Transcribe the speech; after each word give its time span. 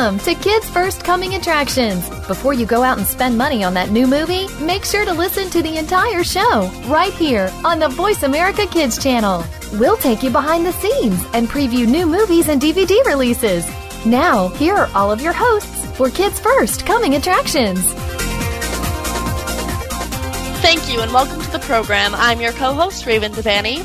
Welcome 0.00 0.18
to 0.20 0.34
Kids 0.34 0.66
First 0.70 1.04
Coming 1.04 1.34
Attractions. 1.34 2.08
Before 2.26 2.54
you 2.54 2.64
go 2.64 2.82
out 2.82 2.96
and 2.96 3.06
spend 3.06 3.36
money 3.36 3.62
on 3.62 3.74
that 3.74 3.90
new 3.90 4.06
movie, 4.06 4.48
make 4.64 4.82
sure 4.82 5.04
to 5.04 5.12
listen 5.12 5.50
to 5.50 5.60
the 5.60 5.76
entire 5.76 6.24
show 6.24 6.70
right 6.86 7.12
here 7.12 7.52
on 7.66 7.78
the 7.78 7.88
Voice 7.88 8.22
America 8.22 8.66
Kids 8.66 8.96
channel. 8.96 9.44
We'll 9.74 9.98
take 9.98 10.22
you 10.22 10.30
behind 10.30 10.64
the 10.64 10.72
scenes 10.72 11.22
and 11.34 11.50
preview 11.50 11.86
new 11.86 12.06
movies 12.06 12.48
and 12.48 12.62
DVD 12.62 13.04
releases. 13.04 13.68
Now, 14.06 14.48
here 14.48 14.74
are 14.74 14.90
all 14.94 15.12
of 15.12 15.20
your 15.20 15.34
hosts 15.34 15.84
for 15.98 16.08
Kids 16.08 16.40
First 16.40 16.86
Coming 16.86 17.16
Attractions. 17.16 17.84
Thank 20.62 20.90
you 20.90 21.02
and 21.02 21.12
welcome 21.12 21.42
to 21.42 21.50
the 21.50 21.58
program. 21.58 22.14
I'm 22.14 22.40
your 22.40 22.52
co 22.52 22.72
host, 22.72 23.04
Raven 23.04 23.32
Devanney. 23.32 23.80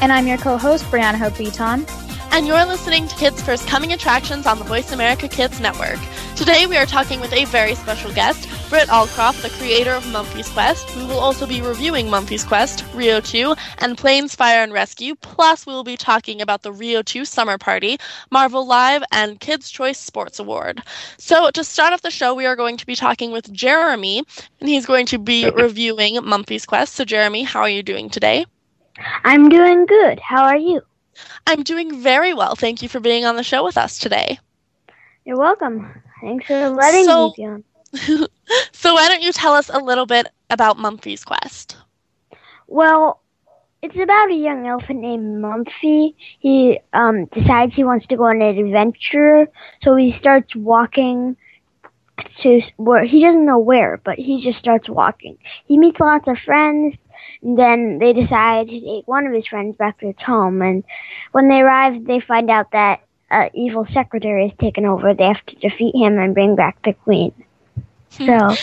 And 0.00 0.10
I'm 0.10 0.26
your 0.26 0.38
co 0.38 0.56
host, 0.56 0.84
Brianna 0.84 1.18
Hope 1.18 1.36
Beaton 1.36 1.84
and 2.32 2.46
you're 2.46 2.64
listening 2.64 3.06
to 3.06 3.14
Kids 3.16 3.42
First 3.42 3.68
Coming 3.68 3.92
Attractions 3.92 4.46
on 4.46 4.58
the 4.58 4.64
Voice 4.64 4.90
America 4.90 5.28
Kids 5.28 5.60
Network. 5.60 5.98
Today 6.34 6.64
we 6.66 6.78
are 6.78 6.86
talking 6.86 7.20
with 7.20 7.32
a 7.34 7.44
very 7.44 7.74
special 7.74 8.10
guest, 8.10 8.48
Britt 8.70 8.88
Allcroft, 8.88 9.42
the 9.42 9.50
creator 9.50 9.90
of 9.90 10.10
Mumfie's 10.10 10.48
Quest. 10.48 10.96
We 10.96 11.04
will 11.04 11.18
also 11.18 11.46
be 11.46 11.60
reviewing 11.60 12.08
Mumfie's 12.08 12.42
Quest, 12.42 12.86
Rio 12.94 13.20
2, 13.20 13.54
and 13.78 13.98
Planes, 13.98 14.34
Fire 14.34 14.62
and 14.62 14.72
Rescue. 14.72 15.14
Plus, 15.16 15.66
we 15.66 15.74
will 15.74 15.84
be 15.84 15.98
talking 15.98 16.40
about 16.40 16.62
the 16.62 16.72
Rio 16.72 17.02
2 17.02 17.26
Summer 17.26 17.58
Party, 17.58 17.98
Marvel 18.30 18.66
Live, 18.66 19.02
and 19.12 19.38
Kids' 19.38 19.70
Choice 19.70 19.98
Sports 19.98 20.38
Award. 20.38 20.82
So, 21.18 21.50
to 21.50 21.62
start 21.62 21.92
off 21.92 22.00
the 22.00 22.10
show, 22.10 22.32
we 22.32 22.46
are 22.46 22.56
going 22.56 22.78
to 22.78 22.86
be 22.86 22.96
talking 22.96 23.30
with 23.30 23.52
Jeremy, 23.52 24.22
and 24.58 24.70
he's 24.70 24.86
going 24.86 25.04
to 25.06 25.18
be 25.18 25.50
reviewing 25.50 26.14
Mumfie's 26.22 26.64
Quest. 26.64 26.94
So, 26.94 27.04
Jeremy, 27.04 27.42
how 27.42 27.60
are 27.60 27.68
you 27.68 27.82
doing 27.82 28.08
today? 28.08 28.46
I'm 29.24 29.50
doing 29.50 29.84
good. 29.84 30.18
How 30.18 30.44
are 30.44 30.56
you? 30.56 30.80
I'm 31.46 31.62
doing 31.62 32.00
very 32.02 32.34
well. 32.34 32.54
Thank 32.54 32.82
you 32.82 32.88
for 32.88 33.00
being 33.00 33.24
on 33.24 33.36
the 33.36 33.42
show 33.42 33.64
with 33.64 33.76
us 33.76 33.98
today. 33.98 34.38
You're 35.24 35.38
welcome. 35.38 36.02
Thanks 36.20 36.46
for 36.46 36.68
letting 36.70 37.04
so, 37.04 37.28
me 37.28 37.34
be 37.36 37.44
on. 37.44 37.64
so, 38.72 38.94
why 38.94 39.08
don't 39.08 39.22
you 39.22 39.32
tell 39.32 39.52
us 39.52 39.68
a 39.68 39.78
little 39.78 40.06
bit 40.06 40.28
about 40.50 40.78
Mumfie's 40.78 41.24
Quest? 41.24 41.76
Well, 42.66 43.20
it's 43.82 43.96
about 43.96 44.30
a 44.30 44.34
young 44.34 44.66
elephant 44.66 45.00
named 45.00 45.42
Mumfie. 45.42 46.14
He 46.38 46.78
um, 46.92 47.26
decides 47.26 47.74
he 47.74 47.84
wants 47.84 48.06
to 48.06 48.16
go 48.16 48.24
on 48.24 48.40
an 48.40 48.58
adventure, 48.58 49.48
so 49.82 49.96
he 49.96 50.16
starts 50.18 50.54
walking 50.54 51.36
to 52.42 52.60
where 52.76 53.04
he 53.04 53.24
doesn't 53.24 53.44
know 53.44 53.58
where, 53.58 54.00
but 54.04 54.18
he 54.18 54.42
just 54.42 54.58
starts 54.58 54.88
walking. 54.88 55.36
He 55.66 55.78
meets 55.78 55.98
lots 55.98 56.28
of 56.28 56.38
friends, 56.38 56.94
and 57.42 57.58
then 57.58 57.98
they 57.98 58.12
decide 58.12 58.68
to 58.68 58.80
take 58.80 59.08
one 59.08 59.26
of 59.26 59.32
his 59.32 59.46
friends 59.46 59.76
back 59.76 59.98
to 59.98 60.06
his 60.06 60.20
home. 60.24 60.62
And 60.62 60.84
when 61.32 61.48
they 61.48 61.60
arrive, 61.60 62.04
they 62.04 62.20
find 62.20 62.50
out 62.50 62.70
that 62.72 63.00
an 63.30 63.50
evil 63.54 63.86
secretary 63.92 64.48
has 64.48 64.58
taken 64.58 64.86
over. 64.86 65.12
They 65.12 65.24
have 65.24 65.44
to 65.46 65.56
defeat 65.56 65.94
him 65.94 66.18
and 66.18 66.34
bring 66.34 66.54
back 66.54 66.82
the 66.82 66.92
queen. 66.92 67.32
Hmm. 68.12 68.26
So, 68.26 68.54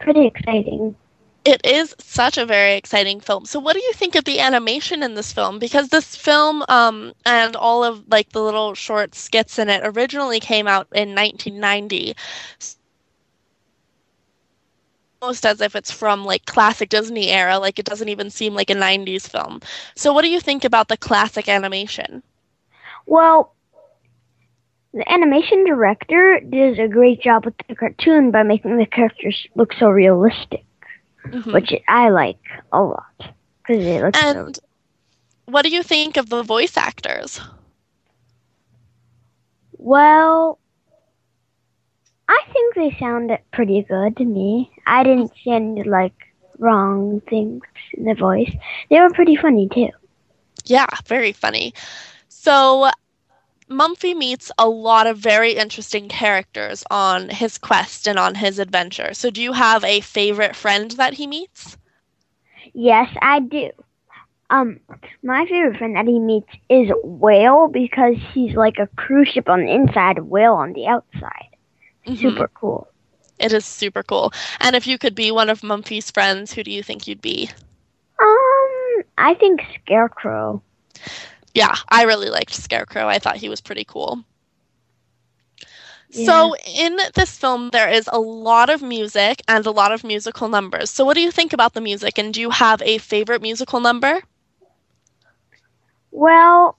pretty 0.00 0.26
exciting. 0.26 0.94
It 1.46 1.62
is 1.64 1.94
such 1.98 2.36
a 2.36 2.44
very 2.44 2.74
exciting 2.74 3.20
film. 3.20 3.46
So, 3.46 3.58
what 3.58 3.72
do 3.72 3.80
you 3.80 3.92
think 3.94 4.14
of 4.14 4.24
the 4.24 4.40
animation 4.40 5.02
in 5.02 5.14
this 5.14 5.32
film? 5.32 5.58
Because 5.58 5.88
this 5.88 6.14
film 6.14 6.62
um, 6.68 7.14
and 7.24 7.56
all 7.56 7.82
of 7.82 8.06
like 8.08 8.30
the 8.30 8.42
little 8.42 8.74
short 8.74 9.14
skits 9.14 9.58
in 9.58 9.70
it 9.70 9.80
originally 9.82 10.40
came 10.40 10.68
out 10.68 10.86
in 10.92 11.14
1990 11.14 12.14
almost 15.20 15.44
as 15.44 15.60
if 15.60 15.76
it's 15.76 15.90
from 15.90 16.24
like 16.24 16.46
classic 16.46 16.88
Disney 16.88 17.28
era, 17.28 17.58
like 17.58 17.78
it 17.78 17.84
doesn't 17.84 18.08
even 18.08 18.30
seem 18.30 18.54
like 18.54 18.70
a 18.70 18.74
90s 18.74 19.28
film. 19.28 19.60
So 19.94 20.12
what 20.12 20.22
do 20.22 20.28
you 20.28 20.40
think 20.40 20.64
about 20.64 20.88
the 20.88 20.96
classic 20.96 21.48
animation? 21.48 22.22
Well, 23.06 23.54
the 24.92 25.10
animation 25.10 25.64
director 25.64 26.40
does 26.40 26.78
a 26.78 26.88
great 26.88 27.22
job 27.22 27.44
with 27.44 27.54
the 27.68 27.74
cartoon 27.74 28.30
by 28.30 28.42
making 28.42 28.78
the 28.78 28.86
characters 28.86 29.46
look 29.54 29.72
so 29.74 29.88
realistic, 29.88 30.64
mm-hmm. 31.26 31.52
which 31.52 31.72
I 31.86 32.08
like 32.08 32.40
a 32.72 32.80
lot 32.82 33.04
because 33.18 33.84
it 33.84 34.02
looks 34.02 34.22
and 34.22 34.56
so 34.56 34.62
what 35.46 35.62
do 35.62 35.70
you 35.70 35.82
think 35.82 36.16
of 36.16 36.28
the 36.28 36.42
voice 36.42 36.76
actors? 36.76 37.40
Well, 39.76 40.59
I 42.30 42.42
think 42.54 42.74
they 42.76 42.96
sounded 42.98 43.40
pretty 43.52 43.82
good 43.82 44.16
to 44.18 44.24
me. 44.24 44.70
I 44.86 45.02
didn't 45.04 45.32
see 45.44 45.50
any 45.52 45.82
like 45.84 46.14
wrong 46.58 47.20
things 47.28 47.62
in 47.94 48.04
the 48.04 48.14
voice. 48.14 48.52
They 48.90 49.00
were 49.00 49.10
pretty 49.10 49.36
funny 49.36 49.68
too. 49.68 49.90
Yeah, 50.64 50.86
very 51.06 51.32
funny. 51.32 51.74
So 52.28 52.90
Mumfie 53.68 54.16
meets 54.16 54.50
a 54.58 54.68
lot 54.68 55.06
of 55.06 55.18
very 55.18 55.52
interesting 55.52 56.08
characters 56.08 56.84
on 56.90 57.30
his 57.30 57.58
quest 57.58 58.06
and 58.08 58.18
on 58.18 58.36
his 58.36 58.58
adventure. 58.58 59.14
So 59.14 59.30
do 59.30 59.42
you 59.42 59.52
have 59.52 59.84
a 59.84 60.00
favorite 60.00 60.56
friend 60.56 60.90
that 60.92 61.14
he 61.14 61.26
meets? 61.26 61.78
Yes, 62.74 63.08
I 63.22 63.40
do. 63.40 63.70
Um, 64.50 64.80
my 65.22 65.46
favorite 65.46 65.78
friend 65.78 65.96
that 65.96 66.06
he 66.06 66.18
meets 66.20 66.48
is 66.68 66.90
Whale 67.04 67.68
because 67.68 68.16
he's 68.34 68.54
like 68.56 68.78
a 68.78 68.88
cruise 68.96 69.28
ship 69.28 69.48
on 69.48 69.64
the 69.64 69.72
inside, 69.72 70.18
Whale 70.20 70.54
on 70.54 70.72
the 70.74 70.86
outside. 70.88 71.49
Mm-hmm. 72.06 72.16
Super 72.16 72.48
cool. 72.54 72.88
It 73.38 73.52
is 73.52 73.64
super 73.64 74.02
cool. 74.02 74.32
And 74.60 74.76
if 74.76 74.86
you 74.86 74.98
could 74.98 75.14
be 75.14 75.30
one 75.30 75.48
of 75.48 75.62
Mumfie's 75.62 76.10
friends, 76.10 76.52
who 76.52 76.62
do 76.62 76.70
you 76.70 76.82
think 76.82 77.06
you'd 77.06 77.22
be? 77.22 77.48
Um, 78.20 79.02
I 79.16 79.34
think 79.38 79.62
Scarecrow. 79.82 80.62
Yeah, 81.54 81.74
I 81.88 82.04
really 82.04 82.28
liked 82.30 82.52
Scarecrow. 82.52 83.08
I 83.08 83.18
thought 83.18 83.36
he 83.36 83.48
was 83.48 83.60
pretty 83.60 83.84
cool. 83.84 84.24
Yeah. 86.10 86.26
So, 86.26 86.56
in 86.66 86.98
this 87.14 87.36
film, 87.38 87.70
there 87.70 87.88
is 87.88 88.08
a 88.12 88.20
lot 88.20 88.68
of 88.68 88.82
music 88.82 89.42
and 89.48 89.64
a 89.64 89.70
lot 89.70 89.92
of 89.92 90.04
musical 90.04 90.48
numbers. 90.48 90.90
So, 90.90 91.04
what 91.04 91.14
do 91.14 91.20
you 91.20 91.30
think 91.30 91.52
about 91.52 91.72
the 91.72 91.80
music? 91.80 92.18
And 92.18 92.34
do 92.34 92.40
you 92.40 92.50
have 92.50 92.82
a 92.82 92.98
favorite 92.98 93.42
musical 93.42 93.80
number? 93.80 94.20
Well, 96.10 96.76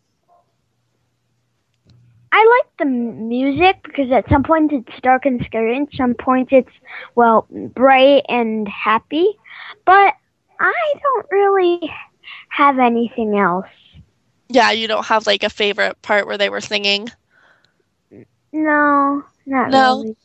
I 2.31 2.59
like 2.59 2.78
the 2.80 2.86
music 2.86 3.84
because 3.84 4.12
at 4.12 4.30
some 4.30 4.44
points 4.44 4.74
it's 4.74 5.02
dark 5.02 5.25
and 5.25 5.44
scary, 5.46 5.75
and 5.75 5.88
some 5.97 6.14
points 6.14 6.52
it's 6.53 6.72
well 7.16 7.46
bright 7.52 8.24
and 8.30 8.68
happy. 8.68 9.28
But 9.86 10.14
I 10.59 10.94
don't 11.02 11.25
really 11.31 11.91
have 12.50 12.80
anything 12.80 13.38
else. 13.38 13.66
Yeah, 14.50 14.72
you 14.72 14.88
don't 14.88 15.06
have 15.06 15.28
like 15.28 15.44
a 15.44 15.50
favorite 15.50 16.02
part 16.02 16.25
where 16.25 16.38
they 16.38 16.50
were 16.50 16.62
singing. 16.62 17.09
No, 18.53 19.24
not 19.46 19.72
no. 19.72 19.97
really. 20.00 20.16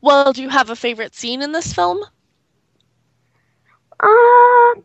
Well, 0.00 0.32
do 0.32 0.42
you 0.42 0.48
have 0.48 0.70
a 0.70 0.76
favorite 0.76 1.14
scene 1.14 1.42
in 1.42 1.52
this 1.52 1.72
film? 1.72 1.98
Um, 4.00 4.82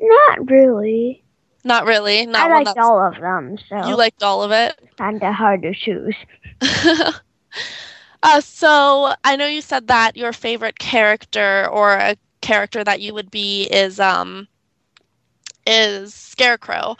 not 0.00 0.50
really. 0.50 1.22
Not 1.64 1.86
really. 1.86 2.26
Not 2.26 2.50
I 2.50 2.62
liked 2.62 2.78
all 2.78 3.06
of 3.06 3.20
them. 3.20 3.58
So 3.68 3.88
you 3.88 3.96
liked 3.96 4.22
all 4.22 4.42
of 4.42 4.50
it. 4.52 4.78
Kind 4.96 5.22
of 5.22 5.34
hard 5.34 5.62
to 5.62 5.74
choose. 5.74 6.14
uh, 8.22 8.40
so 8.40 9.12
I 9.24 9.36
know 9.36 9.46
you 9.46 9.60
said 9.60 9.88
that 9.88 10.16
your 10.16 10.32
favorite 10.32 10.78
character 10.78 11.68
or 11.70 11.92
a 11.92 12.16
character 12.40 12.82
that 12.82 13.00
you 13.00 13.12
would 13.12 13.30
be 13.30 13.64
is 13.64 14.00
um 14.00 14.48
is 15.66 16.14
Scarecrow. 16.14 16.96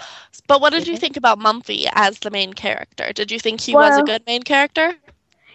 But 0.47 0.61
what 0.61 0.73
did 0.73 0.87
you 0.87 0.97
think 0.97 1.17
about 1.17 1.39
Mumfie 1.39 1.87
as 1.95 2.19
the 2.19 2.31
main 2.31 2.53
character? 2.53 3.13
Did 3.13 3.31
you 3.31 3.39
think 3.39 3.61
he 3.61 3.75
well, 3.75 3.89
was 3.89 3.99
a 3.99 4.03
good 4.03 4.25
main 4.27 4.43
character? 4.43 4.95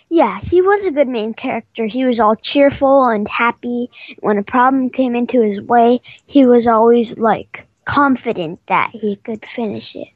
Yeah, 0.10 0.40
he 0.42 0.62
was 0.62 0.86
a 0.88 0.92
good 0.92 1.08
main 1.08 1.34
character. 1.34 1.86
He 1.86 2.06
was 2.06 2.20
all 2.20 2.36
cheerful 2.36 3.06
and 3.06 3.28
happy. 3.28 3.90
When 4.20 4.38
a 4.38 4.44
problem 4.44 4.90
came 4.90 5.16
into 5.16 5.42
his 5.42 5.62
way, 5.62 6.02
he 6.28 6.46
was 6.46 6.68
always 6.68 7.10
like 7.18 7.65
confident 7.88 8.60
that 8.68 8.92
he 8.92 9.16
could 9.18 9.44
finish 9.56 9.96
it. 9.96 10.08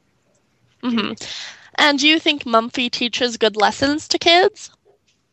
Mm-hmm. 0.82 1.12
And 1.76 1.98
do 1.98 2.08
you 2.08 2.18
think 2.18 2.44
Mumfie 2.44 2.90
teaches 2.90 3.36
good 3.36 3.56
lessons 3.56 4.08
to 4.08 4.18
kids? 4.18 4.70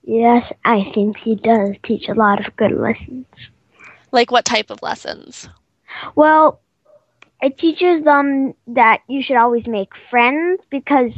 Yes, 0.04 0.52
I 0.64 0.90
think 0.94 1.18
he 1.18 1.36
does 1.36 1.76
teach 1.84 2.08
a 2.08 2.14
lot 2.14 2.46
of 2.46 2.56
good 2.56 2.72
lessons. 2.72 3.26
Like 4.12 4.32
what 4.32 4.46
type 4.46 4.70
of 4.70 4.82
lessons? 4.82 5.50
Well, 6.16 6.62
it 7.42 7.58
teaches 7.58 8.04
them 8.04 8.54
that 8.68 9.02
you 9.08 9.22
should 9.22 9.36
always 9.36 9.68
make 9.68 9.90
friends 10.10 10.62
because 10.70 11.12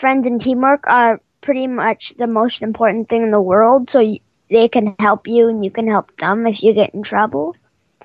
friends 0.00 0.26
and 0.26 0.40
teamwork 0.40 0.84
are 0.86 1.20
pretty 1.42 1.66
much 1.66 2.12
the 2.18 2.26
most 2.26 2.62
important 2.62 3.08
thing 3.08 3.22
in 3.22 3.30
the 3.30 3.40
world. 3.40 3.88
So 3.92 4.18
they 4.50 4.68
can 4.68 4.94
help 4.98 5.26
you 5.26 5.48
and 5.48 5.64
you 5.64 5.70
can 5.70 5.88
help 5.88 6.16
them 6.18 6.46
if 6.46 6.62
you 6.62 6.74
get 6.74 6.94
in 6.94 7.02
trouble. 7.02 7.56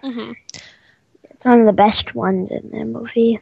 Mm-hmm. 0.04 0.32
It's 1.40 1.46
one 1.46 1.62
of 1.62 1.66
the 1.66 1.74
best 1.74 2.16
ones 2.16 2.52
in 2.52 2.70
the 2.72 2.86
movie. 2.86 3.40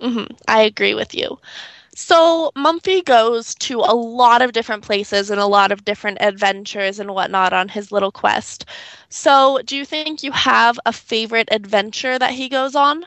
Mm-hmm. 0.00 0.34
I 0.48 0.62
agree 0.62 0.94
with 0.94 1.14
you. 1.14 1.38
So 1.94 2.50
Mumfie 2.56 3.04
goes 3.04 3.54
to 3.56 3.80
a 3.80 3.94
lot 3.94 4.42
of 4.42 4.52
different 4.52 4.82
places 4.84 5.30
and 5.30 5.40
a 5.40 5.46
lot 5.46 5.72
of 5.72 5.84
different 5.84 6.18
adventures 6.20 6.98
and 6.98 7.14
whatnot 7.14 7.52
on 7.52 7.68
his 7.68 7.92
little 7.92 8.12
quest. 8.12 8.66
So, 9.08 9.60
do 9.64 9.76
you 9.76 9.84
think 9.84 10.14
you 10.14 10.32
have 10.32 10.70
a 10.86 10.92
favorite 10.92 11.40
adventure 11.42 12.18
that 12.18 12.32
he 12.32 12.48
goes 12.48 12.74
on? 12.74 13.04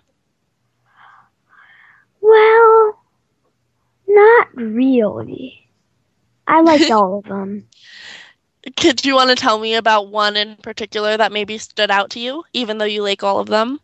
Well, 2.22 3.00
not 4.08 4.48
really. 4.56 5.70
I 6.48 6.62
liked 6.62 6.90
all 6.92 7.20
of 7.20 7.26
them. 7.26 7.68
Could 8.76 9.06
you 9.06 9.16
want 9.16 9.30
to 9.30 9.36
tell 9.36 9.60
me 9.60 9.76
about 9.76 10.10
one 10.10 10.36
in 10.38 10.58
particular 10.58 11.18
that 11.18 11.32
maybe 11.32 11.58
stood 11.58 11.92
out 11.92 12.10
to 12.12 12.20
you, 12.20 12.44
even 12.54 12.78
though 12.78 12.86
you 12.86 13.02
like 13.04 13.24
all 13.24 13.40
of 13.40 13.48
them? 13.48 13.80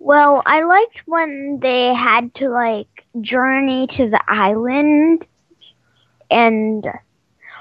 Well, 0.00 0.42
I 0.46 0.62
liked 0.62 1.02
when 1.06 1.58
they 1.60 1.92
had 1.94 2.34
to 2.36 2.48
like 2.48 2.88
journey 3.20 3.88
to 3.96 4.08
the 4.08 4.20
island 4.28 5.26
and 6.30 6.86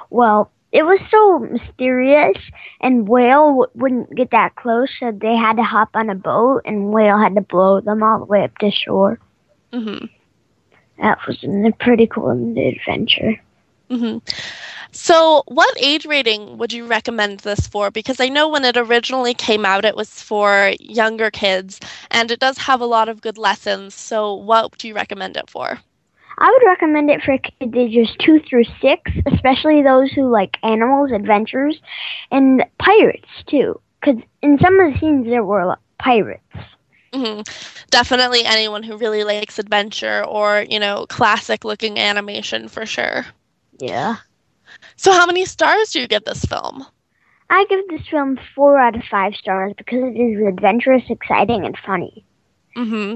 well, 0.10 0.52
it 0.72 0.84
was 0.84 1.00
so 1.10 1.40
mysterious 1.40 2.38
and 2.82 3.08
Whale 3.08 3.48
w- 3.48 3.72
wouldn't 3.74 4.16
get 4.16 4.32
that 4.32 4.56
close 4.56 4.90
so 5.00 5.12
they 5.12 5.36
had 5.36 5.58
to 5.58 5.64
hop 5.64 5.90
on 5.96 6.10
a 6.10 6.16
boat 6.16 6.62
and 6.66 6.92
Whale 6.92 7.18
had 7.18 7.36
to 7.36 7.42
blow 7.42 7.82
them 7.82 8.04
all 8.04 8.20
the 8.20 8.26
way 8.26 8.44
up 8.44 8.58
to 8.60 8.70
shore. 8.72 9.20
Mhm. 9.74 10.10
That 11.02 11.20
was 11.28 11.44
a 11.44 11.72
pretty 11.80 12.08
cool 12.08 12.32
adventure. 12.32 13.42
Mhm. 13.90 14.22
So, 14.92 15.44
what 15.48 15.76
age 15.82 16.06
rating 16.06 16.58
would 16.58 16.74
you 16.74 16.86
recommend 16.86 17.40
this 17.40 17.68
for? 17.68 17.90
Because 17.92 18.20
I 18.20 18.28
know 18.30 18.48
when 18.48 18.64
it 18.66 18.78
originally 18.78 19.34
came 19.34 19.66
out, 19.66 19.86
it 19.86 19.96
was 19.96 20.22
for 20.22 20.74
younger 20.80 21.30
kids, 21.32 21.80
and 22.12 22.32
it 22.32 22.40
does 22.40 22.58
have 22.60 22.82
a 22.82 22.86
lot 22.86 23.10
of 23.10 23.22
good 23.22 23.38
lessons. 23.38 23.94
So, 23.96 24.34
what 24.34 24.72
would 24.72 24.84
you 24.84 24.94
recommend 24.94 25.38
it 25.38 25.50
for? 25.50 25.80
I 26.38 26.50
would 26.52 26.68
recommend 26.68 27.10
it 27.10 27.22
for 27.22 27.38
kids 27.38 27.76
ages 27.76 28.16
two 28.20 28.40
through 28.40 28.66
six, 28.82 29.12
especially 29.26 29.82
those 29.82 30.12
who 30.12 30.30
like 30.30 30.58
animals, 30.64 31.12
adventures, 31.12 31.80
and 32.32 32.64
pirates 32.80 33.30
too. 33.48 33.80
Because 34.00 34.22
in 34.42 34.58
some 34.60 34.80
of 34.80 34.94
the 34.94 35.00
scenes 35.00 35.26
there 35.28 35.44
were 35.44 35.78
pirates. 36.00 36.44
hmm 37.14 37.42
Definitely 37.90 38.44
anyone 38.46 38.84
who 38.84 38.98
really 38.98 39.24
likes 39.24 39.58
adventure 39.58 40.18
or, 40.26 40.60
you 40.70 40.80
know, 40.80 41.06
classic 41.08 41.64
looking 41.64 41.98
animation 41.98 42.68
for 42.68 42.86
sure. 42.86 43.26
Yeah. 43.78 44.18
So, 44.98 45.12
how 45.14 45.26
many 45.26 45.46
stars 45.46 45.92
do 45.92 46.00
you 46.02 46.08
give 46.08 46.24
this 46.26 46.46
film? 46.46 46.86
I 47.50 47.66
give 47.70 47.88
this 47.90 48.08
film 48.08 48.38
four 48.56 48.78
out 48.80 48.96
of 48.96 49.04
five 49.04 49.36
stars 49.36 49.74
because 49.78 50.04
it 50.04 50.18
is 50.20 50.46
adventurous, 50.48 51.10
exciting, 51.10 51.66
and 51.66 51.78
funny. 51.78 52.26
hmm 52.76 53.16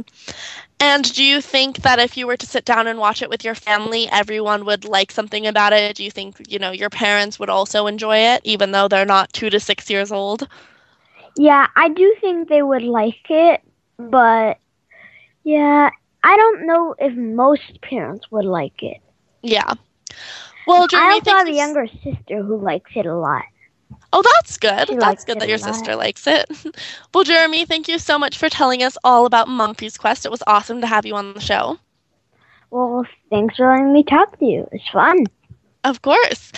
And 0.80 1.14
do 1.14 1.24
you 1.24 1.42
think 1.42 1.78
that 1.84 2.00
if 2.00 2.18
you 2.18 2.28
were 2.28 2.38
to 2.38 2.46
sit 2.46 2.66
down 2.66 2.88
and 2.88 3.00
watch 3.00 3.22
it 3.22 3.30
with 3.30 3.44
your 3.44 3.56
family, 3.56 4.08
everyone 4.12 4.66
would 4.66 4.86
like 4.86 5.12
something 5.12 5.48
about 5.48 5.74
it? 5.74 5.96
Do 5.96 6.04
you 6.04 6.12
think, 6.12 6.36
you 6.48 6.58
know, 6.60 6.72
your 6.72 6.90
parents 6.90 7.40
would 7.40 7.50
also 7.50 7.88
enjoy 7.88 8.18
it, 8.18 8.42
even 8.44 8.72
though 8.72 8.88
they're 8.88 9.06
not 9.06 9.32
two 9.34 9.50
to 9.50 9.60
six 9.60 9.90
years 9.90 10.12
old? 10.12 10.48
Yeah, 11.38 11.68
I 11.76 11.90
do 11.90 12.16
think 12.22 12.50
they 12.50 12.62
would 12.62 12.84
like 12.84 13.30
it, 13.30 13.62
but 13.98 14.58
yeah, 15.44 15.90
I 16.24 16.38
don't 16.38 16.66
know 16.68 16.96
if 17.00 17.16
most 17.16 17.82
parents 17.82 18.30
would 18.32 18.46
like 18.46 18.82
it. 18.84 18.98
Yeah. 19.42 19.74
Well, 20.68 20.84
I 20.84 20.88
Jeremy, 20.88 21.14
also 21.14 21.32
have 21.32 21.42
a 21.42 21.44
thanks- 21.46 21.58
younger 21.58 21.88
sister 21.88 22.44
who 22.44 22.58
likes 22.58 22.92
it 22.96 23.06
a 23.06 23.16
lot. 23.16 23.44
Oh, 24.14 24.24
that's 24.36 24.58
good. 24.58 24.90
She 24.90 24.96
That's 24.96 25.24
good 25.24 25.40
that 25.40 25.48
your 25.48 25.58
sister 25.58 25.96
likes 25.96 26.28
it. 26.28 26.50
well, 27.14 27.24
Jeremy, 27.24 27.66
thank 27.66 27.88
you 27.88 27.98
so 27.98 28.20
much 28.20 28.38
for 28.38 28.50
telling 28.50 28.84
us 28.84 28.98
all 29.04 29.26
about 29.26 29.48
Mumfie's 29.48 29.98
Quest. 29.98 30.26
It 30.26 30.32
was 30.32 30.44
awesome 30.48 30.82
to 30.82 30.88
have 30.88 31.06
you 31.06 31.16
on 31.16 31.34
the 31.34 31.40
show. 31.40 31.78
Well, 32.72 33.06
thanks 33.30 33.56
for 33.56 33.70
letting 33.70 33.94
me 33.94 34.04
talk 34.04 34.38
to 34.40 34.46
you. 34.46 34.68
It's 34.72 34.88
fun. 34.90 35.26
Of 35.84 36.02
course. 36.02 36.52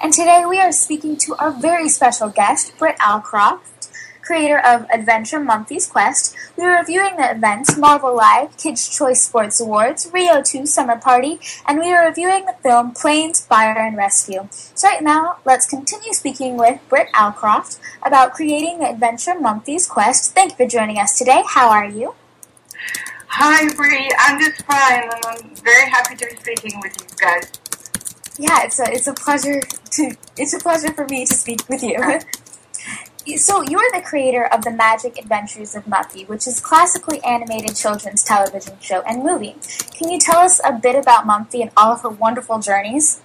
And 0.00 0.12
today 0.12 0.44
we 0.48 0.60
are 0.60 0.70
speaking 0.72 1.16
to 1.18 1.34
our 1.36 1.50
very 1.50 1.88
special 1.88 2.28
guest, 2.28 2.76
Britt 2.78 2.98
Allcroft, 2.98 3.77
creator 4.28 4.58
of 4.58 4.84
Adventure 4.92 5.40
Mumfie's 5.40 5.86
Quest. 5.86 6.36
We 6.54 6.64
are 6.64 6.78
reviewing 6.78 7.16
the 7.16 7.30
events 7.30 7.78
Marvel 7.78 8.14
Live, 8.14 8.54
Kids' 8.58 8.86
Choice 8.86 9.22
Sports 9.22 9.58
Awards, 9.58 10.10
Rio 10.12 10.42
2 10.42 10.66
Summer 10.66 10.98
Party, 10.98 11.40
and 11.66 11.78
we 11.78 11.90
are 11.94 12.06
reviewing 12.06 12.44
the 12.44 12.52
film 12.62 12.92
Planes, 12.92 13.40
Fire, 13.40 13.74
and 13.78 13.96
Rescue. 13.96 14.46
So 14.50 14.86
right 14.86 15.02
now, 15.02 15.38
let's 15.46 15.64
continue 15.64 16.12
speaking 16.12 16.58
with 16.58 16.78
Britt 16.90 17.08
Allcroft 17.14 17.80
about 18.04 18.34
creating 18.34 18.80
the 18.80 18.90
Adventure 18.90 19.32
Mumfie's 19.34 19.88
Quest. 19.88 20.34
Thank 20.34 20.50
you 20.50 20.56
for 20.58 20.66
joining 20.66 20.98
us 20.98 21.16
today. 21.16 21.42
How 21.46 21.70
are 21.70 21.88
you? 21.88 22.14
Hi, 23.28 23.66
Bree. 23.74 24.10
I'm 24.18 24.38
just 24.38 24.60
fine, 24.66 25.04
and 25.04 25.24
I'm 25.26 25.54
very 25.56 25.88
happy 25.88 26.16
to 26.16 26.26
be 26.26 26.36
speaking 26.36 26.78
with 26.82 26.94
you 27.00 27.16
guys. 27.16 27.50
Yeah, 28.38 28.64
it's 28.64 28.78
a 28.78 28.84
it's 28.92 29.06
a 29.06 29.14
pleasure 29.14 29.60
to 29.62 30.16
it's 30.36 30.52
a 30.52 30.58
pleasure 30.58 30.92
for 30.92 31.06
me 31.06 31.24
to 31.24 31.34
speak 31.34 31.66
with 31.70 31.82
you. 31.82 31.96
So 33.36 33.62
you 33.62 33.78
are 33.78 33.92
the 33.92 34.02
creator 34.04 34.46
of 34.46 34.62
the 34.62 34.70
Magic 34.70 35.18
Adventures 35.18 35.74
of 35.74 35.84
Mumfie, 35.84 36.26
which 36.28 36.46
is 36.46 36.60
classically 36.60 37.20
animated 37.22 37.76
children's 37.76 38.22
television 38.22 38.76
show 38.80 39.02
and 39.02 39.22
movie. 39.22 39.56
Can 39.96 40.10
you 40.10 40.18
tell 40.18 40.38
us 40.38 40.60
a 40.64 40.72
bit 40.72 40.96
about 40.96 41.26
Mumfie 41.26 41.60
and 41.60 41.70
all 41.76 41.92
of 41.92 42.02
her 42.02 42.08
wonderful 42.08 42.58
journeys? 42.58 43.20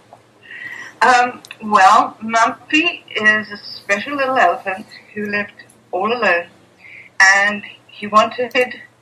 Um, 1.01 1.41
well, 1.61 2.17
Mumfie 2.21 3.03
is 3.15 3.51
a 3.51 3.57
special 3.57 4.15
little 4.15 4.37
elephant 4.37 4.85
who 5.13 5.25
lived 5.25 5.53
all 5.91 6.11
alone, 6.11 6.47
and 7.19 7.63
he 7.87 8.07
wanted 8.07 8.51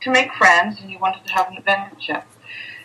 to 0.02 0.10
make 0.10 0.32
friends 0.34 0.80
and 0.82 0.90
he 0.90 0.98
wanted 0.98 1.26
to 1.28 1.34
have 1.34 1.48
an 1.50 1.58
adventure. 1.58 2.24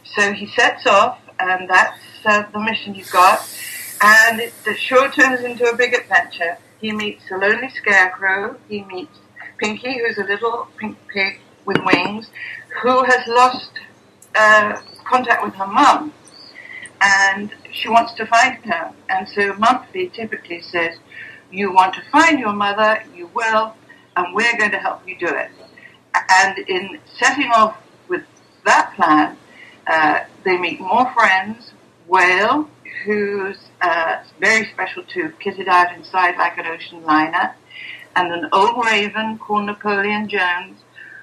So 0.04 0.32
he 0.32 0.46
sets 0.46 0.86
off, 0.86 1.18
and 1.38 1.68
that's 1.68 1.98
uh, 2.24 2.44
the 2.52 2.60
mission 2.60 2.94
he's 2.94 3.10
got, 3.10 3.46
and 4.02 4.40
it, 4.40 4.54
it 4.66 4.78
sure 4.78 5.10
turns 5.10 5.40
into 5.40 5.68
a 5.68 5.76
big 5.76 5.94
adventure. 5.94 6.58
He 6.86 6.92
meets 6.92 7.28
a 7.32 7.36
lonely 7.36 7.68
scarecrow. 7.70 8.56
He 8.68 8.84
meets 8.84 9.18
Pinky, 9.58 9.98
who's 9.98 10.18
a 10.18 10.22
little 10.22 10.68
pink 10.76 10.96
pig 11.12 11.40
with 11.64 11.78
wings, 11.84 12.30
who 12.80 13.02
has 13.02 13.26
lost 13.26 13.72
uh, 14.36 14.80
contact 15.02 15.42
with 15.44 15.54
her 15.54 15.66
mum, 15.66 16.14
and 17.00 17.52
she 17.72 17.88
wants 17.88 18.12
to 18.14 18.26
find 18.26 18.64
her. 18.66 18.92
And 19.08 19.28
so 19.28 19.54
Mumfie 19.54 20.12
typically 20.12 20.60
says, 20.60 20.96
"You 21.50 21.72
want 21.72 21.92
to 21.94 22.02
find 22.12 22.38
your 22.38 22.52
mother, 22.52 23.02
you 23.12 23.30
will, 23.34 23.74
and 24.16 24.32
we're 24.32 24.56
going 24.56 24.70
to 24.70 24.78
help 24.78 25.00
you 25.08 25.16
do 25.18 25.26
it." 25.26 25.50
And 26.14 26.56
in 26.68 27.00
setting 27.18 27.50
off 27.50 27.76
with 28.06 28.22
that 28.64 28.92
plan, 28.94 29.36
uh, 29.88 30.20
they 30.44 30.56
meet 30.56 30.78
more 30.78 31.12
friends. 31.14 31.72
Whale, 32.06 32.70
who's 33.04 33.58
uh, 33.86 34.24
very 34.40 34.68
special 34.72 35.04
too, 35.04 35.32
kitted 35.40 35.68
out 35.68 35.94
inside 35.94 36.36
like 36.36 36.58
an 36.58 36.66
ocean 36.66 37.04
liner, 37.04 37.54
and 38.16 38.32
an 38.32 38.48
old 38.52 38.84
raven 38.84 39.38
called 39.38 39.66
Napoleon 39.66 40.28
Jones, 40.28 40.78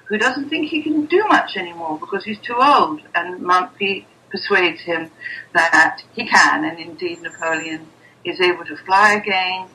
who 0.06 0.16
doesn't 0.16 0.48
think 0.48 0.70
he 0.70 0.82
can 0.82 1.04
do 1.04 1.22
much 1.28 1.56
anymore 1.56 1.98
because 1.98 2.24
he's 2.24 2.38
too 2.38 2.56
old. 2.58 3.02
And 3.14 3.40
Mumfie 3.42 4.06
persuades 4.30 4.80
him 4.80 5.10
that 5.52 6.02
he 6.14 6.26
can, 6.26 6.64
and 6.64 6.78
indeed 6.78 7.20
Napoleon 7.20 7.86
is 8.24 8.40
able 8.40 8.64
to 8.64 8.76
fly 8.78 9.12
again. 9.12 9.68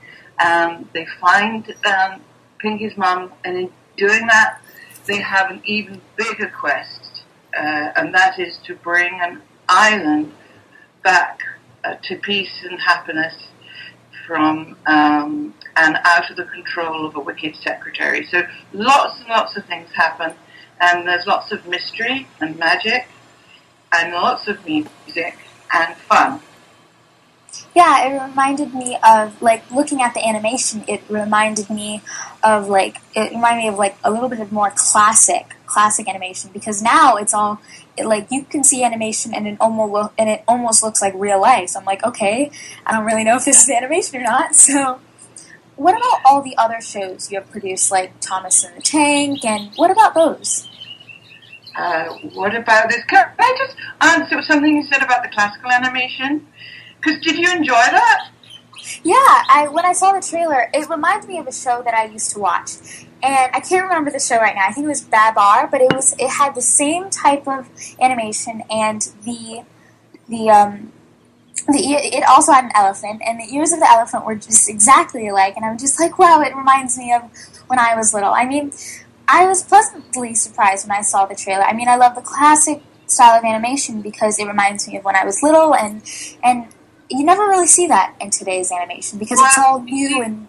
Um, 0.44 0.90
they 0.94 1.06
find 1.22 1.72
um, 1.86 2.22
Pinky's 2.58 2.98
mum, 2.98 3.32
and 3.46 3.56
in 3.56 3.72
doing 3.98 4.26
that, 4.28 4.62
they 5.06 5.22
have 5.22 5.52
an 5.52 5.62
even 5.66 6.02
bigger 6.16 6.52
quest, 6.60 7.24
uh, 7.56 7.92
and 7.98 8.16
that 8.16 8.40
is 8.40 8.58
to 8.66 8.76
bring 8.76 9.20
an 9.22 9.42
island 9.68 10.32
back 11.04 11.40
uh, 11.90 11.96
to 12.04 12.16
peace 12.18 12.64
and 12.64 12.80
happiness 12.80 13.36
from 14.28 14.76
um, 14.86 15.54
and 15.76 15.98
out 16.04 16.30
of 16.30 16.36
the 16.38 16.46
control 16.46 17.06
of 17.06 17.16
a 17.16 17.20
wicked 17.20 17.56
secretary. 17.56 18.26
So 18.26 18.44
lots 18.74 19.20
and 19.20 19.30
lots 19.30 19.58
of 19.58 19.66
things 19.66 19.90
happen, 19.94 20.34
and 20.80 21.08
there's 21.08 21.26
lots 21.26 21.52
of 21.52 21.66
mystery 21.68 22.28
and 22.40 22.58
magic, 22.58 23.08
and 23.92 24.14
lots 24.14 24.48
of 24.48 24.64
music 24.66 25.38
and 25.74 25.96
fun. 25.96 26.42
Yeah, 27.76 28.08
it 28.08 28.30
reminded 28.30 28.76
me 28.76 28.98
of 29.04 29.42
like 29.42 29.70
looking 29.72 30.02
at 30.02 30.14
the 30.14 30.28
animation. 30.28 30.84
It 30.88 31.02
reminded 31.10 31.70
me 31.70 32.02
of 32.44 32.68
like 32.68 32.98
it 33.16 33.32
reminded 33.32 33.64
me 33.64 33.68
of 33.70 33.80
like 33.80 33.98
a 34.04 34.12
little 34.12 34.30
bit 34.30 34.40
of 34.40 34.52
more 34.52 34.72
classic 34.76 35.56
classic 35.66 36.08
animation 36.08 36.50
because 36.54 36.82
now 36.82 37.16
it's 37.16 37.34
all 37.34 37.62
like 38.06 38.28
you 38.32 38.44
can 38.44 38.64
see 38.64 38.84
animation 38.84 39.34
and 39.34 39.48
it 39.48 39.58
almost 39.60 39.92
lo- 39.92 40.12
and 40.18 40.30
it 40.30 40.44
almost 40.48 40.84
looks 40.84 41.02
like 41.02 41.14
real 41.16 41.42
life. 41.42 41.70
So 41.70 41.80
I'm 41.80 41.86
like, 41.86 42.04
okay, 42.04 42.52
I 42.86 42.92
don't 42.92 43.06
really 43.06 43.24
know 43.24 43.38
if 43.38 43.46
this 43.46 43.64
is 43.64 43.70
animation 43.70 44.22
or 44.22 44.24
not. 44.24 44.56
So, 44.70 45.00
what 45.76 45.96
about 45.98 46.20
all 46.26 46.42
the 46.42 46.56
other 46.58 46.82
shows 46.82 47.32
you 47.32 47.40
have 47.40 47.50
produced, 47.50 47.92
like 47.92 48.20
Thomas 48.20 48.64
and 48.64 48.78
the 48.78 48.82
Tank, 48.82 49.44
and 49.46 49.72
what 49.76 49.90
about 49.90 50.14
those? 50.14 50.70
Uh, 51.76 52.10
what 52.34 52.54
about 52.54 52.90
this? 52.90 53.04
Can 53.06 53.32
I 53.40 53.56
just 53.58 53.78
answer 54.02 54.42
something 54.42 54.76
you 54.76 54.86
said 54.86 55.02
about 55.02 55.24
the 55.24 55.30
classical 55.30 55.72
animation? 55.72 56.46
Because 57.00 57.22
did 57.22 57.38
you 57.38 57.50
enjoy 57.52 57.74
that? 57.74 58.32
Yeah, 59.04 59.16
I 59.16 59.70
when 59.72 59.86
I 59.86 59.94
saw 59.94 60.12
the 60.14 60.22
trailer, 60.22 60.70
it 60.74 60.90
reminded 60.90 61.30
me 61.30 61.38
of 61.38 61.48
a 61.48 61.54
show 61.54 61.82
that 61.84 61.94
I 61.94 62.06
used 62.06 62.32
to 62.32 62.40
watch, 62.40 62.72
and 63.22 63.52
I 63.54 63.60
can't 63.60 63.84
remember 63.84 64.12
the 64.12 64.20
show 64.20 64.38
right 64.38 64.56
now. 64.56 64.68
I 64.68 64.72
think 64.72 64.86
it 64.86 64.90
was 64.90 65.02
Babar, 65.02 65.68
but 65.68 65.82
it 65.82 65.94
was 65.94 66.16
it 66.18 66.30
had 66.30 66.56
the 66.56 66.62
same 66.62 67.10
type 67.10 67.48
of 67.48 67.70
animation, 68.00 68.64
and 68.70 69.02
the 69.24 69.64
the 70.28 70.50
um 70.50 70.92
the 71.68 71.80
it 71.80 72.24
also 72.28 72.52
had 72.52 72.66
an 72.66 72.72
elephant, 72.76 73.22
and 73.26 73.40
the 73.40 73.54
ears 73.54 73.72
of 73.72 73.80
the 73.80 73.90
elephant 73.90 74.26
were 74.26 74.36
just 74.36 74.70
exactly 74.70 75.28
alike, 75.28 75.56
and 75.56 75.66
I'm 75.66 75.78
just 75.78 76.00
like, 76.00 76.18
wow, 76.18 76.42
it 76.42 76.56
reminds 76.56 76.98
me 76.98 77.14
of 77.14 77.24
when 77.68 77.80
I 77.80 77.96
was 77.96 78.14
little. 78.14 78.32
I 78.34 78.46
mean, 78.46 78.72
I 79.28 79.46
was 79.46 79.64
pleasantly 79.64 80.34
surprised 80.36 80.88
when 80.88 80.98
I 80.98 81.02
saw 81.02 81.26
the 81.26 81.36
trailer. 81.36 81.64
I 81.64 81.74
mean, 81.74 81.88
I 81.90 81.98
love 81.98 82.16
the 82.16 82.22
classic 82.22 82.82
style 83.08 83.38
of 83.38 83.44
animation 83.44 84.02
because 84.02 84.40
it 84.40 84.46
reminds 84.46 84.88
me 84.88 84.98
of 84.98 85.04
when 85.04 85.16
I 85.16 85.26
was 85.26 85.44
little, 85.44 85.76
and 85.76 86.02
and 86.44 86.68
you 87.10 87.26
never 87.26 87.44
really 87.44 87.68
see 87.68 87.88
that 87.88 88.16
in 88.22 88.30
today's 88.30 88.72
animation 88.72 89.20
because 89.20 89.40
it's 89.42 89.58
all 89.58 89.82
new 89.82 90.22
and 90.22 90.48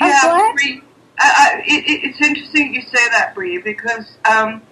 Oh, 0.00 0.06
Yeah, 0.06 0.20
ahead. 0.36 0.82
Uh, 1.18 1.30
uh, 1.38 1.48
it, 1.64 1.84
it, 1.88 2.04
it's 2.04 2.20
interesting 2.20 2.74
you 2.74 2.82
say 2.82 3.08
that, 3.10 3.34
Bree, 3.34 3.58
because 3.58 4.18
um, 4.24 4.62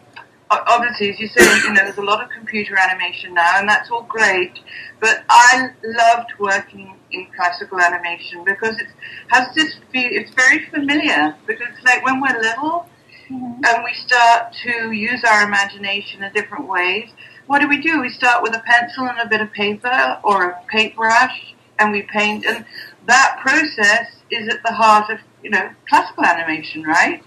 obviously, 0.50 1.10
as 1.10 1.20
you 1.20 1.28
say, 1.28 1.42
you 1.62 1.72
know, 1.72 1.84
there's 1.84 1.98
a 1.98 2.02
lot 2.02 2.22
of 2.22 2.30
computer 2.30 2.76
animation 2.78 3.34
now, 3.34 3.58
and 3.58 3.68
that's 3.68 3.90
all 3.90 4.02
great. 4.02 4.58
But 5.00 5.24
I 5.28 5.68
loved 5.84 6.30
working 6.38 6.96
in 7.10 7.26
classical 7.36 7.80
animation 7.80 8.44
because 8.44 8.78
it 8.78 8.88
has 9.28 9.54
this 9.54 9.76
feel. 9.92 10.08
It's 10.10 10.32
very 10.34 10.66
familiar 10.66 11.36
because, 11.46 11.68
like, 11.84 12.04
when 12.04 12.20
we're 12.20 12.40
little 12.40 12.86
and 13.30 13.84
we 13.84 13.94
start 13.94 14.52
to 14.64 14.92
use 14.92 15.22
our 15.24 15.44
imagination 15.44 16.22
in 16.22 16.32
different 16.32 16.68
ways, 16.68 17.08
what 17.46 17.60
do 17.60 17.68
we 17.68 17.80
do? 17.80 18.00
We 18.00 18.10
start 18.10 18.42
with 18.42 18.54
a 18.54 18.62
pencil 18.66 19.08
and 19.08 19.18
a 19.18 19.28
bit 19.28 19.40
of 19.40 19.52
paper 19.52 20.18
or 20.22 20.50
a 20.50 20.62
paintbrush, 20.68 21.54
and 21.78 21.92
we 21.92 22.02
paint. 22.02 22.44
And 22.46 22.64
that 23.06 23.38
process 23.40 24.08
is 24.30 24.48
at 24.48 24.62
the 24.64 24.72
heart 24.72 25.10
of 25.10 25.18
you 25.42 25.50
know 25.50 25.70
classical 25.88 26.24
animation, 26.24 26.82
right? 26.82 27.22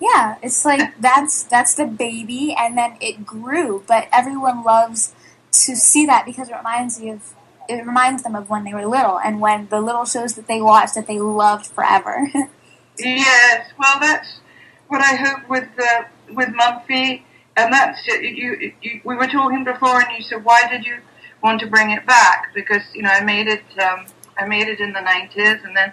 Yeah, 0.00 0.36
it's 0.42 0.64
like 0.64 0.94
that's 1.00 1.44
that's 1.44 1.74
the 1.74 1.86
baby, 1.86 2.54
and 2.58 2.76
then 2.76 2.96
it 3.00 3.24
grew. 3.24 3.84
But 3.86 4.08
everyone 4.12 4.64
loves 4.64 5.14
to 5.52 5.76
see 5.76 6.06
that 6.06 6.24
because 6.24 6.48
it 6.48 6.56
reminds 6.56 7.00
you 7.00 7.14
of 7.14 7.34
it 7.68 7.86
reminds 7.86 8.22
them 8.22 8.34
of 8.34 8.50
when 8.50 8.64
they 8.64 8.74
were 8.74 8.86
little 8.86 9.20
and 9.20 9.40
when 9.40 9.68
the 9.68 9.80
little 9.80 10.04
shows 10.04 10.34
that 10.34 10.48
they 10.48 10.60
watched 10.60 10.94
that 10.94 11.06
they 11.06 11.20
loved 11.20 11.66
forever. 11.66 12.28
Yes, 12.98 13.70
well, 13.78 13.98
that's 13.98 14.40
what 14.88 15.00
I 15.00 15.14
hope 15.16 15.48
with 15.48 15.68
uh, 15.78 16.02
with 16.34 16.48
Mumfie, 16.48 17.22
and 17.56 17.72
that's 17.72 18.06
you, 18.06 18.72
you. 18.82 19.00
We 19.04 19.16
were 19.16 19.26
talking 19.26 19.64
before, 19.64 20.02
and 20.02 20.16
you 20.16 20.22
said, 20.22 20.44
"Why 20.44 20.68
did 20.68 20.84
you 20.84 20.98
want 21.42 21.60
to 21.60 21.66
bring 21.66 21.90
it 21.92 22.04
back?" 22.04 22.52
Because 22.54 22.82
you 22.94 23.02
know, 23.02 23.08
I 23.08 23.22
made 23.24 23.46
it. 23.46 23.62
Um, 23.78 24.04
I 24.38 24.46
made 24.46 24.68
it 24.68 24.80
in 24.80 24.92
the 24.92 25.00
nineties, 25.00 25.62
and 25.64 25.76
then 25.76 25.92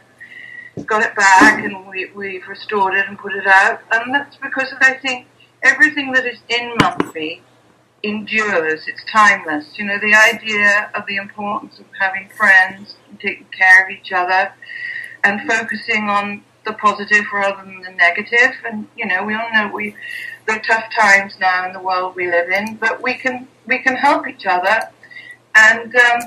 got 0.86 1.03
it 1.03 1.15
back, 1.15 1.63
and 1.63 1.88
we 1.88 2.12
we've 2.15 2.48
restored 2.48 2.94
it 2.94 3.08
and 3.08 3.17
put 3.17 3.34
it 3.34 3.48
out, 3.48 3.82
and 3.91 4.13
that's 4.13 4.38
because 4.38 4.74
I 4.79 4.94
think 4.96 5.27
everything 5.63 6.12
that 6.13 6.25
is 6.25 6.39
in 6.50 6.74
Mumfie 6.77 7.41
endures. 8.03 8.88
It's 8.88 9.03
timeless. 9.12 9.77
You 9.77 9.86
know, 9.86 10.00
the 10.00 10.13
idea 10.13 10.91
of 10.94 11.06
the 11.08 11.15
importance 11.15 11.79
of 11.79 11.86
having 12.00 12.29
friends 12.29 12.96
and 13.10 13.20
taking 13.20 13.48
care 13.58 13.86
of 13.86 13.91
each 13.91 14.12
other, 14.12 14.53
and 15.24 15.41
focusing 15.50 16.10
on 16.10 16.44
the 16.65 16.74
positive 16.74 17.25
rather 17.34 17.63
than 17.63 17.82
the 17.82 17.91
negative. 17.91 18.56
And 18.65 18.88
you 18.96 19.08
know, 19.08 19.24
we 19.24 19.34
all 19.34 19.51
know 19.53 19.72
we 19.74 19.96
there 20.46 20.58
are 20.58 20.62
tough 20.62 20.86
times 20.98 21.34
now 21.39 21.65
in 21.65 21.74
the 21.74 21.79
world 21.79 22.15
we 22.15 22.29
live 22.29 22.50
in, 22.50 22.75
but 22.75 23.01
we 23.01 23.15
can 23.15 23.48
we 23.65 23.79
can 23.79 23.96
help 23.96 24.27
each 24.27 24.46
other, 24.46 24.89
and 25.56 25.96
um, 25.96 26.20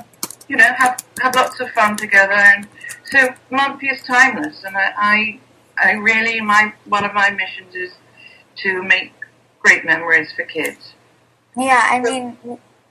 you 0.51 0.57
know, 0.57 0.73
have 0.77 1.01
have 1.21 1.33
lots 1.33 1.61
of 1.61 1.69
fun 1.71 1.95
together. 1.95 2.33
And 2.33 2.67
so 3.05 3.29
Mumfie 3.49 3.93
is 3.93 4.03
timeless, 4.03 4.65
and 4.65 4.75
I, 4.75 4.91
I 4.97 5.39
I 5.81 5.91
really 5.93 6.41
my 6.41 6.73
one 6.85 7.05
of 7.05 7.13
my 7.13 7.29
missions 7.29 7.73
is 7.73 7.93
to 8.57 8.83
make 8.83 9.13
great 9.61 9.85
memories 9.85 10.33
for 10.33 10.43
kids. 10.43 10.93
yeah, 11.55 11.87
I 11.89 11.99
mean, 12.01 12.37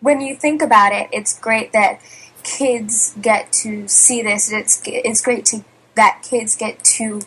when 0.00 0.23
you 0.23 0.35
think 0.37 0.62
about 0.62 0.93
it, 0.93 1.11
it's 1.12 1.38
great 1.38 1.73
that 1.73 2.00
kids 2.43 3.14
get 3.21 3.52
to 3.64 3.87
see 3.88 4.23
this. 4.23 4.50
It's 4.50 4.81
it's 4.87 5.21
great 5.21 5.45
to 5.47 5.62
that 5.97 6.23
kids 6.23 6.57
get 6.57 6.83
to 6.97 7.21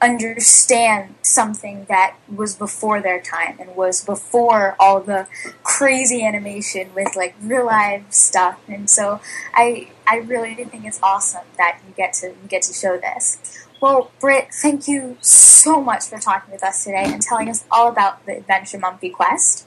understand 0.00 1.14
something 1.22 1.86
that 1.88 2.16
was 2.34 2.54
before 2.54 3.00
their 3.00 3.20
time 3.20 3.56
and 3.58 3.74
was 3.74 4.04
before 4.04 4.76
all 4.78 5.00
the 5.00 5.26
crazy 5.62 6.24
animation 6.24 6.90
with 6.94 7.16
like 7.16 7.34
real 7.42 7.66
life 7.66 8.04
stuff. 8.10 8.58
And 8.68 8.88
so 8.90 9.20
I 9.54 9.88
I 10.06 10.18
really 10.18 10.54
think 10.54 10.84
it's 10.84 11.00
awesome 11.02 11.44
that 11.56 11.80
you 11.86 11.94
get 11.94 12.12
to 12.14 12.28
you 12.28 12.48
get 12.48 12.62
to 12.62 12.74
show 12.74 12.98
this. 12.98 13.38
Well, 13.80 14.10
Britt, 14.20 14.48
thank 14.52 14.88
you 14.88 15.18
so 15.20 15.82
much 15.82 16.04
for 16.04 16.18
talking 16.18 16.52
with 16.52 16.64
us 16.64 16.84
today 16.84 17.04
and 17.04 17.20
telling 17.20 17.50
us 17.50 17.64
all 17.70 17.88
about 17.88 18.24
the 18.24 18.38
Adventure 18.38 18.78
Mumfie 18.78 19.12
Quest. 19.12 19.66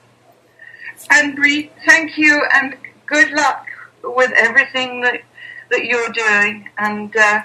And 1.09 1.35
Bree, 1.35 1.71
thank 1.85 2.17
you, 2.17 2.43
and 2.53 2.75
good 3.05 3.31
luck 3.31 3.67
with 4.03 4.31
everything 4.35 5.01
that 5.01 5.21
that 5.71 5.85
you're 5.85 6.09
doing, 6.09 6.69
and 6.77 7.15
uh, 7.15 7.43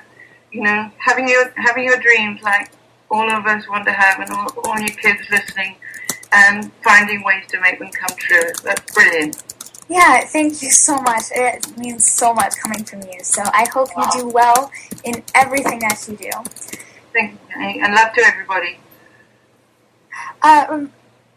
you 0.54 0.62
know, 0.62 0.88
having 0.98 1.28
your 1.28 1.52
having 1.56 1.84
your 1.84 1.98
dreams 1.98 2.40
like 2.42 2.70
all 3.10 3.28
of 3.30 3.44
us 3.44 3.68
want 3.68 3.84
to 3.86 3.92
have, 3.92 4.20
and 4.20 4.30
all, 4.30 4.48
all 4.64 4.78
your 4.78 4.88
kids 4.88 5.28
listening, 5.30 5.74
and 6.32 6.72
finding 6.84 7.24
ways 7.24 7.44
to 7.48 7.60
make 7.60 7.78
them 7.80 7.90
come 7.90 8.16
true. 8.16 8.52
That's 8.62 8.94
brilliant. 8.94 9.42
Yeah, 9.88 10.24
thank 10.24 10.62
you 10.62 10.70
so 10.70 10.96
much. 10.98 11.24
It 11.32 11.76
means 11.76 12.10
so 12.10 12.32
much 12.32 12.54
coming 12.62 12.84
from 12.84 13.02
you. 13.02 13.22
So 13.22 13.42
I 13.42 13.66
hope 13.72 13.88
you 13.96 14.20
do 14.20 14.28
well 14.28 14.70
in 15.02 15.22
everything 15.34 15.80
that 15.80 16.06
you 16.08 16.16
do. 16.16 16.30
Thank 17.12 17.32
you, 17.32 17.38
Jenny, 17.52 17.80
and 17.80 17.92
love 17.92 18.14
to 18.14 18.22
everybody. 18.22 18.78
Uh, 20.40 20.66
um, 20.68 20.92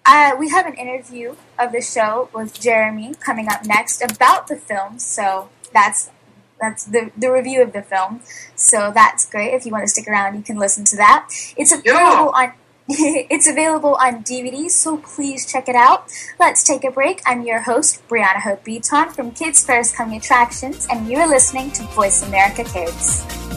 uh, 0.05 0.35
we 0.39 0.49
have 0.49 0.67
an 0.67 0.75
interview 0.75 1.35
of 1.57 1.71
the 1.71 1.81
show 1.81 2.29
with 2.33 2.59
Jeremy 2.59 3.15
coming 3.19 3.49
up 3.49 3.65
next 3.65 4.01
about 4.01 4.47
the 4.47 4.55
film. 4.55 4.99
So 4.99 5.49
that's 5.73 6.11
that's 6.59 6.85
the 6.85 7.11
the 7.17 7.31
review 7.31 7.61
of 7.61 7.73
the 7.73 7.81
film. 7.81 8.21
So 8.55 8.91
that's 8.93 9.29
great. 9.29 9.53
If 9.53 9.65
you 9.65 9.71
want 9.71 9.83
to 9.83 9.89
stick 9.89 10.07
around, 10.07 10.35
you 10.35 10.43
can 10.43 10.57
listen 10.57 10.83
to 10.85 10.97
that. 10.97 11.29
It's 11.57 11.71
available 11.71 12.33
on. 12.35 12.53
it's 12.89 13.49
available 13.49 13.95
on 13.95 14.23
DVD, 14.23 14.69
so 14.69 14.95
please 14.97 15.45
check 15.45 15.67
it 15.67 15.75
out. 15.75 16.09
Let's 16.39 16.63
take 16.63 16.85
a 16.85 16.91
break. 16.91 17.21
I'm 17.25 17.41
your 17.41 17.59
host, 17.59 18.07
Brianna 18.07 18.41
Hope 18.41 18.63
Beaton 18.63 19.09
from 19.09 19.31
Kids 19.31 19.65
First 19.65 19.93
Coming 19.93 20.17
Attractions, 20.17 20.87
and 20.89 21.09
you're 21.09 21.27
listening 21.27 21.71
to 21.71 21.83
Voice 21.83 22.23
America 22.23 22.63
Kids. 22.63 23.56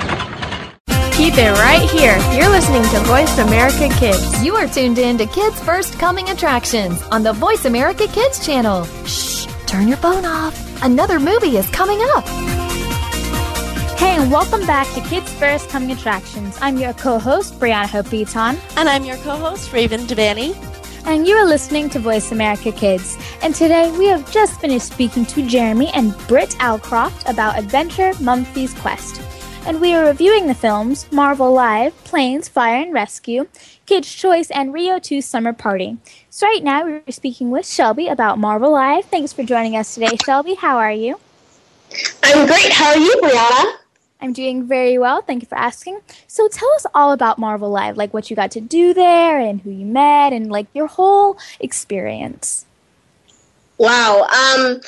Keep 1.21 1.37
it 1.37 1.51
right 1.51 1.87
here. 1.91 2.17
You're 2.35 2.49
listening 2.49 2.81
to 2.81 2.99
Voice 3.01 3.37
America 3.37 3.89
Kids. 3.99 4.43
You 4.43 4.55
are 4.55 4.67
tuned 4.67 4.97
in 4.97 5.19
to 5.19 5.27
Kids 5.27 5.59
First 5.59 5.99
Coming 5.99 6.27
Attractions 6.31 6.99
on 7.11 7.21
the 7.21 7.31
Voice 7.31 7.65
America 7.65 8.07
Kids 8.07 8.43
channel. 8.43 8.85
Shh, 9.05 9.45
turn 9.67 9.87
your 9.87 9.97
phone 9.97 10.25
off. 10.25 10.83
Another 10.83 11.19
movie 11.19 11.57
is 11.57 11.69
coming 11.69 11.99
up. 12.15 12.27
Hey, 13.99 14.15
and 14.15 14.31
welcome 14.31 14.65
back 14.65 14.91
to 14.95 15.01
Kids 15.01 15.31
First 15.33 15.69
Coming 15.69 15.91
Attractions. 15.91 16.57
I'm 16.59 16.77
your 16.79 16.93
co-host, 16.93 17.59
Brianna 17.59 17.87
Hope 17.87 18.09
Beaton, 18.09 18.57
And 18.75 18.89
I'm 18.89 19.03
your 19.05 19.17
co 19.17 19.35
host, 19.37 19.71
Raven 19.71 20.01
Devanney. 20.01 20.55
and 21.05 21.27
you 21.27 21.35
are 21.35 21.45
listening 21.45 21.87
to 21.91 21.99
Voice 21.99 22.31
America 22.31 22.71
Kids. 22.71 23.15
And 23.43 23.53
today 23.53 23.91
we 23.91 24.07
have 24.07 24.29
just 24.31 24.59
finished 24.59 24.87
speaking 24.87 25.27
to 25.27 25.47
Jeremy 25.47 25.89
and 25.93 26.17
Britt 26.27 26.49
Allcroft 26.59 27.29
about 27.29 27.59
Adventure 27.59 28.11
Mumfie's 28.19 28.73
Quest. 28.73 29.21
And 29.65 29.79
we 29.79 29.93
are 29.93 30.05
reviewing 30.05 30.47
the 30.47 30.55
films 30.55 31.11
Marvel 31.11 31.51
Live, 31.53 31.95
Planes, 32.03 32.47
Fire 32.47 32.81
and 32.81 32.93
Rescue, 32.93 33.47
Kids' 33.85 34.13
Choice, 34.13 34.49
and 34.49 34.73
Rio 34.73 34.99
2 34.99 35.21
Summer 35.21 35.53
Party. 35.53 35.97
So, 36.29 36.47
right 36.47 36.63
now 36.63 36.83
we're 36.85 37.03
speaking 37.09 37.51
with 37.51 37.67
Shelby 37.67 38.07
about 38.07 38.39
Marvel 38.39 38.71
Live. 38.71 39.05
Thanks 39.05 39.33
for 39.33 39.43
joining 39.43 39.75
us 39.75 39.93
today, 39.93 40.17
Shelby. 40.25 40.55
How 40.55 40.77
are 40.77 40.91
you? 40.91 41.19
I'm 42.23 42.47
great. 42.47 42.71
How 42.71 42.89
are 42.89 42.97
you, 42.97 43.21
Brianna? 43.21 43.75
I'm 44.21 44.33
doing 44.33 44.67
very 44.67 44.97
well. 44.97 45.21
Thank 45.21 45.41
you 45.43 45.47
for 45.47 45.57
asking. 45.57 45.99
So, 46.27 46.47
tell 46.47 46.69
us 46.73 46.85
all 46.93 47.11
about 47.11 47.37
Marvel 47.37 47.69
Live, 47.69 47.97
like 47.97 48.13
what 48.13 48.29
you 48.29 48.35
got 48.35 48.51
to 48.51 48.61
do 48.61 48.93
there 48.93 49.39
and 49.39 49.61
who 49.61 49.69
you 49.69 49.85
met 49.85 50.33
and 50.33 50.51
like 50.51 50.67
your 50.73 50.87
whole 50.87 51.37
experience. 51.59 52.65
Wow. 53.77 54.27
Um, 54.27 54.81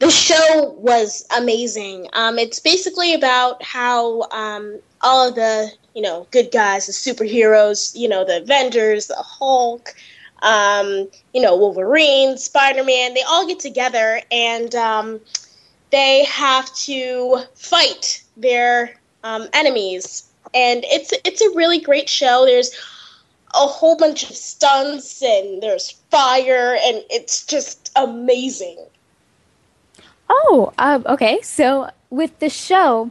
the 0.00 0.10
show 0.10 0.74
was 0.78 1.26
amazing. 1.36 2.08
Um, 2.14 2.38
it's 2.38 2.58
basically 2.58 3.12
about 3.14 3.62
how 3.62 4.22
um, 4.30 4.80
all 5.02 5.28
of 5.28 5.34
the 5.34 5.70
you 5.94 6.02
know 6.02 6.26
good 6.30 6.50
guys, 6.50 6.86
the 6.86 6.92
superheroes, 6.92 7.94
you 7.94 8.08
know 8.08 8.24
the 8.24 8.38
Avengers, 8.38 9.06
the 9.06 9.14
Hulk, 9.16 9.94
um, 10.42 11.08
you 11.34 11.42
know 11.42 11.54
Wolverine, 11.54 12.38
Spider 12.38 12.82
Man, 12.82 13.14
they 13.14 13.22
all 13.28 13.46
get 13.46 13.60
together 13.60 14.22
and 14.32 14.74
um, 14.74 15.20
they 15.90 16.24
have 16.24 16.74
to 16.76 17.42
fight 17.54 18.22
their 18.36 18.98
um, 19.22 19.48
enemies. 19.52 20.26
And 20.54 20.82
it's 20.84 21.12
it's 21.24 21.42
a 21.42 21.54
really 21.54 21.78
great 21.78 22.08
show. 22.08 22.46
There's 22.46 22.70
a 23.52 23.66
whole 23.66 23.96
bunch 23.96 24.30
of 24.30 24.34
stunts 24.34 25.22
and 25.22 25.62
there's 25.62 25.90
fire 26.10 26.78
and 26.82 27.04
it's 27.10 27.44
just 27.44 27.90
amazing. 27.96 28.78
Oh, 30.30 30.72
um, 30.78 31.04
okay. 31.06 31.40
So 31.42 31.90
with 32.08 32.38
the 32.38 32.48
show, 32.48 33.10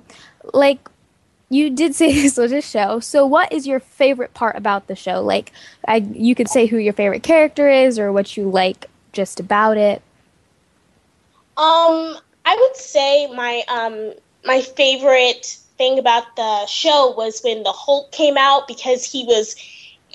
like 0.53 0.89
you 1.49 1.69
did 1.69 1.93
say 1.93 2.13
this 2.21 2.37
was 2.37 2.51
a 2.51 2.61
show. 2.61 2.99
So 2.99 3.25
what 3.25 3.51
is 3.51 3.67
your 3.67 3.79
favorite 3.79 4.33
part 4.33 4.55
about 4.55 4.87
the 4.87 4.95
show? 4.95 5.21
Like, 5.21 5.51
I, 5.87 5.97
you 5.97 6.33
could 6.33 6.47
say 6.47 6.65
who 6.65 6.77
your 6.77 6.93
favorite 6.93 7.23
character 7.23 7.69
is, 7.69 7.99
or 7.99 8.11
what 8.11 8.37
you 8.37 8.49
like 8.49 8.89
just 9.11 9.39
about 9.39 9.77
it. 9.77 10.01
Um, 11.57 12.17
I 12.45 12.55
would 12.55 12.75
say 12.77 13.27
my 13.27 13.63
um 13.67 14.13
my 14.45 14.61
favorite 14.61 15.57
thing 15.77 15.99
about 15.99 16.35
the 16.37 16.65
show 16.67 17.13
was 17.17 17.41
when 17.41 17.63
the 17.63 17.71
Hulk 17.73 18.11
came 18.11 18.37
out 18.37 18.67
because 18.67 19.03
he 19.03 19.25
was 19.25 19.55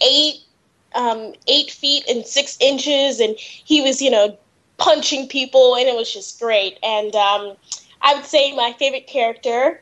eight 0.02 0.36
um 0.94 1.34
eight 1.48 1.70
feet 1.70 2.04
and 2.08 2.24
six 2.24 2.56
inches, 2.60 3.20
and 3.20 3.36
he 3.38 3.82
was 3.82 4.00
you 4.00 4.10
know 4.10 4.38
punching 4.78 5.28
people, 5.28 5.76
and 5.76 5.88
it 5.88 5.96
was 5.96 6.12
just 6.12 6.40
great. 6.40 6.78
And 6.82 7.14
um, 7.14 7.56
I 8.02 8.14
would 8.14 8.24
say 8.24 8.54
my 8.54 8.74
favorite 8.78 9.06
character 9.06 9.80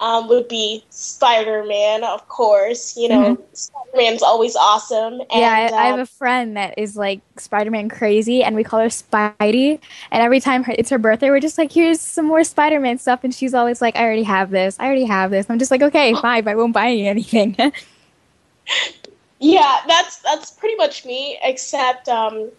um, 0.00 0.28
would 0.28 0.48
be 0.48 0.84
Spider 0.90 1.64
Man, 1.64 2.04
of 2.04 2.28
course. 2.28 2.96
You 2.96 3.08
know, 3.08 3.36
mm-hmm. 3.36 3.42
Spider 3.52 3.90
Man's 3.96 4.22
always 4.22 4.56
awesome. 4.56 5.20
And, 5.20 5.28
yeah, 5.32 5.70
I, 5.72 5.76
I, 5.76 5.86
have 5.86 5.94
um, 5.94 6.00
a 6.00 6.06
friend 6.06 6.56
that 6.56 6.78
is 6.78 6.96
like 6.96 7.20
Spider 7.38 7.70
Man 7.70 7.88
crazy, 7.88 8.42
and 8.42 8.56
we 8.56 8.64
call 8.64 8.80
her 8.80 8.88
Spidey. 8.88 9.80
And 10.10 10.22
every 10.22 10.40
time 10.40 10.64
her, 10.64 10.74
it's 10.76 10.90
her 10.90 10.98
birthday, 10.98 11.30
we're 11.30 11.40
just 11.40 11.58
like, 11.58 11.72
here's 11.72 12.00
some 12.00 12.26
more 12.26 12.44
Spider 12.44 12.80
Man 12.80 12.98
stuff. 12.98 13.24
And 13.24 13.34
she's 13.34 13.54
always 13.54 13.80
like, 13.80 13.96
I 13.96 14.02
already 14.02 14.24
have 14.24 14.50
this. 14.50 14.76
I 14.78 14.86
already 14.86 15.04
have 15.04 15.30
this. 15.30 15.46
I'm 15.48 15.58
just 15.58 15.70
like, 15.70 15.82
okay, 15.82 16.14
fine, 16.20 16.46
I 16.46 16.54
won't 16.54 16.74
buy 16.74 16.88
you 16.88 17.08
anything. 17.08 17.56
yeah, 19.40 19.80
that's 19.86 20.18
that's 20.18 20.50
pretty 20.50 20.76
much 20.76 21.04
me, 21.04 21.38
except. 21.42 22.08
Um, 22.08 22.50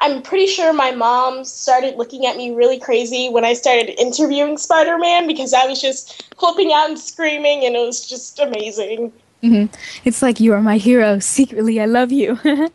I'm 0.00 0.22
pretty 0.22 0.46
sure 0.46 0.72
my 0.72 0.92
mom 0.92 1.44
started 1.44 1.96
looking 1.96 2.24
at 2.26 2.36
me 2.36 2.54
really 2.54 2.78
crazy 2.78 3.28
when 3.28 3.44
I 3.44 3.54
started 3.54 4.00
interviewing 4.00 4.56
Spider 4.56 4.96
Man 4.96 5.26
because 5.26 5.52
I 5.52 5.66
was 5.66 5.80
just 5.80 6.24
flipping 6.38 6.72
out 6.72 6.88
and 6.88 6.98
screaming, 6.98 7.64
and 7.64 7.74
it 7.74 7.80
was 7.80 8.08
just 8.08 8.38
amazing. 8.38 9.12
Mm-hmm. 9.42 9.74
It's 10.04 10.22
like 10.22 10.40
you 10.40 10.52
are 10.52 10.60
my 10.60 10.78
hero. 10.78 11.18
Secretly, 11.18 11.80
I 11.80 11.86
love 11.86 12.12
you. 12.12 12.38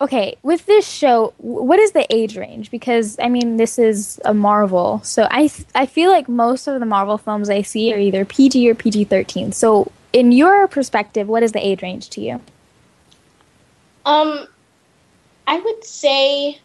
okay, 0.00 0.36
with 0.42 0.66
this 0.66 0.86
show, 0.86 1.32
what 1.38 1.78
is 1.78 1.92
the 1.92 2.06
age 2.14 2.36
range? 2.36 2.70
Because 2.70 3.18
I 3.18 3.28
mean, 3.28 3.56
this 3.56 3.78
is 3.78 4.20
a 4.24 4.34
Marvel, 4.34 5.00
so 5.02 5.26
I 5.30 5.48
th- 5.48 5.68
I 5.74 5.86
feel 5.86 6.10
like 6.10 6.28
most 6.28 6.66
of 6.66 6.80
the 6.80 6.86
Marvel 6.86 7.16
films 7.16 7.48
I 7.48 7.62
see 7.62 7.94
are 7.94 7.98
either 7.98 8.26
PG 8.26 8.68
or 8.68 8.74
PG 8.74 9.04
thirteen. 9.04 9.52
So, 9.52 9.90
in 10.12 10.32
your 10.32 10.68
perspective, 10.68 11.28
what 11.28 11.42
is 11.42 11.52
the 11.52 11.66
age 11.66 11.82
range 11.82 12.10
to 12.10 12.20
you? 12.20 12.40
Um, 14.04 14.46
I 15.50 15.58
would 15.58 15.84
say 15.84 16.60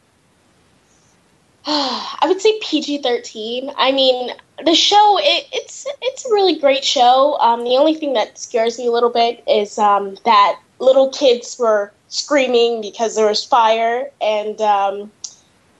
I 1.66 2.26
would 2.28 2.40
say 2.40 2.60
PG 2.62 3.02
thirteen. 3.02 3.72
I 3.76 3.92
mean, 3.92 4.32
the 4.64 4.76
show 4.76 5.18
it, 5.20 5.48
it's 5.52 5.88
it's 6.04 6.26
a 6.26 6.30
really 6.30 6.58
great 6.60 6.86
show. 6.86 7.38
Um, 7.42 7.64
the 7.64 7.76
only 7.78 7.96
thing 7.96 8.14
that 8.14 8.38
scares 8.38 8.78
me 8.78 8.86
a 8.86 8.92
little 8.92 9.10
bit 9.10 9.44
is 9.48 9.80
um, 9.80 10.18
that 10.24 10.60
little 10.78 11.10
kids 11.10 11.58
were 11.60 11.92
screaming 12.10 12.82
because 12.82 13.16
there 13.16 13.26
was 13.26 13.44
fire, 13.44 14.12
and 14.22 14.62
um, 14.62 15.12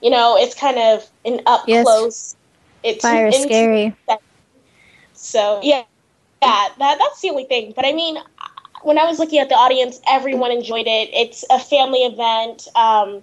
you 0.02 0.10
know 0.10 0.36
it's 0.36 0.56
kind 0.56 0.78
of 0.78 1.08
an 1.24 1.40
up 1.46 1.62
yes. 1.68 1.84
close. 1.84 2.36
It's 2.82 3.02
fire 3.02 3.28
is 3.28 3.40
scary. 3.42 3.94
So 5.12 5.60
yeah, 5.62 5.84
yeah, 6.42 6.68
that 6.78 6.96
that's 6.98 7.20
the 7.20 7.30
only 7.30 7.44
thing. 7.44 7.72
But 7.76 7.86
I 7.86 7.92
mean, 7.92 8.18
when 8.82 8.98
I 8.98 9.04
was 9.04 9.18
looking 9.18 9.38
at 9.38 9.48
the 9.48 9.54
audience, 9.54 10.00
everyone 10.08 10.52
enjoyed 10.52 10.86
it. 10.86 11.10
It's 11.12 11.44
a 11.50 11.58
family 11.58 12.00
event. 12.00 12.68
Um, 12.74 13.22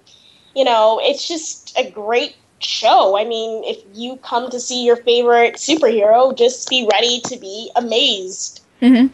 you 0.56 0.63
know, 0.63 1.00
it's 1.02 1.28
just 1.28 1.78
a 1.78 1.89
great 1.89 2.36
show. 2.60 3.18
I 3.18 3.26
mean, 3.26 3.63
if 3.63 3.84
you 3.94 4.18
come 4.18 4.50
to 4.52 4.60
see 4.60 4.86
your 4.86 4.96
favorite 4.98 5.56
superhero, 5.56 6.36
just 6.38 6.70
be 6.70 6.88
ready 6.92 7.22
to 7.22 7.38
be 7.38 7.72
amazed. 7.76 8.62
Mm-hmm. 8.82 9.13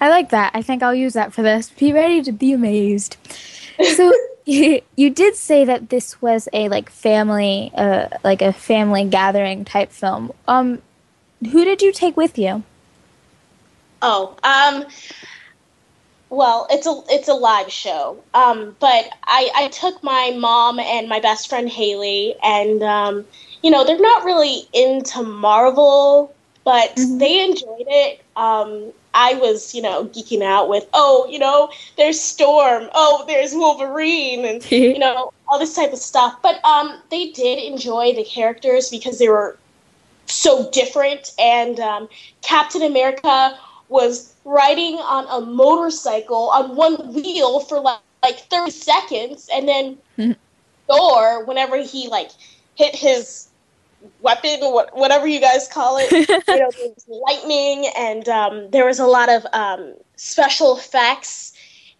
I 0.00 0.08
like 0.08 0.30
that. 0.30 0.52
I 0.54 0.62
think 0.62 0.82
I'll 0.82 0.94
use 0.94 1.14
that 1.14 1.32
for 1.32 1.42
this. 1.42 1.70
Be 1.70 1.92
ready 1.92 2.22
to 2.22 2.32
be 2.32 2.52
amazed. 2.52 3.16
So 3.94 4.12
you, 4.44 4.82
you 4.96 5.10
did 5.10 5.36
say 5.36 5.64
that 5.64 5.88
this 5.90 6.20
was 6.20 6.48
a 6.52 6.68
like 6.68 6.90
family, 6.90 7.70
uh, 7.74 8.08
like 8.24 8.42
a 8.42 8.52
family 8.52 9.04
gathering 9.04 9.64
type 9.64 9.90
film. 9.90 10.32
Um, 10.46 10.82
who 11.40 11.64
did 11.64 11.82
you 11.82 11.92
take 11.92 12.16
with 12.16 12.38
you? 12.38 12.62
Oh, 14.02 14.36
um, 14.42 14.86
well, 16.30 16.68
it's 16.70 16.86
a 16.86 17.02
it's 17.08 17.28
a 17.28 17.34
live 17.34 17.70
show. 17.70 18.16
Um, 18.34 18.76
but 18.78 19.10
I, 19.24 19.50
I 19.54 19.68
took 19.68 20.02
my 20.02 20.34
mom 20.38 20.78
and 20.78 21.08
my 21.08 21.20
best 21.20 21.48
friend 21.48 21.68
Haley, 21.68 22.36
and 22.42 22.82
um, 22.82 23.24
you 23.62 23.70
know 23.70 23.84
they're 23.84 23.98
not 23.98 24.24
really 24.24 24.68
into 24.72 25.22
Marvel, 25.22 26.32
but 26.64 26.94
mm-hmm. 26.94 27.18
they 27.18 27.44
enjoyed 27.44 27.86
it. 27.88 28.24
Um, 28.36 28.92
I 29.12 29.34
was 29.34 29.74
you 29.74 29.82
know 29.82 30.06
geeking 30.06 30.42
out 30.42 30.68
with 30.68 30.88
oh 30.94 31.26
you 31.28 31.40
know 31.40 31.70
there's 31.96 32.20
Storm, 32.20 32.88
oh 32.94 33.24
there's 33.26 33.52
Wolverine, 33.52 34.44
and 34.44 34.70
you 34.70 34.98
know 34.98 35.32
all 35.48 35.58
this 35.58 35.74
type 35.74 35.92
of 35.92 35.98
stuff. 35.98 36.40
But 36.42 36.64
um, 36.64 36.96
they 37.10 37.32
did 37.32 37.58
enjoy 37.58 38.14
the 38.14 38.24
characters 38.24 38.88
because 38.88 39.18
they 39.18 39.28
were 39.28 39.58
so 40.26 40.70
different, 40.70 41.32
and 41.40 41.80
um, 41.80 42.08
Captain 42.42 42.82
America 42.82 43.58
was 43.88 44.29
riding 44.44 44.96
on 44.96 45.26
a 45.28 45.44
motorcycle 45.44 46.50
on 46.50 46.76
one 46.76 47.12
wheel 47.14 47.60
for 47.60 47.80
like, 47.80 48.00
like 48.22 48.38
30 48.50 48.70
seconds 48.70 49.48
and 49.52 49.68
then 49.68 49.98
mm-hmm. 50.18 50.32
Thor 50.88 51.44
whenever 51.44 51.76
he 51.76 52.08
like 52.08 52.30
hit 52.74 52.94
his 52.94 53.48
weapon 54.22 54.60
whatever 54.92 55.26
you 55.26 55.40
guys 55.40 55.68
call 55.68 55.98
it 55.98 56.10
you 56.12 56.26
know 56.28 56.40
there 56.46 56.66
was 56.66 57.06
lightning 57.08 57.90
and 57.96 58.28
um, 58.28 58.70
there 58.70 58.86
was 58.86 58.98
a 58.98 59.06
lot 59.06 59.28
of 59.28 59.46
um, 59.52 59.94
special 60.16 60.76
effects 60.76 61.50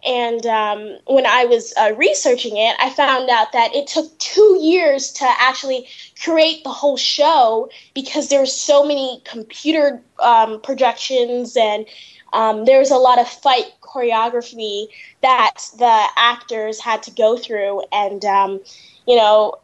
and 0.03 0.45
um, 0.47 0.97
when 1.05 1.25
I 1.27 1.45
was 1.45 1.73
uh, 1.77 1.93
researching 1.95 2.57
it, 2.57 2.75
I 2.79 2.89
found 2.89 3.29
out 3.29 3.51
that 3.51 3.75
it 3.75 3.87
took 3.87 4.17
two 4.17 4.57
years 4.59 5.11
to 5.13 5.25
actually 5.25 5.87
create 6.23 6.63
the 6.63 6.71
whole 6.71 6.97
show 6.97 7.69
because 7.93 8.29
there's 8.29 8.51
so 8.51 8.83
many 8.83 9.21
computer 9.25 10.01
um, 10.19 10.59
projections 10.61 11.55
and 11.55 11.85
um, 12.33 12.65
there 12.65 12.79
was 12.79 12.91
a 12.91 12.97
lot 12.97 13.19
of 13.19 13.27
fight 13.27 13.65
choreography 13.81 14.87
that 15.21 15.57
the 15.77 16.05
actors 16.15 16.79
had 16.79 17.03
to 17.03 17.11
go 17.11 17.37
through, 17.37 17.83
and 17.91 18.23
um, 18.25 18.59
you 19.07 19.15
know, 19.15 19.59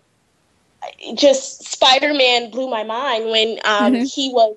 just 1.16 1.66
Spider 1.66 2.14
Man 2.14 2.52
blew 2.52 2.70
my 2.70 2.84
mind 2.84 3.26
when 3.26 3.60
um, 3.66 3.94
mm-hmm. 3.94 4.04
he 4.04 4.30
was 4.30 4.56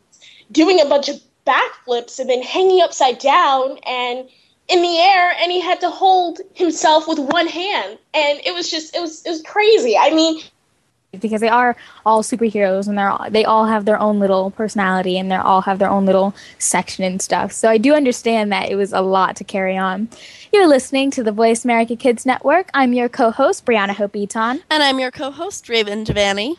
doing 0.53 0.81
a 0.81 0.85
bunch 0.85 1.09
of 1.09 1.20
backflips 1.46 2.18
and 2.18 2.29
then 2.29 2.42
hanging 2.42 2.81
upside 2.81 3.18
down 3.18 3.79
and 3.87 4.29
in 4.68 4.83
the 4.83 4.99
air 4.99 5.33
and 5.40 5.51
he 5.51 5.61
had 5.61 5.81
to 5.81 5.90
hold 5.90 6.40
himself 6.55 7.09
with 7.09 7.18
one 7.18 7.46
hand. 7.46 7.99
And 8.14 8.40
it 8.44 8.55
was 8.55 8.70
just 8.70 8.94
it 8.94 9.01
was 9.01 9.25
it 9.25 9.31
was 9.31 9.42
crazy. 9.42 9.96
I 9.99 10.11
mean 10.11 10.40
because 11.18 11.40
they 11.40 11.49
are 11.49 11.77
all 12.07 12.23
superheroes 12.23 12.87
and 12.87 12.96
they're 12.96 13.11
all, 13.11 13.29
they 13.31 13.44
all 13.44 13.66
have 13.66 13.85
their 13.85 13.99
own 13.99 14.20
little 14.20 14.51
personality 14.53 15.18
and 15.18 15.31
they 15.31 15.37
all 15.37 15.62
have 15.62 15.79
their 15.79 15.90
own 15.90 16.07
little 16.07 16.35
section 16.59 17.05
and 17.05 17.20
stuff. 17.20 17.53
So 17.53 17.68
I 17.68 17.79
do 17.79 17.94
understand 17.94 18.53
that 18.53 18.70
it 18.70 18.77
was 18.77 18.92
a 18.92 19.01
lot 19.01 19.37
to 19.37 19.44
carry 19.44 19.77
on. 19.77 20.09
You're 20.53 20.68
listening 20.68 21.11
to 21.12 21.23
the 21.23 21.33
Voice 21.33 21.64
America 21.64 21.96
Kids 21.96 22.25
Network. 22.25 22.70
I'm 22.75 22.92
your 22.92 23.09
co-host 23.09 23.64
Brianna 23.66 23.90
Hope 23.90 24.12
Beaton. 24.12 24.62
And 24.70 24.83
I'm 24.83 24.99
your 25.01 25.11
co-host 25.11 25.68
Raven 25.68 26.05
Devanney. 26.05 26.57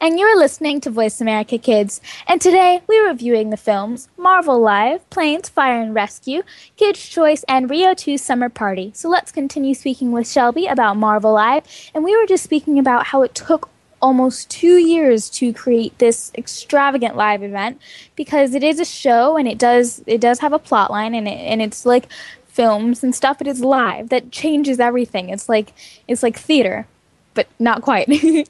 and 0.00 0.18
you're 0.18 0.38
listening 0.38 0.80
to 0.80 0.90
Voice 0.90 1.20
America 1.20 1.58
Kids. 1.58 2.00
And 2.26 2.40
today 2.40 2.80
we're 2.86 3.08
reviewing 3.08 3.50
the 3.50 3.56
films 3.56 4.08
Marvel 4.16 4.60
Live, 4.60 5.08
Planes, 5.10 5.48
Fire 5.48 5.80
and 5.80 5.94
Rescue, 5.94 6.42
Kids' 6.76 7.08
Choice, 7.08 7.44
and 7.48 7.68
Rio 7.68 7.94
2 7.94 8.16
Summer 8.18 8.48
Party. 8.48 8.92
So 8.94 9.08
let's 9.08 9.32
continue 9.32 9.74
speaking 9.74 10.12
with 10.12 10.30
Shelby 10.30 10.66
about 10.66 10.96
Marvel 10.96 11.32
Live. 11.32 11.64
And 11.94 12.04
we 12.04 12.16
were 12.16 12.26
just 12.26 12.44
speaking 12.44 12.78
about 12.78 13.06
how 13.06 13.22
it 13.22 13.34
took 13.34 13.68
almost 14.02 14.50
two 14.50 14.76
years 14.76 15.30
to 15.30 15.52
create 15.52 15.96
this 15.98 16.32
extravagant 16.36 17.16
live 17.16 17.42
event 17.42 17.80
because 18.16 18.54
it 18.54 18.62
is 18.62 18.80
a 18.80 18.84
show 18.84 19.36
and 19.36 19.48
it 19.48 19.58
does 19.58 20.02
it 20.06 20.20
does 20.20 20.40
have 20.40 20.52
a 20.52 20.58
plot 20.58 20.90
line 20.90 21.14
and 21.14 21.28
it, 21.28 21.38
and 21.38 21.62
it's 21.62 21.86
like 21.86 22.08
films 22.46 23.02
and 23.02 23.14
stuff 23.14 23.38
but 23.38 23.46
it's 23.46 23.60
live 23.60 24.10
that 24.10 24.30
changes 24.30 24.78
everything 24.78 25.30
it's 25.30 25.48
like 25.48 25.72
it's 26.08 26.22
like 26.22 26.36
theater 26.36 26.86
but 27.32 27.46
not 27.58 27.80
quite 27.80 28.08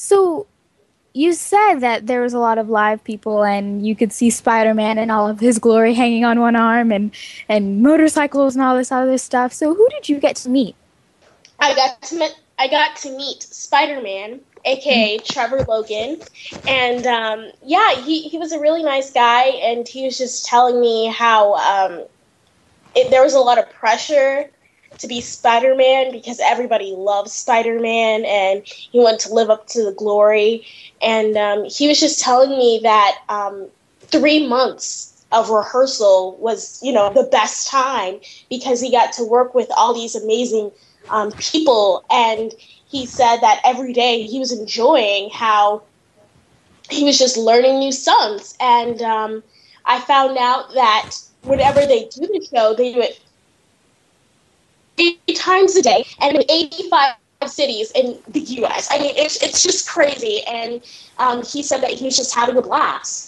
So 0.00 0.46
you 1.12 1.32
said 1.32 1.80
that 1.80 2.06
there 2.06 2.22
was 2.22 2.32
a 2.32 2.38
lot 2.38 2.56
of 2.56 2.68
live 2.68 3.02
people 3.02 3.42
and 3.42 3.84
you 3.84 3.96
could 3.96 4.12
see 4.12 4.30
Spider-Man 4.30 4.96
in 4.96 5.10
all 5.10 5.26
of 5.26 5.40
his 5.40 5.58
glory 5.58 5.92
hanging 5.94 6.24
on 6.24 6.38
one 6.38 6.54
arm 6.54 6.92
and 6.92 7.10
and 7.48 7.82
motorcycles 7.82 8.54
and 8.54 8.64
all 8.64 8.76
this 8.76 8.92
other 8.92 9.18
stuff. 9.18 9.52
So 9.52 9.74
who 9.74 9.88
did 9.88 10.08
you 10.08 10.20
get 10.20 10.36
to 10.36 10.50
meet? 10.50 10.76
I 11.58 11.74
got 11.74 12.00
to 12.02 12.16
meet 12.16 12.38
I 12.58 12.68
got 12.68 12.96
to 12.98 13.16
meet 13.16 13.42
Spider-Man, 13.42 14.40
aka 14.64 15.18
Trevor 15.18 15.64
Logan, 15.68 16.20
and 16.66 17.06
um, 17.06 17.50
yeah, 17.64 17.94
he, 18.02 18.28
he 18.28 18.38
was 18.38 18.52
a 18.52 18.60
really 18.60 18.82
nice 18.82 19.10
guy, 19.12 19.44
and 19.62 19.86
he 19.86 20.04
was 20.04 20.18
just 20.18 20.46
telling 20.46 20.80
me 20.80 21.06
how 21.06 21.54
um, 21.54 22.04
it, 22.94 23.10
there 23.10 23.22
was 23.22 23.34
a 23.34 23.40
lot 23.40 23.58
of 23.58 23.70
pressure 23.70 24.50
to 24.98 25.06
be 25.06 25.20
Spider 25.20 25.74
Man 25.74 26.10
because 26.12 26.40
everybody 26.40 26.92
loves 26.96 27.32
Spider 27.32 27.78
Man 27.78 28.24
and 28.24 28.62
he 28.66 28.98
wanted 28.98 29.20
to 29.20 29.34
live 29.34 29.50
up 29.50 29.66
to 29.68 29.84
the 29.84 29.92
glory. 29.92 30.66
And 31.00 31.36
um, 31.36 31.64
he 31.64 31.88
was 31.88 32.00
just 32.00 32.20
telling 32.20 32.50
me 32.50 32.80
that 32.82 33.18
um, 33.28 33.68
three 34.00 34.46
months 34.46 35.24
of 35.30 35.50
rehearsal 35.50 36.36
was, 36.38 36.80
you 36.82 36.92
know, 36.92 37.12
the 37.12 37.28
best 37.30 37.68
time 37.68 38.18
because 38.50 38.80
he 38.80 38.90
got 38.90 39.12
to 39.12 39.24
work 39.24 39.54
with 39.54 39.68
all 39.76 39.94
these 39.94 40.16
amazing 40.16 40.72
um, 41.10 41.32
people. 41.32 42.04
And 42.10 42.52
he 42.86 43.06
said 43.06 43.38
that 43.38 43.60
every 43.64 43.92
day 43.92 44.22
he 44.22 44.38
was 44.38 44.52
enjoying 44.52 45.30
how 45.30 45.82
he 46.90 47.04
was 47.04 47.18
just 47.18 47.36
learning 47.36 47.78
new 47.78 47.92
songs. 47.92 48.56
And 48.60 49.02
um, 49.02 49.42
I 49.84 50.00
found 50.00 50.36
out 50.38 50.74
that 50.74 51.10
whenever 51.42 51.86
they 51.86 52.04
do 52.04 52.26
the 52.26 52.46
show, 52.54 52.74
they 52.74 52.92
do 52.92 53.00
it 53.00 53.20
three 54.96 55.34
times 55.34 55.76
a 55.76 55.82
day 55.82 56.04
and 56.20 56.36
in 56.36 56.44
85 56.48 57.14
cities 57.46 57.90
in 57.92 58.18
the 58.28 58.40
U.S. 58.40 58.88
I 58.90 58.98
mean, 58.98 59.14
it's 59.16 59.42
it's 59.42 59.62
just 59.62 59.88
crazy. 59.88 60.42
And 60.46 60.82
um, 61.18 61.42
he 61.44 61.62
said 61.62 61.80
that 61.82 61.90
he 61.92 62.04
was 62.04 62.16
just 62.16 62.34
having 62.34 62.56
a 62.56 62.62
blast. 62.62 63.27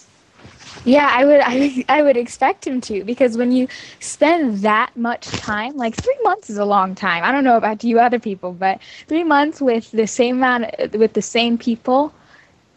Yeah, 0.85 1.09
I 1.13 1.25
would 1.25 1.41
I, 1.45 1.85
I 1.89 2.03
would 2.03 2.17
expect 2.17 2.67
him 2.67 2.81
to 2.83 3.05
because 3.05 3.37
when 3.37 3.53
you 3.53 3.69
spend 3.99 4.59
that 4.59 4.97
much 4.97 5.35
time, 5.37 5.77
like 5.77 5.97
three 5.97 6.19
months 6.23 6.51
is 6.51 6.59
a 6.59 6.65
long 6.65 6.95
time. 6.95 7.25
I 7.25 7.33
don't 7.33 7.45
know 7.45 7.57
about 7.57 7.85
you 7.85 7.99
other 7.99 8.19
people, 8.19 8.53
but 8.53 8.81
three 9.07 9.25
months 9.25 9.61
with 9.61 9.91
the 9.93 10.07
same 10.07 10.37
amount 10.39 10.67
with 10.95 11.15
the 11.15 11.23
same 11.23 11.59
people 11.59 12.15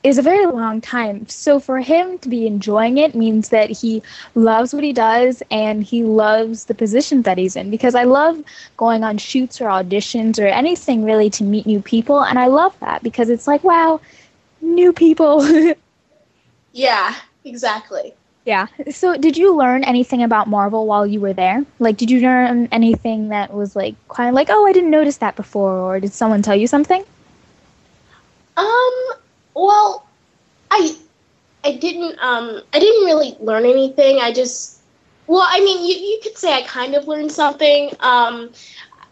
is 0.03 0.17
a 0.17 0.21
very 0.21 0.45
long 0.45 0.81
time. 0.81 1.27
So 1.27 1.59
for 1.59 1.79
him 1.79 2.17
to 2.19 2.29
be 2.29 2.45
enjoying 2.47 2.97
it 2.97 3.15
means 3.15 3.49
that 3.49 3.69
he 3.69 4.03
loves 4.35 4.73
what 4.73 4.83
he 4.83 4.93
does 4.93 5.41
and 5.51 5.83
he 5.83 6.03
loves 6.03 6.65
the 6.65 6.73
position 6.75 7.21
that 7.23 7.37
he's 7.37 7.55
in. 7.55 7.69
Because 7.71 7.95
I 7.95 8.03
love 8.03 8.43
going 8.77 9.03
on 9.03 9.17
shoots 9.17 9.61
or 9.61 9.65
auditions 9.65 10.39
or 10.43 10.47
anything 10.47 11.03
really 11.05 11.29
to 11.31 11.43
meet 11.43 11.65
new 11.65 11.81
people, 11.81 12.21
and 12.23 12.37
I 12.39 12.47
love 12.47 12.77
that 12.79 13.03
because 13.03 13.29
it's 13.29 13.47
like, 13.47 13.63
wow, 13.63 14.01
new 14.61 14.93
people. 14.93 15.43
yeah, 16.73 17.15
exactly. 17.45 18.13
Yeah. 18.45 18.67
So, 18.91 19.15
did 19.17 19.38
you 19.38 19.56
learn 19.56 19.84
anything 19.86 20.21
about 20.21 20.49
Marvel 20.49 20.86
while 20.86 21.08
you 21.08 21.21
were 21.21 21.34
there? 21.34 21.65
Like, 21.79 21.95
did 21.95 22.12
you 22.12 22.19
learn 22.19 22.67
anything 22.71 23.29
that 23.29 23.53
was 23.53 23.75
like 23.75 23.95
kind 24.10 24.29
of 24.29 24.36
like, 24.36 24.49
oh, 24.49 24.65
I 24.65 24.73
didn't 24.73 24.91
notice 24.91 25.17
that 25.17 25.36
before, 25.36 25.77
or 25.77 25.99
did 25.99 26.12
someone 26.12 26.41
tell 26.41 26.56
you 26.56 26.67
something? 26.67 27.06
Um, 28.58 28.93
well, 29.53 30.06
I 30.71 30.95
I 31.63 31.73
didn't 31.73 32.19
um 32.19 32.62
I 32.73 32.79
didn't 32.79 33.06
really 33.06 33.38
learn 33.39 33.65
anything. 33.65 34.19
I 34.19 34.34
just 34.34 34.82
well, 35.27 35.45
I 35.47 35.60
mean, 35.62 35.86
you 35.86 35.95
you 35.95 36.19
could 36.21 36.38
say 36.38 36.53
I 36.53 36.63
kind 36.63 36.95
of 36.95 37.08
learned 37.08 37.32
something. 37.32 37.91
Um, 38.01 38.51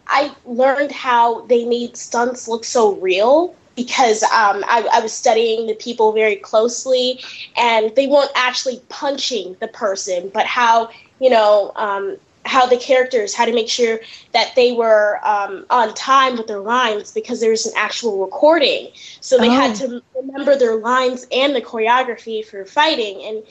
I 0.06 0.34
learned 0.44 0.92
how 0.92 1.46
they 1.46 1.64
made 1.64 1.96
stunts 1.96 2.48
look 2.48 2.64
so 2.64 2.94
real 2.96 3.54
because 3.74 4.22
um, 4.24 4.64
I, 4.66 4.88
I, 4.92 5.00
was 5.00 5.12
studying 5.12 5.66
the 5.66 5.74
people 5.74 6.12
very 6.12 6.36
closely, 6.36 7.20
and 7.56 7.94
they 7.96 8.06
weren't 8.06 8.30
actually 8.34 8.80
punching 8.88 9.56
the 9.60 9.68
person, 9.68 10.30
but 10.32 10.46
how 10.46 10.90
you 11.20 11.30
know 11.30 11.72
um, 11.76 12.16
how 12.44 12.66
the 12.66 12.76
characters 12.76 13.34
had 13.34 13.46
to 13.46 13.54
make 13.54 13.68
sure 13.68 14.00
that 14.32 14.52
they 14.56 14.72
were 14.72 15.20
um, 15.24 15.64
on 15.70 15.94
time 15.94 16.36
with 16.36 16.46
their 16.46 16.60
lines 16.60 17.12
because 17.12 17.40
there 17.40 17.50
was 17.50 17.66
an 17.66 17.72
actual 17.76 18.24
recording. 18.24 18.88
So 19.20 19.38
they 19.38 19.48
oh. 19.48 19.52
had 19.52 19.76
to 19.76 20.02
remember 20.16 20.56
their 20.56 20.76
lines 20.76 21.26
and 21.32 21.54
the 21.54 21.60
choreography 21.60 22.44
for 22.44 22.64
fighting. 22.64 23.22
And 23.24 23.42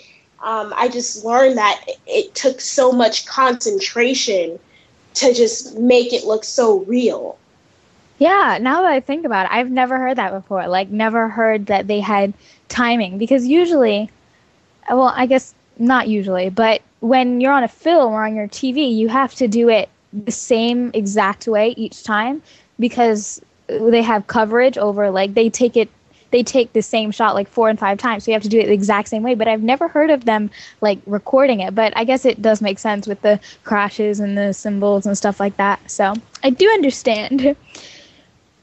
um, 0.43 0.73
I 0.75 0.87
just 0.87 1.23
learned 1.23 1.57
that 1.57 1.85
it 2.05 2.35
took 2.35 2.59
so 2.59 2.91
much 2.91 3.25
concentration 3.25 4.59
to 5.15 5.33
just 5.33 5.77
make 5.77 6.13
it 6.13 6.25
look 6.25 6.43
so 6.43 6.79
real. 6.79 7.37
Yeah, 8.21 8.59
now 8.61 8.83
that 8.83 8.91
I 8.91 8.99
think 8.99 9.25
about 9.25 9.47
it, 9.47 9.51
I've 9.51 9.71
never 9.71 9.97
heard 9.97 10.17
that 10.17 10.31
before. 10.31 10.67
Like, 10.67 10.89
never 10.89 11.27
heard 11.27 11.65
that 11.65 11.87
they 11.87 11.99
had 11.99 12.35
timing 12.69 13.17
because 13.17 13.47
usually, 13.47 14.11
well, 14.87 15.11
I 15.15 15.25
guess 15.25 15.55
not 15.79 16.07
usually, 16.07 16.51
but 16.51 16.83
when 16.99 17.41
you're 17.41 17.51
on 17.51 17.63
a 17.63 17.67
film 17.67 18.13
or 18.13 18.23
on 18.23 18.35
your 18.35 18.47
TV, 18.47 18.95
you 18.95 19.09
have 19.09 19.33
to 19.35 19.47
do 19.47 19.69
it 19.69 19.89
the 20.13 20.31
same 20.31 20.91
exact 20.93 21.47
way 21.47 21.73
each 21.77 22.03
time 22.03 22.43
because 22.79 23.41
they 23.67 24.03
have 24.03 24.27
coverage 24.27 24.77
over 24.77 25.09
like 25.09 25.33
they 25.33 25.49
take 25.49 25.75
it 25.75 25.89
they 26.31 26.43
take 26.43 26.73
the 26.73 26.81
same 26.81 27.11
shot 27.11 27.33
like 27.33 27.47
four 27.47 27.69
and 27.69 27.79
five 27.79 27.97
times 27.97 28.23
so 28.25 28.31
you 28.31 28.35
have 28.35 28.43
to 28.43 28.49
do 28.49 28.59
it 28.59 28.67
the 28.67 28.73
exact 28.73 29.07
same 29.07 29.23
way 29.23 29.33
but 29.35 29.47
i've 29.47 29.63
never 29.63 29.87
heard 29.87 30.09
of 30.09 30.25
them 30.25 30.49
like 30.81 30.99
recording 31.05 31.61
it 31.61 31.73
but 31.73 31.95
i 31.95 32.03
guess 32.03 32.25
it 32.25 32.41
does 32.41 32.61
make 32.61 32.77
sense 32.77 33.07
with 33.07 33.21
the 33.21 33.39
crashes 33.63 34.19
and 34.19 34.37
the 34.37 34.53
symbols 34.53 35.05
and 35.05 35.17
stuff 35.17 35.39
like 35.39 35.55
that 35.55 35.79
so 35.89 36.13
i 36.43 36.49
do 36.49 36.69
understand 36.71 37.55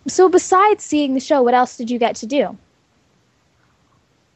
so 0.09 0.29
besides 0.29 0.85
seeing 0.85 1.15
the 1.15 1.21
show 1.21 1.43
what 1.43 1.55
else 1.55 1.77
did 1.77 1.91
you 1.91 1.99
get 1.99 2.17
to 2.17 2.27
do 2.27 2.57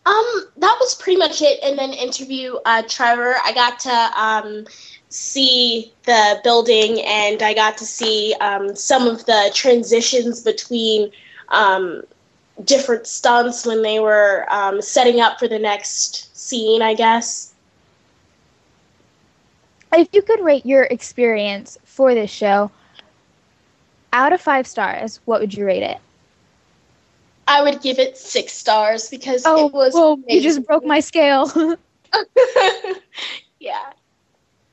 um, 0.04 0.46
that 0.56 0.76
was 0.80 0.94
pretty 0.94 1.18
much 1.18 1.42
it. 1.42 1.60
And 1.62 1.78
then 1.78 1.92
interview 1.92 2.56
uh, 2.64 2.82
Trevor. 2.88 3.36
I 3.44 3.52
got 3.52 3.78
to 3.80 4.20
um, 4.20 4.66
see 5.10 5.92
the 6.04 6.40
building, 6.42 7.00
and 7.02 7.42
I 7.42 7.54
got 7.54 7.78
to 7.78 7.84
see 7.84 8.34
um, 8.40 8.74
some 8.74 9.06
of 9.06 9.24
the 9.26 9.50
transitions 9.54 10.42
between 10.42 11.12
um, 11.50 12.02
different 12.64 13.06
stunts 13.06 13.64
when 13.64 13.82
they 13.82 14.00
were 14.00 14.46
um, 14.50 14.82
setting 14.82 15.20
up 15.20 15.38
for 15.38 15.46
the 15.46 15.58
next 15.58 16.36
scene. 16.36 16.82
I 16.82 16.94
guess. 16.94 17.54
If 19.92 20.08
you 20.12 20.22
could 20.22 20.40
rate 20.40 20.66
your 20.66 20.84
experience 20.84 21.78
for 21.84 22.14
this 22.14 22.30
show 22.30 22.72
out 24.12 24.32
of 24.32 24.40
five 24.40 24.66
stars, 24.66 25.20
what 25.24 25.40
would 25.40 25.54
you 25.54 25.64
rate 25.64 25.82
it? 25.82 25.98
I 27.48 27.62
would 27.62 27.82
give 27.82 27.98
it 27.98 28.16
six 28.16 28.52
stars 28.52 29.10
because 29.10 29.42
oh, 29.44 29.66
it 29.66 29.72
was. 29.72 29.92
Oh, 29.94 30.22
you 30.28 30.40
just 30.40 30.64
broke 30.66 30.84
my 30.84 31.00
scale. 31.00 31.50
yeah. 33.60 33.92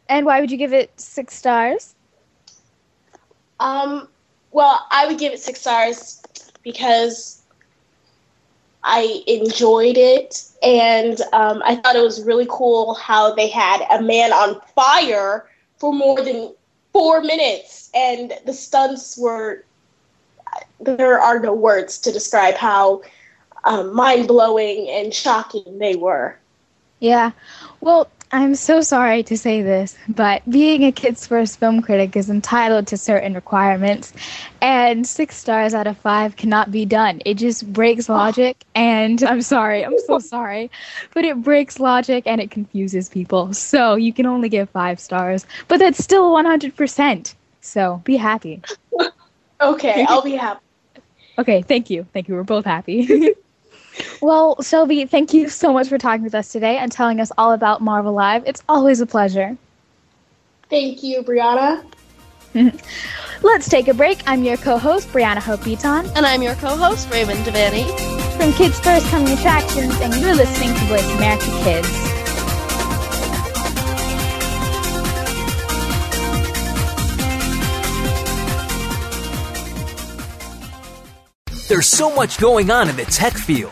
And 0.07 0.25
why 0.25 0.39
would 0.39 0.51
you 0.51 0.57
give 0.57 0.73
it 0.73 0.91
six 0.99 1.35
stars? 1.35 1.95
Um. 3.59 4.07
Well, 4.51 4.85
I 4.91 5.07
would 5.07 5.19
give 5.19 5.33
it 5.33 5.39
six 5.39 5.61
stars 5.61 6.21
because 6.63 7.41
I 8.83 9.23
enjoyed 9.27 9.97
it, 9.97 10.43
and 10.63 11.21
um, 11.33 11.61
I 11.65 11.75
thought 11.75 11.95
it 11.95 12.01
was 12.01 12.23
really 12.23 12.47
cool 12.49 12.95
how 12.95 13.33
they 13.33 13.47
had 13.47 13.85
a 13.91 14.01
man 14.01 14.31
on 14.31 14.59
fire 14.75 15.49
for 15.77 15.93
more 15.93 16.21
than 16.21 16.53
four 16.99 17.21
minutes, 17.21 17.89
and 17.95 18.33
the 18.45 18.51
stunts 18.51 19.17
were 19.17 19.63
there 20.81 21.17
are 21.17 21.39
no 21.39 21.53
words 21.53 21.97
to 21.97 22.11
describe 22.11 22.55
how 22.55 23.01
um, 23.63 23.95
mind 23.95 24.27
blowing 24.27 24.89
and 24.89 25.13
shocking 25.13 25.79
they 25.79 25.95
were. 25.95 26.37
Yeah. 26.99 27.31
Well, 27.79 28.09
I'm 28.31 28.53
so 28.53 28.81
sorry 28.81 29.23
to 29.23 29.35
say 29.35 29.63
this, 29.63 29.97
but 30.07 30.47
being 30.47 30.83
a 30.83 30.91
Kids 30.91 31.25
First 31.25 31.59
film 31.59 31.81
critic 31.81 32.15
is 32.15 32.29
entitled 32.29 32.85
to 32.87 32.97
certain 32.97 33.33
requirements, 33.33 34.13
and 34.61 35.07
six 35.07 35.35
stars 35.35 35.73
out 35.73 35.87
of 35.87 35.97
five 35.97 36.35
cannot 36.35 36.69
be 36.69 36.85
done. 36.85 37.23
It 37.25 37.35
just 37.35 37.73
breaks 37.73 38.07
oh. 38.07 38.13
logic, 38.13 38.63
and 38.75 39.23
I'm 39.31 39.41
sorry, 39.41 39.83
I'm 39.83 39.97
so 40.05 40.19
sorry, 40.19 40.69
but 41.15 41.25
it 41.25 41.41
breaks 41.41 41.79
logic 41.79 42.25
and 42.27 42.39
it 42.39 42.51
confuses 42.51 43.09
people. 43.09 43.51
So 43.53 43.95
you 43.95 44.13
can 44.13 44.27
only 44.27 44.49
give 44.49 44.69
five 44.69 44.99
stars, 44.99 45.47
but 45.67 45.79
that's 45.79 46.03
still 46.03 46.31
100%. 46.31 47.33
So 47.61 48.01
be 48.03 48.15
happy. 48.15 48.61
okay, 49.61 50.05
I'll 50.07 50.21
be 50.21 50.35
happy. 50.35 50.61
Okay, 51.39 51.63
thank 51.63 51.89
you. 51.89 52.05
Thank 52.13 52.27
you. 52.27 52.35
We're 52.35 52.43
both 52.43 52.65
happy. 52.65 53.33
Well, 54.21 54.61
Shelby, 54.61 55.05
thank 55.05 55.33
you 55.33 55.49
so 55.49 55.73
much 55.73 55.87
for 55.87 55.97
talking 55.97 56.23
with 56.23 56.35
us 56.35 56.51
today 56.51 56.77
and 56.77 56.91
telling 56.91 57.19
us 57.19 57.31
all 57.37 57.53
about 57.53 57.81
Marvel 57.81 58.13
Live. 58.13 58.43
It's 58.45 58.63
always 58.69 59.01
a 59.01 59.05
pleasure. 59.05 59.57
Thank 60.69 61.03
you, 61.03 61.23
Brianna. 61.23 61.83
Let's 63.41 63.69
take 63.69 63.87
a 63.87 63.93
break. 63.93 64.21
I'm 64.27 64.43
your 64.43 64.57
co-host, 64.57 65.07
Brianna 65.09 65.37
Hope 65.37 65.63
Beaton. 65.63 66.05
And 66.15 66.25
I'm 66.25 66.41
your 66.41 66.55
co-host, 66.55 67.09
Raven 67.09 67.37
Devanney. 67.37 67.87
From 68.37 68.53
Kids 68.53 68.79
First 68.79 69.05
Coming 69.07 69.33
Attractions, 69.33 69.95
and 70.01 70.13
you're 70.15 70.35
listening 70.35 70.73
to 70.73 70.79
Voice 70.85 71.09
America 71.15 71.45
Kids. 71.63 72.09
There's 81.69 81.85
so 81.85 82.13
much 82.15 82.39
going 82.39 82.71
on 82.71 82.89
in 82.89 82.95
the 82.95 83.05
tech 83.05 83.33
field. 83.33 83.71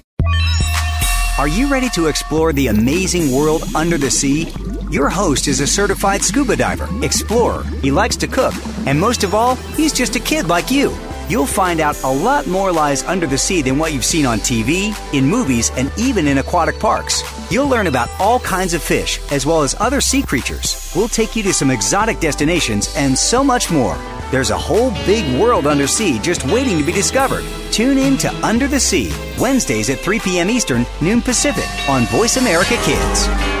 Are 1.41 1.47
you 1.47 1.67
ready 1.67 1.89
to 1.95 2.05
explore 2.05 2.53
the 2.53 2.67
amazing 2.67 3.31
world 3.31 3.63
under 3.73 3.97
the 3.97 4.11
sea? 4.11 4.53
Your 4.91 5.09
host 5.09 5.47
is 5.47 5.59
a 5.59 5.65
certified 5.65 6.21
scuba 6.21 6.55
diver, 6.55 6.87
explorer, 7.03 7.63
he 7.81 7.89
likes 7.89 8.15
to 8.17 8.27
cook, 8.27 8.53
and 8.85 8.99
most 8.99 9.23
of 9.23 9.33
all, 9.33 9.55
he's 9.75 9.91
just 9.91 10.15
a 10.15 10.19
kid 10.19 10.47
like 10.47 10.69
you. 10.69 10.95
You'll 11.29 11.47
find 11.47 11.79
out 11.79 11.99
a 12.03 12.07
lot 12.07 12.45
more 12.45 12.71
lies 12.71 13.01
under 13.05 13.25
the 13.25 13.39
sea 13.39 13.63
than 13.63 13.79
what 13.79 13.91
you've 13.91 14.05
seen 14.05 14.27
on 14.27 14.37
TV, 14.37 14.93
in 15.15 15.25
movies, 15.25 15.71
and 15.77 15.91
even 15.97 16.27
in 16.27 16.37
aquatic 16.37 16.79
parks. 16.79 17.23
You'll 17.51 17.67
learn 17.67 17.87
about 17.87 18.11
all 18.19 18.39
kinds 18.41 18.75
of 18.75 18.83
fish, 18.83 19.19
as 19.31 19.43
well 19.43 19.63
as 19.63 19.73
other 19.79 19.99
sea 19.99 20.21
creatures. 20.21 20.93
We'll 20.95 21.07
take 21.07 21.35
you 21.35 21.41
to 21.41 21.53
some 21.55 21.71
exotic 21.71 22.19
destinations 22.19 22.93
and 22.95 23.17
so 23.17 23.43
much 23.43 23.71
more. 23.71 23.97
There's 24.31 24.49
a 24.49 24.57
whole 24.57 24.91
big 25.05 25.25
world 25.37 25.67
under 25.67 25.87
sea 25.87 26.17
just 26.17 26.45
waiting 26.45 26.77
to 26.77 26.85
be 26.85 26.93
discovered. 26.93 27.43
Tune 27.69 27.97
in 27.97 28.17
to 28.19 28.33
Under 28.45 28.65
the 28.65 28.79
Sea, 28.79 29.11
Wednesdays 29.37 29.89
at 29.89 29.99
3 29.99 30.19
p.m. 30.19 30.49
Eastern, 30.49 30.85
noon 31.01 31.21
Pacific, 31.21 31.67
on 31.89 32.05
Voice 32.05 32.37
America 32.37 32.77
Kids. 32.83 33.60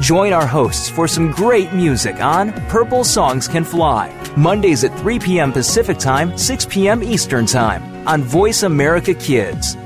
Join 0.00 0.32
our 0.32 0.46
hosts 0.46 0.90
for 0.90 1.06
some 1.06 1.30
great 1.30 1.72
music 1.72 2.16
on 2.16 2.52
Purple 2.68 3.04
Songs 3.04 3.46
Can 3.46 3.62
Fly, 3.62 4.12
Mondays 4.36 4.82
at 4.82 4.98
3 4.98 5.20
p.m. 5.20 5.52
Pacific 5.52 5.98
Time, 5.98 6.36
6 6.36 6.66
p.m. 6.66 7.02
Eastern 7.02 7.46
Time 7.46 8.06
on 8.06 8.22
Voice 8.22 8.64
America 8.64 9.14
Kids. 9.14 9.76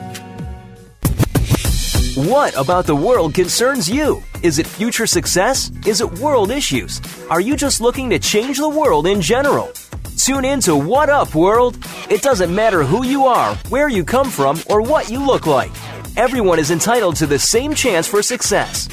What 2.16 2.56
about 2.56 2.86
the 2.86 2.96
world 2.96 3.34
concerns 3.34 3.88
you? 3.88 4.22
Is 4.42 4.58
it 4.58 4.66
future 4.66 5.06
success? 5.06 5.70
Is 5.86 6.00
it 6.00 6.10
world 6.20 6.50
issues? 6.50 7.02
Are 7.28 7.40
you 7.40 7.54
just 7.54 7.82
looking 7.82 8.08
to 8.10 8.18
change 8.18 8.56
the 8.56 8.68
world 8.68 9.06
in 9.06 9.20
general? 9.20 9.70
Tune 10.16 10.46
in 10.46 10.60
to 10.60 10.74
What 10.74 11.10
Up 11.10 11.34
World. 11.34 11.76
It 12.10 12.22
doesn't 12.22 12.52
matter 12.52 12.82
who 12.82 13.04
you 13.04 13.26
are, 13.26 13.54
where 13.68 13.90
you 13.90 14.04
come 14.04 14.30
from, 14.30 14.58
or 14.70 14.80
what 14.80 15.10
you 15.10 15.24
look 15.24 15.46
like. 15.46 15.70
Everyone 16.16 16.58
is 16.58 16.70
entitled 16.70 17.16
to 17.16 17.26
the 17.26 17.38
same 17.38 17.74
chance 17.74 18.08
for 18.08 18.22
success. 18.22 18.88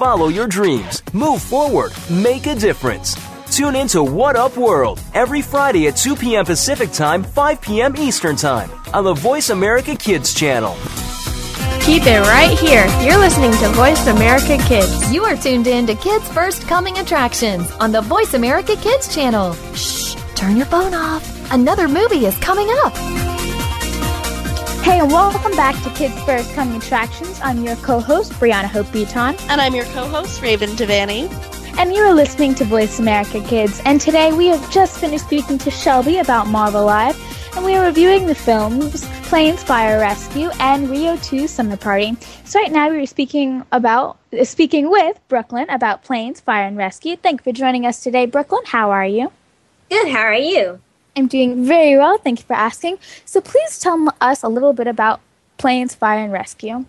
Follow 0.00 0.28
your 0.28 0.46
dreams, 0.46 1.02
move 1.12 1.42
forward, 1.42 1.92
make 2.08 2.46
a 2.46 2.54
difference. 2.54 3.14
Tune 3.54 3.76
in 3.76 3.86
to 3.88 4.02
What 4.02 4.34
Up 4.34 4.56
World 4.56 4.98
every 5.12 5.42
Friday 5.42 5.88
at 5.88 5.96
2 5.98 6.16
p.m. 6.16 6.46
Pacific 6.46 6.90
Time, 6.90 7.22
5 7.22 7.60
p.m. 7.60 7.94
Eastern 7.98 8.34
Time 8.34 8.70
on 8.94 9.04
the 9.04 9.12
Voice 9.12 9.50
America 9.50 9.94
Kids 9.94 10.32
channel. 10.32 10.74
Keep 11.82 12.06
it 12.06 12.20
right 12.20 12.58
here. 12.58 12.86
You're 13.06 13.18
listening 13.18 13.52
to 13.58 13.68
Voice 13.76 14.06
America 14.06 14.56
Kids. 14.64 15.12
You 15.12 15.24
are 15.24 15.36
tuned 15.36 15.66
in 15.66 15.86
to 15.86 15.94
Kids 15.94 16.26
First 16.28 16.62
Coming 16.62 16.96
Attractions 16.96 17.70
on 17.72 17.92
the 17.92 18.00
Voice 18.00 18.32
America 18.32 18.76
Kids 18.76 19.14
channel. 19.14 19.52
Shh, 19.74 20.14
turn 20.34 20.56
your 20.56 20.64
phone 20.64 20.94
off. 20.94 21.52
Another 21.52 21.88
movie 21.88 22.24
is 22.24 22.38
coming 22.38 22.70
up. 22.84 23.39
Hey, 24.82 24.98
and 24.98 25.10
welcome 25.10 25.52
back 25.52 25.80
to 25.84 25.90
Kids 25.90 26.18
First 26.22 26.54
Coming 26.54 26.76
Attractions. 26.76 27.38
I'm 27.42 27.62
your 27.62 27.76
co-host, 27.76 28.32
Brianna 28.32 28.64
Hope 28.64 28.90
Beaton. 28.90 29.36
And 29.48 29.60
I'm 29.60 29.74
your 29.74 29.84
co-host, 29.86 30.40
Raven 30.40 30.70
Devanney. 30.70 31.30
And 31.78 31.92
you 31.92 32.02
are 32.02 32.14
listening 32.14 32.54
to 32.56 32.64
Voice 32.64 32.98
America 32.98 33.42
Kids. 33.42 33.82
And 33.84 34.00
today 34.00 34.32
we 34.32 34.46
have 34.46 34.70
just 34.72 34.98
finished 34.98 35.26
speaking 35.26 35.58
to 35.58 35.70
Shelby 35.70 36.16
about 36.16 36.46
Marvel 36.46 36.86
Live, 36.86 37.16
and 37.56 37.64
we 37.64 37.74
are 37.76 37.84
reviewing 37.84 38.26
the 38.26 38.34
films 38.34 39.06
Planes 39.28 39.62
Fire 39.62 40.00
Rescue 40.00 40.48
and 40.58 40.88
Rio 40.88 41.16
2 41.18 41.46
Summer 41.46 41.76
Party. 41.76 42.16
So 42.44 42.58
right 42.58 42.72
now 42.72 42.90
we 42.90 42.98
are 42.98 43.06
speaking 43.06 43.62
about 43.70 44.18
uh, 44.32 44.44
speaking 44.44 44.90
with 44.90 45.20
Brooklyn 45.28 45.68
about 45.68 46.02
Planes 46.02 46.40
Fire 46.40 46.66
and 46.66 46.76
Rescue. 46.76 47.16
Thank 47.16 47.40
you 47.40 47.52
for 47.52 47.56
joining 47.56 47.86
us 47.86 48.02
today, 48.02 48.26
Brooklyn. 48.26 48.62
How 48.64 48.90
are 48.90 49.06
you? 49.06 49.30
Good. 49.90 50.08
How 50.08 50.22
are 50.22 50.34
you? 50.34 50.80
I'm 51.16 51.26
doing 51.26 51.64
very 51.64 51.96
well. 51.96 52.18
Thank 52.18 52.40
you 52.40 52.44
for 52.44 52.54
asking. 52.54 52.98
So 53.24 53.40
please 53.40 53.78
tell 53.78 54.14
us 54.20 54.42
a 54.42 54.48
little 54.48 54.72
bit 54.72 54.86
about 54.86 55.20
Planes 55.58 55.94
Fire 55.94 56.24
and 56.24 56.32
Rescue. 56.32 56.86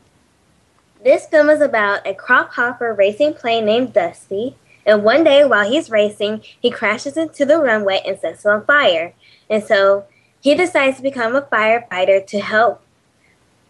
This 1.03 1.25
film 1.25 1.49
is 1.49 1.61
about 1.61 2.05
a 2.05 2.13
crop 2.13 2.53
hopper 2.53 2.93
racing 2.93 3.33
plane 3.33 3.65
named 3.65 3.93
Dusty, 3.93 4.55
and 4.85 5.03
one 5.03 5.23
day 5.23 5.43
while 5.43 5.69
he's 5.69 5.89
racing, 5.89 6.41
he 6.59 6.69
crashes 6.69 7.17
into 7.17 7.45
the 7.45 7.59
runway 7.59 8.01
and 8.05 8.19
sets 8.19 8.45
it 8.45 8.49
on 8.49 8.65
fire. 8.65 9.13
And 9.49 9.63
so 9.63 10.05
he 10.41 10.55
decides 10.55 10.97
to 10.97 11.03
become 11.03 11.35
a 11.35 11.41
firefighter 11.41 12.25
to 12.27 12.39
help 12.39 12.83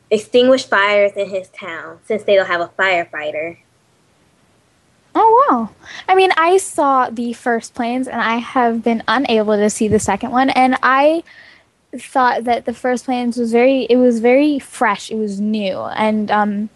extinguish 0.10 0.66
fires 0.66 1.14
in 1.16 1.30
his 1.30 1.48
town 1.50 2.00
since 2.06 2.24
they 2.24 2.36
don't 2.36 2.48
have 2.48 2.62
a 2.62 2.68
firefighter. 2.68 3.58
Oh 5.14 5.48
wow! 5.50 5.70
I 6.08 6.16
mean, 6.16 6.32
I 6.38 6.58
saw 6.58 7.10
the 7.10 7.34
first 7.34 7.74
planes, 7.74 8.08
and 8.08 8.22
I 8.22 8.38
have 8.38 8.84
been 8.84 9.04
unable 9.08 9.58
to 9.58 9.70
see 9.70 9.88
the 9.88 10.00
second 10.00 10.32
one. 10.32 10.50
And 10.52 10.78
I 10.82 11.24
thought 11.98 12.46
that 12.46 12.66
the 12.66 12.74
first 12.74 13.06
planes 13.06 13.38
was 13.38 13.52
very, 13.52 13.84
it 13.90 13.98
was 13.98 14.20
very 14.20 14.58
fresh. 14.60 15.12
It 15.12 15.16
was 15.16 15.42
new, 15.42 15.80
and 15.80 16.32
um, 16.32 16.70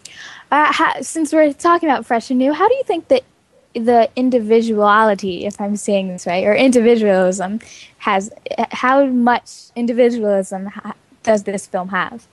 uh, 0.50 0.72
ha- 0.72 0.98
since 1.00 1.32
we're 1.32 1.52
talking 1.52 1.88
about 1.88 2.04
fresh 2.04 2.30
and 2.30 2.38
new, 2.38 2.52
how 2.52 2.68
do 2.68 2.74
you 2.74 2.84
think 2.84 3.08
that 3.08 3.24
the 3.74 4.10
individuality, 4.16 5.46
if 5.46 5.60
I'm 5.60 5.76
saying 5.76 6.08
this 6.08 6.26
right, 6.26 6.44
or 6.44 6.54
individualism, 6.54 7.60
has 7.98 8.30
how 8.70 9.06
much 9.06 9.70
individualism 9.74 10.66
ha- 10.66 10.94
does 11.22 11.44
this 11.44 11.66
film 11.66 11.88
have? 11.88 12.26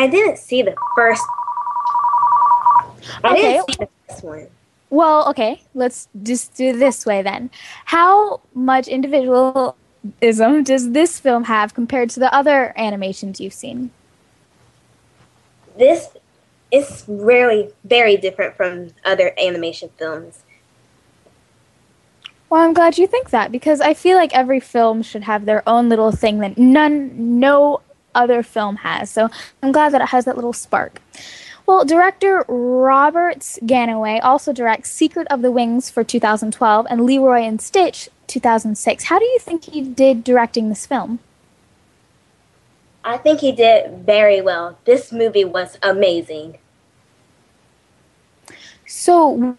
I 0.00 0.06
didn't 0.06 0.38
see 0.38 0.62
the 0.62 0.74
first. 0.96 1.22
I 3.22 3.32
Okay. 3.32 3.52
didn't 3.52 3.66
see 3.66 3.76
the 3.80 3.88
first 4.08 4.24
one. 4.24 4.46
Well, 4.88 5.28
okay, 5.28 5.62
let's 5.74 6.08
just 6.22 6.54
do 6.54 6.68
it 6.70 6.78
this 6.78 7.04
way 7.04 7.20
then. 7.20 7.50
How 7.84 8.40
much 8.54 8.88
individualism 8.88 9.74
does 10.64 10.92
this 10.92 11.20
film 11.20 11.44
have 11.44 11.74
compared 11.74 12.08
to 12.10 12.20
the 12.20 12.34
other 12.34 12.72
animations 12.78 13.42
you've 13.42 13.52
seen? 13.52 13.90
This 15.76 16.08
is 16.72 17.04
really 17.06 17.68
very 17.84 18.16
different 18.16 18.56
from 18.56 18.92
other 19.04 19.34
animation 19.38 19.90
films. 19.98 20.44
Well, 22.48 22.62
I'm 22.62 22.72
glad 22.72 22.96
you 22.96 23.06
think 23.06 23.28
that 23.30 23.52
because 23.52 23.82
I 23.82 23.92
feel 23.92 24.16
like 24.16 24.34
every 24.34 24.60
film 24.60 25.02
should 25.02 25.24
have 25.24 25.44
their 25.44 25.62
own 25.68 25.90
little 25.90 26.10
thing 26.10 26.38
that 26.38 26.56
none, 26.56 27.38
no 27.38 27.82
other 28.14 28.42
film 28.42 28.76
has. 28.76 29.10
So 29.10 29.28
I'm 29.62 29.72
glad 29.72 29.92
that 29.92 30.02
it 30.02 30.08
has 30.08 30.24
that 30.24 30.36
little 30.36 30.52
spark. 30.52 31.00
Well, 31.66 31.84
director 31.84 32.44
Robert 32.48 33.38
Gannaway 33.64 34.20
also 34.24 34.52
directs 34.52 34.90
Secret 34.90 35.28
of 35.30 35.42
the 35.42 35.52
Wings 35.52 35.88
for 35.88 36.02
2012 36.02 36.86
and 36.90 37.04
Leroy 37.04 37.42
and 37.42 37.60
Stitch 37.60 38.08
2006. 38.26 39.04
How 39.04 39.18
do 39.18 39.24
you 39.24 39.38
think 39.38 39.64
he 39.64 39.80
did 39.82 40.24
directing 40.24 40.68
this 40.68 40.86
film? 40.86 41.20
I 43.04 43.16
think 43.16 43.40
he 43.40 43.52
did 43.52 44.04
very 44.04 44.40
well. 44.40 44.78
This 44.84 45.12
movie 45.12 45.44
was 45.44 45.78
amazing. 45.82 46.58
So, 48.86 49.56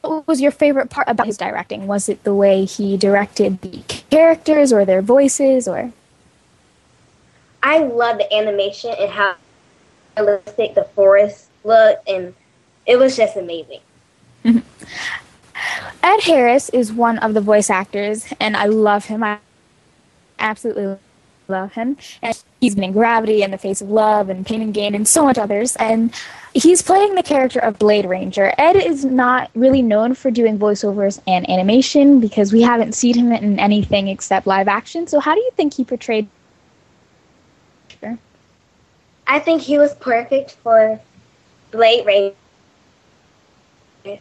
what 0.00 0.26
was 0.26 0.40
your 0.40 0.50
favorite 0.50 0.90
part 0.90 1.08
about 1.08 1.26
his 1.26 1.36
directing? 1.36 1.86
Was 1.86 2.08
it 2.08 2.24
the 2.24 2.34
way 2.34 2.64
he 2.64 2.96
directed 2.96 3.60
the 3.60 3.82
characters 4.10 4.72
or 4.72 4.84
their 4.84 5.02
voices 5.02 5.68
or 5.68 5.92
I 7.62 7.78
love 7.78 8.18
the 8.18 8.32
animation 8.34 8.94
and 8.98 9.10
how 9.10 9.36
realistic 10.16 10.74
the 10.74 10.84
forest 10.84 11.46
looked, 11.64 12.08
and 12.08 12.34
it 12.86 12.98
was 12.98 13.16
just 13.16 13.36
amazing. 13.36 13.80
Ed 14.44 16.20
Harris 16.22 16.68
is 16.70 16.92
one 16.92 17.18
of 17.18 17.34
the 17.34 17.40
voice 17.40 17.70
actors, 17.70 18.26
and 18.40 18.56
I 18.56 18.66
love 18.66 19.04
him. 19.06 19.22
I 19.22 19.38
absolutely 20.38 20.98
love 21.48 21.72
him. 21.72 21.96
And 22.20 22.42
he's 22.60 22.74
been 22.74 22.84
in 22.84 22.92
Gravity 22.92 23.44
and 23.44 23.52
The 23.52 23.58
Face 23.58 23.80
of 23.80 23.90
Love 23.90 24.28
and 24.28 24.44
Pain 24.44 24.62
and 24.62 24.74
Gain 24.74 24.94
and 24.94 25.06
so 25.06 25.24
much 25.24 25.38
others. 25.38 25.76
And 25.76 26.12
he's 26.54 26.82
playing 26.82 27.14
the 27.14 27.22
character 27.22 27.60
of 27.60 27.78
Blade 27.78 28.06
Ranger. 28.06 28.52
Ed 28.58 28.76
is 28.76 29.04
not 29.04 29.50
really 29.54 29.82
known 29.82 30.14
for 30.14 30.30
doing 30.30 30.58
voiceovers 30.58 31.20
and 31.26 31.48
animation 31.48 32.18
because 32.18 32.52
we 32.52 32.62
haven't 32.62 32.94
seen 32.94 33.16
him 33.16 33.30
in 33.30 33.60
anything 33.60 34.08
except 34.08 34.46
live 34.46 34.66
action. 34.68 35.06
So 35.06 35.20
how 35.20 35.34
do 35.34 35.40
you 35.40 35.50
think 35.56 35.74
he 35.74 35.84
portrayed? 35.84 36.28
I 39.32 39.38
think 39.38 39.62
he 39.62 39.78
was 39.78 39.94
perfect 39.94 40.58
for 40.62 41.00
Blade 41.70 42.04
Ranger. 42.04 42.36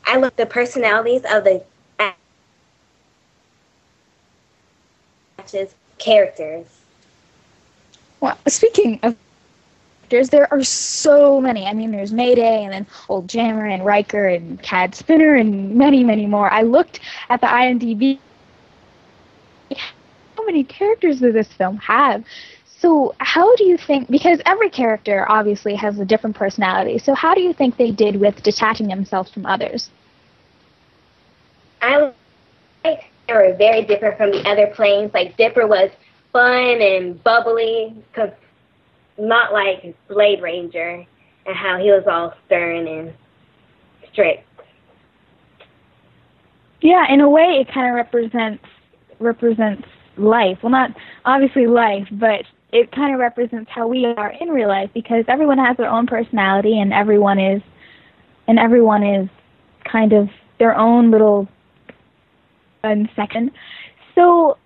I 0.05 0.15
love 0.15 0.33
the 0.37 0.45
personalities 0.45 1.23
of 1.29 1.43
the 1.43 1.61
actors, 5.37 5.75
characters. 5.97 6.65
Well, 8.21 8.37
speaking 8.47 9.01
of 9.03 9.17
characters, 10.03 10.29
there 10.29 10.47
are 10.53 10.63
so 10.63 11.41
many. 11.41 11.65
I 11.65 11.73
mean, 11.73 11.91
there's 11.91 12.13
Mayday, 12.13 12.63
and 12.63 12.71
then 12.71 12.87
Old 13.09 13.27
Jammer, 13.27 13.65
and 13.65 13.85
Riker, 13.85 14.29
and 14.29 14.63
Cad 14.63 14.95
Spinner, 14.95 15.35
and 15.35 15.75
many, 15.75 16.05
many 16.05 16.25
more. 16.25 16.49
I 16.49 16.61
looked 16.61 17.01
at 17.27 17.41
the 17.41 17.47
IMDb. 17.47 18.17
How 20.37 20.45
many 20.45 20.63
characters 20.63 21.19
does 21.19 21.33
this 21.33 21.51
film 21.51 21.75
have? 21.79 22.23
So, 22.81 23.13
how 23.19 23.55
do 23.57 23.65
you 23.65 23.77
think? 23.77 24.09
Because 24.09 24.41
every 24.47 24.71
character 24.71 25.29
obviously 25.29 25.75
has 25.75 25.99
a 25.99 26.05
different 26.05 26.35
personality. 26.35 26.97
So, 26.97 27.13
how 27.13 27.35
do 27.35 27.41
you 27.41 27.53
think 27.53 27.77
they 27.77 27.91
did 27.91 28.15
with 28.15 28.41
detaching 28.41 28.87
themselves 28.87 29.29
from 29.29 29.45
others? 29.45 29.91
I 31.79 32.11
like 32.83 33.03
they 33.27 33.33
were 33.35 33.55
very 33.55 33.85
different 33.85 34.17
from 34.17 34.31
the 34.31 34.49
other 34.49 34.65
planes. 34.75 35.11
Like 35.13 35.37
Dipper 35.37 35.67
was 35.67 35.91
fun 36.33 36.81
and 36.81 37.23
bubbly, 37.23 37.95
cause 38.15 38.31
not 39.19 39.53
like 39.53 39.95
Blade 40.07 40.41
Ranger 40.41 41.05
and 41.45 41.55
how 41.55 41.77
he 41.77 41.91
was 41.91 42.05
all 42.07 42.33
stern 42.47 42.87
and 42.87 43.13
strict. 44.11 44.47
Yeah, 46.81 47.05
in 47.13 47.21
a 47.21 47.29
way, 47.29 47.59
it 47.61 47.71
kind 47.71 47.89
of 47.89 47.95
represents 47.95 48.63
represents 49.19 49.87
life. 50.17 50.57
Well, 50.63 50.71
not 50.71 50.89
obviously 51.25 51.67
life, 51.67 52.07
but 52.11 52.43
it 52.71 52.91
kind 52.91 53.13
of 53.13 53.19
represents 53.19 53.69
how 53.69 53.87
we 53.87 54.05
are 54.05 54.33
in 54.39 54.49
real 54.49 54.69
life 54.69 54.89
because 54.93 55.25
everyone 55.27 55.57
has 55.57 55.77
their 55.77 55.89
own 55.89 56.07
personality 56.07 56.79
and 56.79 56.93
everyone 56.93 57.39
is 57.39 57.61
and 58.47 58.57
everyone 58.57 59.03
is 59.03 59.29
kind 59.89 60.13
of 60.13 60.29
their 60.59 60.77
own 60.77 61.11
little 61.11 61.47
um, 62.83 63.09
section. 63.15 63.51
So, 64.15 64.57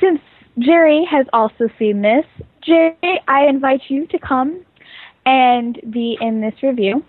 since 0.00 0.20
Jerry 0.58 1.06
has 1.10 1.26
also 1.32 1.68
seen 1.78 2.02
this, 2.02 2.24
Jerry, 2.62 3.20
I 3.28 3.46
invite 3.46 3.82
you 3.88 4.06
to 4.08 4.18
come 4.18 4.64
and 5.26 5.80
be 5.90 6.18
in 6.20 6.40
this 6.40 6.54
review. 6.62 7.04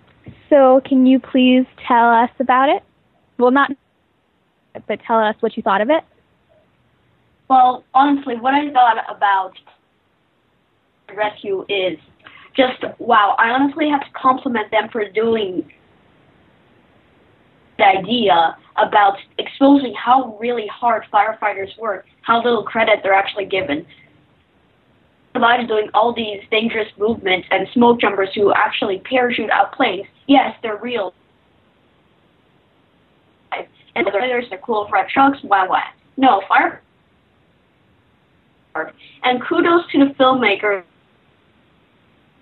So, 0.50 0.82
can 0.86 1.06
you 1.06 1.20
please 1.20 1.66
tell 1.88 2.10
us 2.10 2.30
about 2.40 2.70
it? 2.70 2.84
Well, 3.38 3.52
not, 3.52 3.72
but 4.88 5.00
tell 5.06 5.20
us 5.20 5.36
what 5.40 5.58
you 5.58 5.64
thought 5.64 5.82
of 5.82 5.90
it. 5.90 6.04
Well, 7.50 7.84
honestly, 7.94 8.38
what 8.38 8.54
I 8.54 8.72
thought 8.72 8.98
about 9.14 9.54
Rescue 11.16 11.66
is 11.70 11.98
just 12.56 12.84
wow. 13.00 13.36
I 13.38 13.50
honestly 13.50 13.90
have 13.90 14.02
to 14.02 14.12
compliment 14.12 14.72
them 14.72 14.90
for 14.92 15.10
doing 15.10 15.70
the 17.78 17.86
idea 17.86 18.58
about 18.78 19.18
exposing 19.38 19.94
how 19.94 20.38
really 20.40 20.68
hard 20.68 21.04
firefighters 21.12 21.78
work, 21.80 22.06
how 22.22 22.44
little 22.44 22.64
credit 22.64 23.00
they're 23.04 23.14
actually 23.14 23.46
given. 23.46 23.86
Besides 25.34 25.68
doing 25.68 25.90
all 25.94 26.14
these 26.14 26.42
dangerous 26.52 26.90
movements 26.98 27.48
and 27.52 27.68
smoke 27.74 28.02
jumpers 28.02 28.30
who 28.36 28.54
actually 28.54 29.00
parachute 29.00 29.50
out 29.50 29.72
planes, 29.72 30.06
yes, 30.28 30.56
they're 30.62 30.78
real. 30.78 31.14
And 33.96 34.08
the 34.08 34.12
others, 34.12 34.46
they're 34.50 34.60
cool 34.60 34.88
red 34.92 35.08
trucks, 35.10 35.40
wow, 35.44 35.68
wow. 35.70 35.84
No, 36.18 36.42
fire. 36.48 36.82
And 39.24 39.42
kudos 39.42 39.84
to 39.92 40.00
the 40.00 40.14
filmmaker 40.14 40.84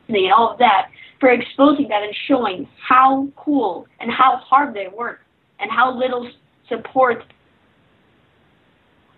and 0.09 0.33
all 0.33 0.51
of 0.51 0.59
that 0.59 0.89
for 1.19 1.29
exposing 1.29 1.87
that 1.89 2.03
and 2.03 2.15
showing 2.27 2.67
how 2.79 3.27
cool 3.35 3.87
and 3.99 4.11
how 4.11 4.37
hard 4.37 4.73
they 4.73 4.87
work 4.87 5.19
and 5.59 5.69
how 5.71 5.95
little 5.97 6.29
support 6.67 7.23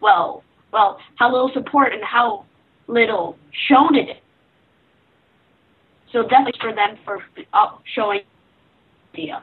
well 0.01 0.43
well 0.72 0.99
how 1.16 1.32
little 1.32 1.51
support 1.53 1.93
and 1.93 2.03
how 2.03 2.45
little 2.88 3.38
shown 3.68 3.95
it. 3.95 4.18
So 6.11 6.24
definitely 6.24 6.59
for 6.59 6.74
them 6.74 6.97
for 7.05 7.24
uh, 7.53 7.78
showing 7.95 8.22
idea. 9.13 9.41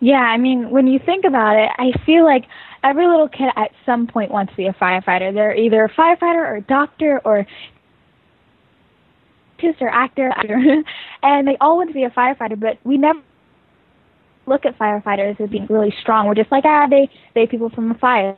Yeah, 0.00 0.20
I 0.20 0.36
mean, 0.36 0.70
when 0.70 0.86
you 0.86 1.00
think 1.04 1.24
about 1.24 1.56
it, 1.56 1.70
I 1.76 1.92
feel 2.04 2.24
like 2.24 2.44
every 2.84 3.06
little 3.06 3.28
kid 3.28 3.50
at 3.56 3.72
some 3.84 4.06
point 4.06 4.30
wants 4.30 4.52
to 4.52 4.56
be 4.56 4.66
a 4.66 4.72
firefighter. 4.72 5.34
They're 5.34 5.56
either 5.56 5.84
a 5.84 5.90
firefighter 5.90 6.38
or 6.38 6.56
a 6.56 6.60
doctor 6.62 7.20
or 7.24 7.46
artist 9.58 9.82
or 9.82 9.88
actor, 9.88 10.32
and 11.22 11.48
they 11.48 11.56
all 11.60 11.76
want 11.76 11.90
to 11.90 11.94
be 11.94 12.04
a 12.04 12.10
firefighter, 12.10 12.58
but 12.58 12.78
we 12.84 12.96
never 12.96 13.20
look 14.46 14.64
at 14.64 14.78
firefighters 14.78 15.40
as 15.40 15.50
being 15.50 15.66
really 15.68 15.94
strong. 16.00 16.26
We're 16.26 16.34
just 16.34 16.50
like, 16.50 16.64
ah, 16.64 16.86
they 16.88 17.10
save 17.34 17.50
people 17.50 17.70
from 17.70 17.90
a 17.90 17.94
fire. 17.94 18.36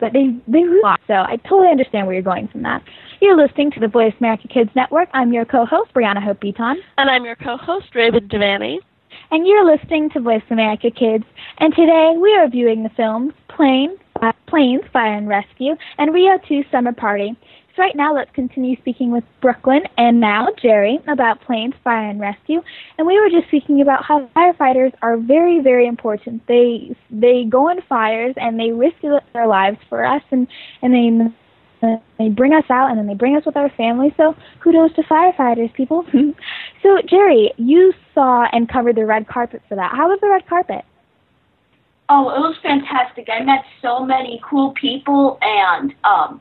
But 0.00 0.12
they 0.12 0.28
they 0.46 0.62
really. 0.62 0.96
So 1.06 1.14
I 1.14 1.36
totally 1.48 1.68
understand 1.68 2.06
where 2.06 2.14
you're 2.14 2.22
going 2.22 2.48
from 2.48 2.62
that. 2.62 2.82
You're 3.20 3.36
listening 3.36 3.72
to 3.72 3.80
the 3.80 3.88
Voice 3.88 4.14
America 4.20 4.46
Kids 4.46 4.70
Network. 4.76 5.08
I'm 5.12 5.32
your 5.32 5.44
co-host, 5.44 5.92
Brianna 5.92 6.22
Hope 6.22 6.40
Beaton. 6.40 6.76
And 6.98 7.10
I'm 7.10 7.24
your 7.24 7.34
co-host, 7.34 7.86
Raven 7.96 8.28
Devanney. 8.28 8.78
And 9.32 9.44
you're 9.44 9.64
listening 9.64 10.08
to 10.10 10.20
Voice 10.20 10.42
America 10.50 10.90
Kids. 10.92 11.24
And 11.58 11.74
today 11.74 12.14
we 12.16 12.32
are 12.34 12.48
viewing 12.48 12.84
the 12.84 12.90
films 12.90 13.32
Plane, 13.48 13.96
Planes, 14.46 14.82
Fire 14.92 15.14
and 15.14 15.28
Rescue, 15.28 15.74
and 15.98 16.14
Rio 16.14 16.38
2 16.46 16.62
Summer 16.70 16.92
Party. 16.92 17.36
Right 17.78 17.94
now, 17.94 18.12
let's 18.12 18.30
continue 18.32 18.76
speaking 18.78 19.12
with 19.12 19.22
Brooklyn 19.40 19.82
and 19.96 20.18
now 20.18 20.48
Jerry 20.60 20.98
about 21.06 21.40
Planes, 21.42 21.74
Fire 21.84 22.10
and 22.10 22.20
Rescue. 22.20 22.60
And 22.98 23.06
we 23.06 23.20
were 23.20 23.30
just 23.30 23.46
speaking 23.46 23.80
about 23.80 24.04
how 24.04 24.28
firefighters 24.36 24.92
are 25.00 25.16
very, 25.16 25.60
very 25.60 25.86
important. 25.86 26.44
They 26.48 26.96
they 27.08 27.44
go 27.44 27.68
in 27.68 27.80
fires 27.82 28.34
and 28.36 28.58
they 28.58 28.72
risk 28.72 28.96
their 29.32 29.46
lives 29.46 29.78
for 29.88 30.04
us, 30.04 30.22
and 30.32 30.48
and 30.82 30.92
they 30.92 32.00
they 32.18 32.28
bring 32.30 32.52
us 32.52 32.64
out 32.68 32.90
and 32.90 32.98
then 32.98 33.06
they 33.06 33.14
bring 33.14 33.36
us 33.36 33.46
with 33.46 33.56
our 33.56 33.70
family. 33.70 34.12
So 34.16 34.34
kudos 34.60 34.92
to 34.94 35.02
firefighters, 35.02 35.72
people. 35.72 36.04
so 36.82 36.98
Jerry, 37.08 37.52
you 37.58 37.92
saw 38.12 38.48
and 38.52 38.68
covered 38.68 38.96
the 38.96 39.06
red 39.06 39.28
carpet 39.28 39.62
for 39.68 39.76
that. 39.76 39.92
How 39.92 40.08
was 40.08 40.18
the 40.20 40.28
red 40.28 40.48
carpet? 40.48 40.84
Oh, 42.08 42.30
it 42.30 42.40
was 42.40 42.56
fantastic. 42.62 43.28
I 43.30 43.44
met 43.44 43.64
so 43.82 44.04
many 44.04 44.40
cool 44.42 44.72
people, 44.72 45.38
and 45.42 45.94
um, 46.04 46.40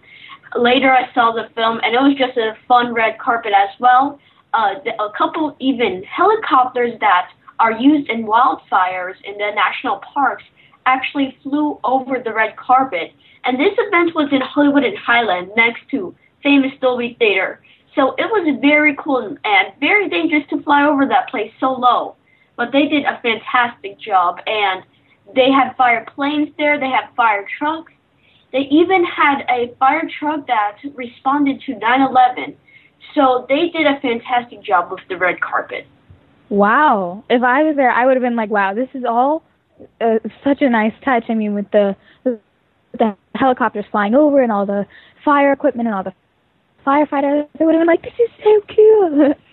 later 0.60 0.92
I 0.92 1.12
saw 1.14 1.32
the 1.32 1.50
film, 1.56 1.80
and 1.84 1.94
it 1.96 2.00
was 2.00 2.16
just 2.18 2.38
a 2.38 2.58
fun 2.68 2.94
red 2.94 3.18
carpet 3.20 3.54
as 3.54 3.70
well. 3.80 4.20
Uh, 4.54 4.76
a 5.00 5.10
couple 5.18 5.56
even 5.60 6.04
helicopters 6.04 6.98
that 7.00 7.30
are 7.60 7.74
used 7.74 8.10
in 8.10 8.26
wildfires 8.26 9.16
in 9.24 9.38
the 9.38 9.52
national 9.54 9.98
parks 9.98 10.44
actually 10.86 11.38
flew 11.44 11.80
over 11.84 12.20
the 12.20 12.34
red 12.34 12.56
carpet 12.56 13.12
and 13.48 13.58
this 13.58 13.74
event 13.78 14.14
was 14.14 14.28
in 14.34 14.42
Hollywood 14.42 14.84
and 14.84 14.98
Highland 14.98 15.52
next 15.56 15.82
to 15.92 16.14
famous 16.44 16.74
Dolby 16.82 17.16
Theater. 17.18 17.62
So 17.96 18.14
it 18.18 18.26
was 18.26 18.60
very 18.62 18.94
cool 18.96 19.38
and 19.44 19.74
very 19.80 20.10
dangerous 20.10 20.44
to 20.50 20.62
fly 20.64 20.84
over 20.84 21.06
that 21.06 21.30
place 21.30 21.52
so 21.62 21.72
low. 21.72 22.18
But 22.58 22.74
they 22.74 22.90
did 22.90 23.06
a 23.06 23.20
fantastic 23.22 24.00
job 24.00 24.42
and 24.46 24.84
they 25.34 25.50
had 25.50 25.78
fire 25.78 26.06
planes 26.14 26.50
there, 26.58 26.78
they 26.78 26.90
had 26.90 27.08
fire 27.16 27.48
trucks. 27.58 27.94
They 28.58 28.64
even 28.72 29.06
had 29.06 29.46
a 29.52 29.72
fire 29.78 30.10
truck 30.18 30.48
that 30.48 30.78
responded 30.96 31.62
to 31.68 31.76
9/11. 31.76 32.56
So 33.14 33.46
they 33.48 33.70
did 33.70 33.86
a 33.86 34.00
fantastic 34.00 34.64
job 34.64 34.90
with 34.90 35.02
the 35.10 35.16
red 35.16 35.40
carpet. 35.42 35.86
Wow. 36.50 37.24
If 37.30 37.44
I 37.44 37.62
was 37.62 37.76
there, 37.76 37.92
I 37.92 38.08
would 38.08 38.16
have 38.16 38.24
been 38.24 38.36
like, 38.36 38.50
wow, 38.50 38.74
this 38.74 38.90
is 38.96 39.04
all 39.06 39.44
uh, 40.02 40.18
such 40.44 40.64
a 40.64 40.70
nice 40.72 40.94
touch. 41.06 41.26
I 41.30 41.36
mean, 41.36 41.54
with 41.54 41.70
the 41.70 41.96
the 42.24 43.16
helicopters 43.36 43.86
flying 43.92 44.16
over 44.16 44.42
and 44.42 44.52
all 44.52 44.66
the 44.66 44.88
fire 45.24 45.52
equipment 45.52 45.88
and 45.88 45.96
all 45.96 46.04
the 46.04 46.14
firefighters. 46.84 47.48
They 47.60 47.66
would 47.66 47.76
have 47.76 47.82
been 47.82 47.88
like, 47.88 48.02
"This 48.02 48.20
is 48.20 48.32
so 48.44 48.62
cool." 48.76 49.34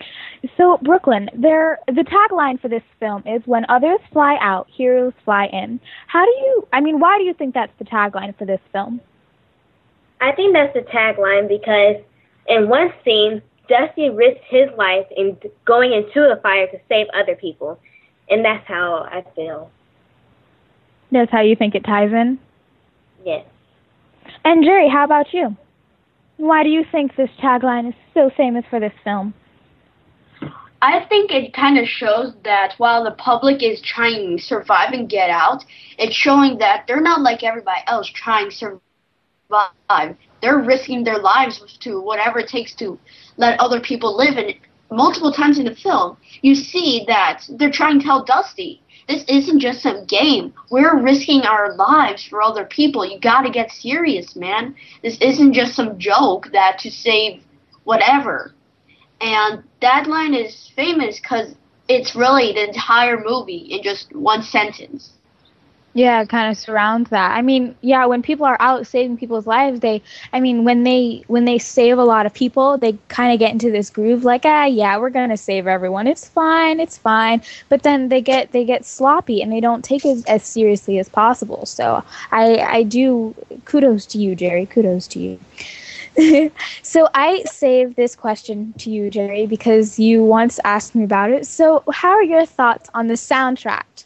so 0.56 0.78
Brooklyn, 0.82 1.30
there 1.34 1.78
the 1.86 2.04
tagline 2.04 2.60
for 2.60 2.68
this 2.68 2.82
film 3.00 3.22
is 3.26 3.42
"When 3.46 3.64
others 3.68 4.00
fly 4.12 4.36
out, 4.40 4.68
heroes 4.70 5.12
fly 5.24 5.46
in." 5.46 5.80
How 6.06 6.24
do 6.24 6.30
you? 6.30 6.68
I 6.72 6.80
mean, 6.80 7.00
why 7.00 7.18
do 7.18 7.24
you 7.24 7.34
think 7.34 7.54
that's 7.54 7.72
the 7.78 7.84
tagline 7.84 8.36
for 8.36 8.44
this 8.44 8.60
film? 8.72 9.00
I 10.20 10.32
think 10.32 10.54
that's 10.54 10.74
the 10.74 10.80
tagline 10.80 11.48
because 11.48 11.96
in 12.48 12.68
one 12.68 12.92
scene, 13.04 13.42
Dusty 13.68 14.10
risks 14.10 14.44
his 14.48 14.68
life 14.76 15.06
in 15.16 15.36
going 15.64 15.92
into 15.92 16.30
a 16.30 16.36
fire 16.40 16.66
to 16.66 16.78
save 16.88 17.06
other 17.14 17.34
people, 17.34 17.78
and 18.28 18.44
that's 18.44 18.66
how 18.66 19.08
I 19.10 19.24
feel. 19.34 19.70
That's 21.10 21.30
how 21.30 21.42
you 21.42 21.56
think 21.56 21.74
it 21.74 21.84
ties 21.84 22.12
in. 22.12 22.38
Yes. 23.24 23.46
And 24.44 24.64
Jerry, 24.64 24.88
how 24.88 25.04
about 25.04 25.32
you? 25.32 25.56
Why 26.36 26.62
do 26.64 26.68
you 26.68 26.84
think 26.90 27.16
this 27.16 27.30
tagline 27.40 27.88
is 27.88 27.94
so 28.12 28.30
famous 28.36 28.64
for 28.68 28.80
this 28.80 28.92
film? 29.04 29.32
I 30.84 31.06
think 31.08 31.32
it 31.32 31.54
kind 31.54 31.78
of 31.78 31.88
shows 31.88 32.34
that 32.44 32.74
while 32.76 33.04
the 33.04 33.12
public 33.12 33.62
is 33.62 33.80
trying 33.80 34.36
to 34.36 34.42
survive 34.42 34.92
and 34.92 35.08
get 35.08 35.30
out, 35.30 35.64
it's 35.96 36.14
showing 36.14 36.58
that 36.58 36.84
they're 36.86 37.00
not 37.00 37.22
like 37.22 37.42
everybody 37.42 37.80
else 37.86 38.06
trying 38.06 38.50
to 38.50 38.80
survive. 39.48 40.16
They're 40.42 40.58
risking 40.58 41.02
their 41.02 41.18
lives 41.18 41.78
to 41.80 42.02
whatever 42.02 42.40
it 42.40 42.48
takes 42.48 42.74
to 42.74 42.98
let 43.38 43.58
other 43.60 43.80
people 43.80 44.14
live. 44.14 44.36
And 44.36 44.56
multiple 44.90 45.32
times 45.32 45.58
in 45.58 45.64
the 45.64 45.74
film, 45.74 46.18
you 46.42 46.54
see 46.54 47.04
that 47.08 47.44
they're 47.48 47.72
trying 47.72 48.00
to 48.00 48.04
tell 48.04 48.22
Dusty, 48.22 48.82
this 49.08 49.24
isn't 49.26 49.60
just 49.60 49.80
some 49.80 50.04
game. 50.04 50.52
We're 50.70 51.02
risking 51.02 51.44
our 51.44 51.74
lives 51.76 52.26
for 52.26 52.42
other 52.42 52.66
people. 52.66 53.06
You 53.06 53.18
gotta 53.20 53.48
get 53.48 53.70
serious, 53.70 54.36
man. 54.36 54.74
This 55.02 55.16
isn't 55.22 55.54
just 55.54 55.74
some 55.76 55.98
joke 55.98 56.50
that 56.52 56.78
to 56.80 56.90
save 56.90 57.42
whatever. 57.84 58.52
And 59.20 59.62
that 59.80 60.06
line 60.06 60.34
is 60.34 60.70
famous 60.74 61.20
because 61.20 61.54
it's 61.88 62.14
really 62.14 62.52
the 62.52 62.68
entire 62.68 63.22
movie 63.22 63.56
in 63.56 63.82
just 63.82 64.14
one 64.14 64.42
sentence. 64.42 65.10
Yeah, 65.96 66.24
kind 66.24 66.50
of 66.50 66.58
surrounds 66.58 67.10
that. 67.10 67.36
I 67.36 67.42
mean, 67.42 67.76
yeah, 67.80 68.04
when 68.06 68.20
people 68.20 68.44
are 68.46 68.56
out 68.58 68.84
saving 68.84 69.16
people's 69.16 69.46
lives, 69.46 69.78
they 69.78 70.02
I 70.32 70.40
mean, 70.40 70.64
when 70.64 70.82
they 70.82 71.22
when 71.28 71.44
they 71.44 71.58
save 71.58 71.98
a 71.98 72.04
lot 72.04 72.26
of 72.26 72.34
people, 72.34 72.76
they 72.78 72.98
kind 73.06 73.32
of 73.32 73.38
get 73.38 73.52
into 73.52 73.70
this 73.70 73.90
groove 73.90 74.24
like, 74.24 74.42
"Ah, 74.44 74.64
yeah, 74.64 74.98
we're 74.98 75.10
to 75.10 75.36
save 75.36 75.68
everyone. 75.68 76.08
It's 76.08 76.26
fine. 76.28 76.80
It's 76.80 76.98
fine." 76.98 77.42
But 77.68 77.84
then 77.84 78.08
they 78.08 78.20
get 78.20 78.50
they 78.50 78.64
get 78.64 78.84
sloppy 78.84 79.40
and 79.40 79.52
they 79.52 79.60
don't 79.60 79.84
take 79.84 80.04
it 80.04 80.28
as 80.28 80.42
seriously 80.42 80.98
as 80.98 81.08
possible. 81.08 81.64
So, 81.64 82.02
I 82.32 82.58
I 82.58 82.82
do 82.82 83.36
kudos 83.64 84.04
to 84.06 84.18
you, 84.18 84.34
Jerry. 84.34 84.66
Kudos 84.66 85.06
to 85.08 85.20
you. 85.20 85.38
so 86.82 87.08
I 87.14 87.42
saved 87.44 87.96
this 87.96 88.14
question 88.14 88.72
to 88.78 88.90
you, 88.90 89.10
Jerry, 89.10 89.46
because 89.46 89.98
you 89.98 90.22
once 90.22 90.60
asked 90.64 90.94
me 90.94 91.04
about 91.04 91.30
it. 91.30 91.46
So, 91.46 91.82
how 91.92 92.10
are 92.10 92.22
your 92.22 92.46
thoughts 92.46 92.88
on 92.94 93.08
the 93.08 93.14
soundtrack? 93.14 94.04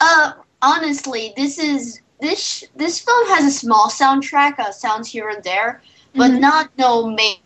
Uh, 0.00 0.32
honestly, 0.62 1.32
this 1.36 1.58
is 1.58 2.00
this 2.20 2.64
this 2.76 3.00
film 3.00 3.28
has 3.28 3.44
a 3.44 3.50
small 3.50 3.88
soundtrack, 3.88 4.58
uh, 4.58 4.72
sounds 4.72 5.08
here 5.08 5.28
and 5.28 5.42
there, 5.42 5.82
but 6.14 6.30
mm-hmm. 6.30 6.40
not 6.40 6.70
no 6.78 7.06
main 7.06 7.36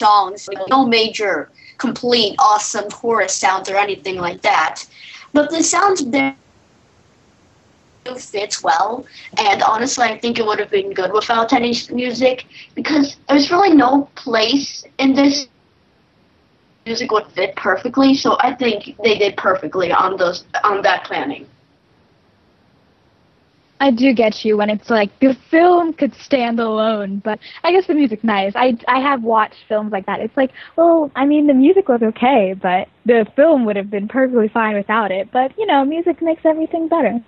songs, 0.00 0.48
no 0.68 0.86
major, 0.86 1.50
complete, 1.78 2.34
awesome 2.38 2.90
chorus 2.90 3.34
sounds 3.34 3.68
or 3.68 3.76
anything 3.76 4.18
like 4.18 4.42
that. 4.42 4.84
But 5.32 5.50
the 5.50 5.62
sounds 5.62 6.04
there 6.04 6.36
fits 8.12 8.62
well, 8.62 9.04
and 9.36 9.62
honestly, 9.62 10.04
I 10.04 10.18
think 10.18 10.38
it 10.38 10.44
would 10.46 10.58
have 10.58 10.70
been 10.70 10.92
good 10.92 11.12
without 11.12 11.52
any 11.52 11.74
music 11.90 12.44
because 12.74 13.16
there's 13.28 13.50
really 13.50 13.74
no 13.74 14.08
place 14.14 14.84
in 14.98 15.14
this 15.14 15.46
music 16.86 17.10
would 17.10 17.26
fit 17.28 17.54
perfectly. 17.56 18.14
So 18.14 18.36
I 18.40 18.54
think 18.54 18.96
they 19.02 19.16
did 19.18 19.36
perfectly 19.36 19.92
on 19.92 20.16
those 20.16 20.44
on 20.64 20.82
that 20.82 21.04
planning. 21.04 21.46
I 23.80 23.90
do 23.90 24.12
get 24.12 24.44
you 24.44 24.56
when 24.56 24.70
it's 24.70 24.88
like 24.90 25.18
the 25.20 25.34
film 25.34 25.92
could 25.94 26.14
stand 26.14 26.58
alone, 26.60 27.18
but 27.24 27.38
I 27.62 27.72
guess 27.72 27.86
the 27.86 27.94
music's 27.94 28.24
nice. 28.24 28.52
I 28.56 28.76
I 28.88 29.00
have 29.00 29.22
watched 29.22 29.64
films 29.68 29.92
like 29.92 30.06
that. 30.06 30.20
It's 30.20 30.36
like, 30.36 30.52
well, 30.76 31.10
I 31.14 31.24
mean, 31.26 31.46
the 31.46 31.54
music 31.54 31.88
was 31.88 32.02
okay, 32.02 32.54
but 32.54 32.88
the 33.04 33.26
film 33.36 33.64
would 33.64 33.76
have 33.76 33.90
been 33.90 34.08
perfectly 34.08 34.48
fine 34.48 34.74
without 34.76 35.10
it. 35.10 35.30
But 35.32 35.52
you 35.58 35.66
know, 35.66 35.84
music 35.84 36.22
makes 36.22 36.44
everything 36.44 36.88
better. 36.88 37.20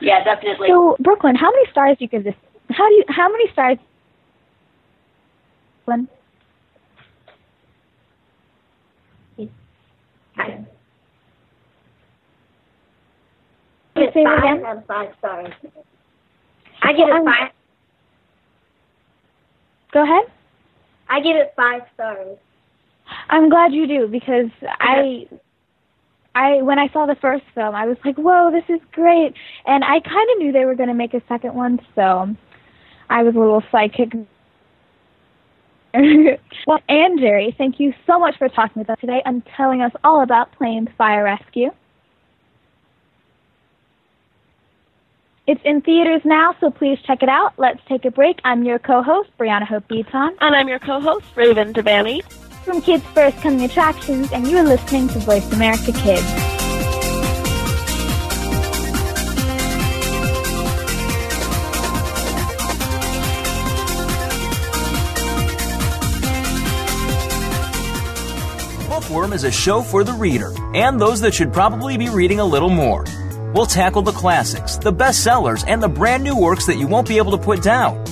Yeah, 0.00 0.24
definitely. 0.24 0.68
So, 0.68 0.96
Brooklyn, 1.00 1.34
how 1.34 1.50
many 1.50 1.70
stars 1.70 1.96
do 1.98 2.04
you 2.04 2.08
give 2.08 2.24
this? 2.24 2.34
How 2.70 2.88
do 2.88 2.94
you? 2.94 3.04
How 3.08 3.30
many 3.30 3.50
stars? 3.52 3.78
Brooklyn. 5.84 6.08
I 10.36 10.46
give 13.96 14.08
it 14.08 14.24
five 14.24 14.64
out 14.64 14.76
of 14.78 14.86
five 14.86 15.08
stars. 15.18 15.52
I 16.82 16.92
give 16.92 17.08
it 17.08 17.14
um, 17.14 17.24
five. 17.24 17.50
Go 19.92 20.02
ahead. 20.02 20.32
I 21.08 21.20
give 21.20 21.36
it 21.36 21.52
five 21.56 21.82
stars. 21.94 22.38
I'm 23.28 23.50
glad 23.50 23.72
you 23.72 23.86
do 23.86 24.06
because 24.06 24.50
I 24.62 25.26
I 26.34 26.62
when 26.62 26.78
I 26.78 26.88
saw 26.88 27.06
the 27.06 27.16
first 27.16 27.44
film, 27.54 27.74
I 27.74 27.86
was 27.86 27.96
like, 28.04 28.16
"Whoa, 28.16 28.50
this 28.50 28.64
is 28.68 28.80
great!" 28.92 29.34
And 29.66 29.84
I 29.84 30.00
kind 30.00 30.30
of 30.32 30.38
knew 30.38 30.52
they 30.52 30.64
were 30.64 30.74
going 30.74 30.88
to 30.88 30.94
make 30.94 31.14
a 31.14 31.22
second 31.28 31.54
one, 31.54 31.80
so 31.94 32.34
I 33.08 33.22
was 33.22 33.34
a 33.34 33.38
little 33.38 33.62
psychic 33.72 34.12
well, 35.94 36.78
and 36.88 37.18
Jerry, 37.18 37.54
thank 37.58 37.80
you 37.80 37.92
so 38.06 38.18
much 38.18 38.38
for 38.38 38.48
talking 38.48 38.80
with 38.80 38.90
us 38.90 38.98
today 39.00 39.22
and 39.24 39.42
telling 39.56 39.82
us 39.82 39.92
all 40.04 40.22
about 40.22 40.52
Planes 40.52 40.88
Fire 40.96 41.24
Rescue. 41.24 41.70
It's 45.48 45.60
in 45.64 45.80
theaters 45.80 46.22
now, 46.24 46.54
so 46.60 46.70
please 46.70 46.98
check 47.04 47.24
it 47.24 47.28
out. 47.28 47.54
Let's 47.56 47.80
take 47.88 48.04
a 48.04 48.10
break. 48.12 48.38
I'm 48.44 48.62
your 48.62 48.78
co-host, 48.78 49.30
Brianna 49.36 49.66
Hope 49.66 49.88
Beaton. 49.88 50.36
And 50.40 50.54
I'm 50.54 50.68
your 50.68 50.78
co-host, 50.78 51.26
Raven 51.34 51.72
Devanney. 51.72 52.22
From 52.64 52.82
Kids 52.82 53.04
First 53.14 53.38
come 53.38 53.56
the 53.56 53.64
attractions, 53.64 54.30
and 54.32 54.46
you're 54.46 54.62
listening 54.62 55.08
to 55.08 55.18
Voice 55.20 55.50
America 55.52 55.92
Kids. 55.92 56.22
Bookworm 68.88 69.32
is 69.32 69.44
a 69.44 69.50
show 69.50 69.80
for 69.80 70.04
the 70.04 70.12
reader 70.12 70.52
and 70.74 71.00
those 71.00 71.20
that 71.22 71.34
should 71.34 71.52
probably 71.52 71.96
be 71.96 72.08
reading 72.10 72.38
a 72.40 72.44
little 72.44 72.68
more. 72.68 73.04
We'll 73.54 73.66
tackle 73.66 74.02
the 74.02 74.12
classics, 74.12 74.76
the 74.76 74.92
bestsellers, 74.92 75.64
and 75.66 75.82
the 75.82 75.88
brand 75.88 76.22
new 76.22 76.36
works 76.36 76.66
that 76.66 76.76
you 76.76 76.86
won't 76.86 77.08
be 77.08 77.16
able 77.16 77.32
to 77.32 77.38
put 77.38 77.62
down. 77.62 78.04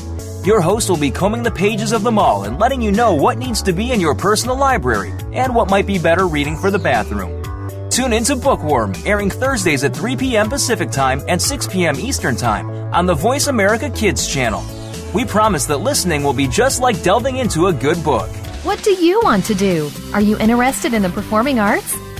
Your 0.49 0.63
host 0.63 0.89
will 0.89 0.97
be 0.97 1.11
combing 1.11 1.43
the 1.43 1.51
pages 1.51 1.93
of 1.93 2.03
them 2.03 2.19
all 2.19 2.45
and 2.45 2.59
letting 2.59 2.81
you 2.81 2.91
know 2.91 3.13
what 3.13 3.37
needs 3.37 3.61
to 3.61 3.75
be 3.75 3.93
in 3.93 4.01
your 4.01 4.15
personal 4.15 4.57
library 4.57 5.13
and 5.35 5.55
what 5.55 5.69
might 5.69 5.87
be 5.87 5.99
better 5.99 6.27
reading 6.27 6.57
for 6.57 6.71
the 6.71 6.79
bathroom. 6.79 7.91
Tune 7.91 8.15
into 8.15 8.35
Bookworm, 8.35 8.95
airing 9.05 9.29
Thursdays 9.29 9.85
at 9.85 9.95
3 9.95 10.17
p.m. 10.17 10.49
Pacific 10.49 10.91
Time 10.91 11.21
and 11.29 11.39
6 11.39 11.67
p.m. 11.67 12.01
Eastern 12.01 12.35
Time 12.35 12.71
on 12.95 13.05
the 13.05 13.13
Voice 13.13 13.49
America 13.49 13.91
Kids 13.91 14.27
channel. 14.27 14.65
We 15.13 15.27
promise 15.27 15.67
that 15.67 15.81
listening 15.81 16.23
will 16.23 16.33
be 16.33 16.49
just 16.49 16.81
like 16.81 17.03
delving 17.03 17.37
into 17.37 17.67
a 17.67 17.73
good 17.75 18.03
book. 18.03 18.31
What 18.65 18.83
do 18.83 18.93
you 18.93 19.21
want 19.23 19.45
to 19.45 19.55
do? 19.55 19.91
Are 20.15 20.23
you 20.23 20.39
interested 20.39 20.95
in 20.95 21.03
the 21.03 21.11
performing 21.11 21.59
arts? 21.59 21.95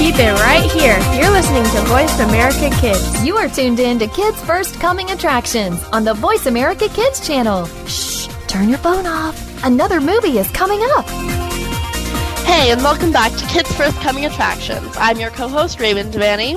Keep 0.00 0.14
it 0.14 0.32
right 0.40 0.72
here. 0.72 0.98
You're 1.20 1.30
listening 1.30 1.62
to 1.62 1.82
Voice 1.82 2.18
America 2.20 2.74
Kids. 2.80 3.22
You 3.22 3.36
are 3.36 3.50
tuned 3.50 3.78
in 3.80 3.98
to 3.98 4.06
Kids 4.06 4.40
First 4.40 4.80
Coming 4.80 5.10
Attractions 5.10 5.84
on 5.92 6.04
the 6.04 6.14
Voice 6.14 6.46
America 6.46 6.88
Kids 6.88 7.24
channel. 7.24 7.66
Shh, 7.86 8.28
turn 8.46 8.70
your 8.70 8.78
phone 8.78 9.04
off. 9.04 9.62
Another 9.62 10.00
movie 10.00 10.38
is 10.38 10.50
coming 10.52 10.80
up. 10.96 11.04
Hey, 12.46 12.70
and 12.70 12.80
welcome 12.80 13.12
back 13.12 13.30
to 13.32 13.46
Kids 13.48 13.70
First 13.74 14.00
Coming 14.00 14.24
Attractions. 14.24 14.90
I'm 14.96 15.20
your 15.20 15.28
co-host, 15.32 15.78
Raven 15.78 16.10
Devanney. 16.10 16.54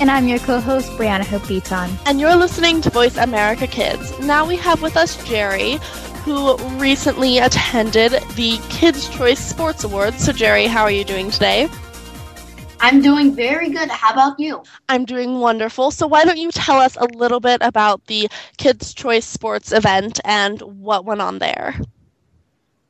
And 0.00 0.08
I'm 0.08 0.28
your 0.28 0.38
co-host, 0.38 0.88
Brianna 0.92 1.26
Hope 1.26 1.48
Beaton. 1.48 1.90
And 2.06 2.20
you're 2.20 2.36
listening 2.36 2.82
to 2.82 2.90
Voice 2.90 3.16
America 3.16 3.66
Kids. 3.66 4.16
Now 4.20 4.46
we 4.46 4.54
have 4.58 4.80
with 4.80 4.96
us 4.96 5.16
Jerry, 5.26 5.80
who 6.24 6.56
recently 6.78 7.38
attended 7.38 8.12
the 8.36 8.60
Kids' 8.70 9.08
Choice 9.08 9.44
Sports 9.44 9.82
Awards. 9.82 10.24
So 10.24 10.30
Jerry, 10.30 10.66
how 10.68 10.82
are 10.84 10.90
you 10.92 11.02
doing 11.02 11.32
today? 11.32 11.68
I'm 12.80 13.00
doing 13.00 13.34
very 13.34 13.70
good. 13.70 13.88
How 13.90 14.12
about 14.12 14.38
you? 14.38 14.62
I'm 14.88 15.04
doing 15.04 15.40
wonderful. 15.40 15.90
So, 15.90 16.06
why 16.06 16.24
don't 16.24 16.38
you 16.38 16.50
tell 16.50 16.76
us 16.76 16.96
a 16.96 17.06
little 17.06 17.40
bit 17.40 17.58
about 17.62 18.06
the 18.06 18.28
Kids' 18.58 18.94
Choice 18.94 19.24
Sports 19.24 19.72
event 19.72 20.20
and 20.24 20.60
what 20.60 21.04
went 21.04 21.20
on 21.20 21.38
there? 21.38 21.74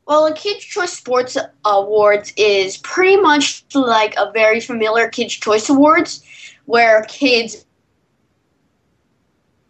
Well, 0.07 0.29
the 0.29 0.35
Kids' 0.35 0.65
Choice 0.65 0.93
Sports 0.93 1.37
Awards 1.65 2.33
is 2.37 2.77
pretty 2.79 3.17
much 3.17 3.65
like 3.75 4.15
a 4.17 4.31
very 4.33 4.61
familiar 4.61 5.09
Kids' 5.09 5.35
Choice 5.35 5.69
Awards 5.69 6.25
where 6.65 7.03
kids 7.05 7.65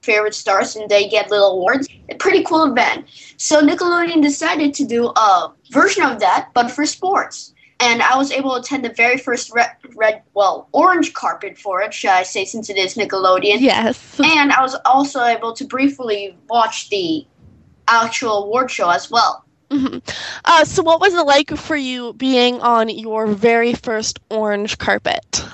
favorite 0.02 0.34
stars 0.34 0.76
and 0.76 0.88
they 0.88 1.08
get 1.08 1.30
little 1.30 1.52
awards. 1.52 1.88
A 2.08 2.14
pretty 2.14 2.44
cool 2.44 2.64
event. 2.64 3.06
So 3.36 3.60
Nickelodeon 3.60 4.22
decided 4.22 4.72
to 4.74 4.84
do 4.84 5.08
a 5.08 5.52
version 5.72 6.04
of 6.04 6.20
that, 6.20 6.50
but 6.54 6.70
for 6.70 6.86
sports 6.86 7.52
and 7.80 8.02
I 8.02 8.16
was 8.16 8.30
able 8.32 8.52
to 8.54 8.60
attend 8.60 8.84
the 8.84 8.92
very 8.92 9.18
first 9.18 9.52
red, 9.52 9.70
red, 9.94 10.22
well, 10.34 10.68
orange 10.72 11.12
carpet 11.12 11.58
for 11.58 11.82
it, 11.82 11.92
should 11.92 12.10
I 12.10 12.22
say, 12.22 12.44
since 12.44 12.70
it 12.70 12.76
is 12.76 12.94
Nickelodeon. 12.94 13.60
Yes. 13.60 14.18
And 14.18 14.52
I 14.52 14.62
was 14.62 14.76
also 14.84 15.22
able 15.22 15.52
to 15.52 15.64
briefly 15.64 16.36
watch 16.48 16.88
the 16.88 17.26
actual 17.88 18.44
award 18.44 18.70
show 18.70 18.88
as 18.88 19.10
well. 19.10 19.44
Mm-hmm. 19.70 19.98
Uh, 20.44 20.64
so, 20.64 20.82
what 20.82 21.00
was 21.00 21.12
it 21.12 21.26
like 21.26 21.50
for 21.56 21.76
you 21.76 22.12
being 22.14 22.60
on 22.60 22.88
your 22.88 23.26
very 23.26 23.74
first 23.74 24.20
orange 24.30 24.78
carpet? 24.78 25.44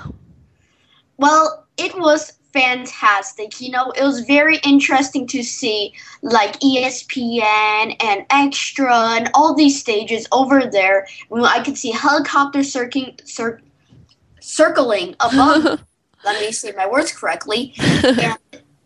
Well, 1.17 1.65
it 1.77 1.97
was 1.97 2.33
fantastic. 2.53 3.59
You 3.59 3.71
know, 3.71 3.91
it 3.91 4.03
was 4.03 4.21
very 4.21 4.57
interesting 4.57 5.27
to 5.27 5.43
see 5.43 5.93
like 6.21 6.59
ESPN 6.59 7.95
and 7.99 8.25
Extra 8.29 8.95
and 8.95 9.29
all 9.33 9.55
these 9.55 9.79
stages 9.79 10.27
over 10.31 10.65
there. 10.65 11.07
I 11.31 11.61
could 11.63 11.77
see 11.77 11.91
helicopters 11.91 12.71
circling, 12.71 13.19
cir- 13.25 13.61
circling 14.39 15.15
above. 15.19 15.83
let 16.25 16.41
me 16.41 16.51
say 16.51 16.71
my 16.77 16.87
words 16.87 17.11
correctly. 17.11 17.73
and 18.03 18.37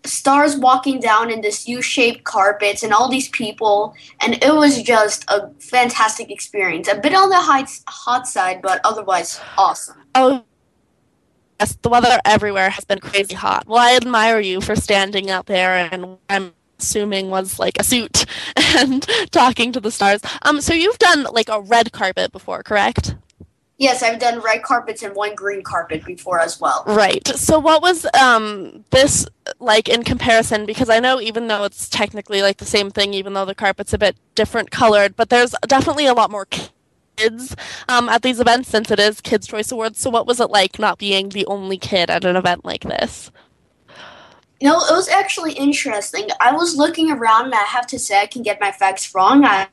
stars 0.05 0.55
walking 0.55 0.99
down 1.01 1.29
in 1.29 1.41
this 1.41 1.67
U-shaped 1.67 2.23
carpets 2.23 2.81
and 2.81 2.93
all 2.93 3.09
these 3.09 3.27
people, 3.29 3.93
and 4.21 4.41
it 4.41 4.55
was 4.55 4.81
just 4.81 5.25
a 5.29 5.49
fantastic 5.59 6.31
experience. 6.31 6.87
A 6.87 6.95
bit 6.95 7.13
on 7.13 7.29
the 7.29 7.35
hot, 7.35 7.69
hot 7.87 8.27
side, 8.27 8.61
but 8.61 8.79
otherwise 8.85 9.39
awesome. 9.57 9.97
Oh 10.15 10.43
yes, 11.59 11.77
the 11.81 11.89
weather 11.89 12.19
everywhere 12.25 12.69
has 12.69 12.85
been 12.85 12.99
crazy 12.99 13.35
hot. 13.35 13.67
Well, 13.67 13.79
I 13.79 13.95
admire 13.95 14.39
you 14.39 14.61
for 14.61 14.75
standing 14.75 15.29
out 15.29 15.45
there 15.45 15.89
and 15.91 16.17
I'm 16.29 16.53
assuming 16.79 17.29
was 17.29 17.59
like 17.59 17.79
a 17.79 17.83
suit 17.83 18.25
and 18.55 19.07
talking 19.31 19.71
to 19.71 19.79
the 19.79 19.91
stars. 19.91 20.21
Um, 20.43 20.61
so 20.61 20.73
you've 20.73 20.99
done 20.99 21.23
like 21.31 21.49
a 21.49 21.61
red 21.61 21.91
carpet 21.91 22.31
before, 22.31 22.63
correct? 22.63 23.15
Yes, 23.79 24.01
I've 24.01 24.19
done 24.19 24.39
red 24.41 24.63
carpets 24.63 25.03
and 25.03 25.15
one 25.15 25.35
green 25.35 25.61
carpet 25.61 26.03
before 26.03 26.39
as 26.39 26.59
well. 26.59 26.83
Right. 26.87 27.27
So 27.27 27.59
what 27.59 27.83
was 27.83 28.07
um 28.19 28.83
this 28.89 29.27
like 29.59 29.87
in 29.87 30.01
comparison? 30.01 30.65
Because 30.65 30.89
I 30.89 30.99
know 30.99 31.21
even 31.21 31.47
though 31.47 31.63
it's 31.63 31.87
technically 31.87 32.41
like 32.41 32.57
the 32.57 32.65
same 32.65 32.89
thing, 32.89 33.13
even 33.13 33.33
though 33.33 33.45
the 33.45 33.53
carpet's 33.53 33.93
a 33.93 33.99
bit 33.99 34.15
different 34.33 34.71
colored, 34.71 35.15
but 35.15 35.29
there's 35.29 35.53
definitely 35.67 36.07
a 36.07 36.13
lot 36.15 36.31
more 36.31 36.47
kids 37.17 37.55
um, 37.89 38.07
at 38.09 38.21
these 38.21 38.39
events 38.39 38.69
since 38.69 38.91
it 38.91 38.99
is 38.99 39.19
Kids 39.21 39.47
Choice 39.47 39.71
Awards. 39.71 39.99
So, 39.99 40.09
what 40.09 40.27
was 40.27 40.39
it 40.39 40.49
like 40.49 40.79
not 40.79 40.97
being 40.97 41.29
the 41.29 41.45
only 41.47 41.77
kid 41.77 42.09
at 42.09 42.23
an 42.23 42.35
event 42.35 42.63
like 42.63 42.83
this? 42.83 43.31
You 44.59 44.69
know, 44.69 44.77
it 44.77 44.91
was 44.91 45.09
actually 45.09 45.53
interesting. 45.53 46.29
I 46.39 46.51
was 46.53 46.75
looking 46.75 47.11
around, 47.11 47.45
and 47.45 47.53
I 47.53 47.63
have 47.63 47.85
to 47.87 47.99
say, 47.99 48.21
I 48.21 48.27
can 48.27 48.41
get 48.41 48.61
my 48.61 48.71
facts 48.71 49.13
wrong. 49.13 49.43
I 49.45 49.67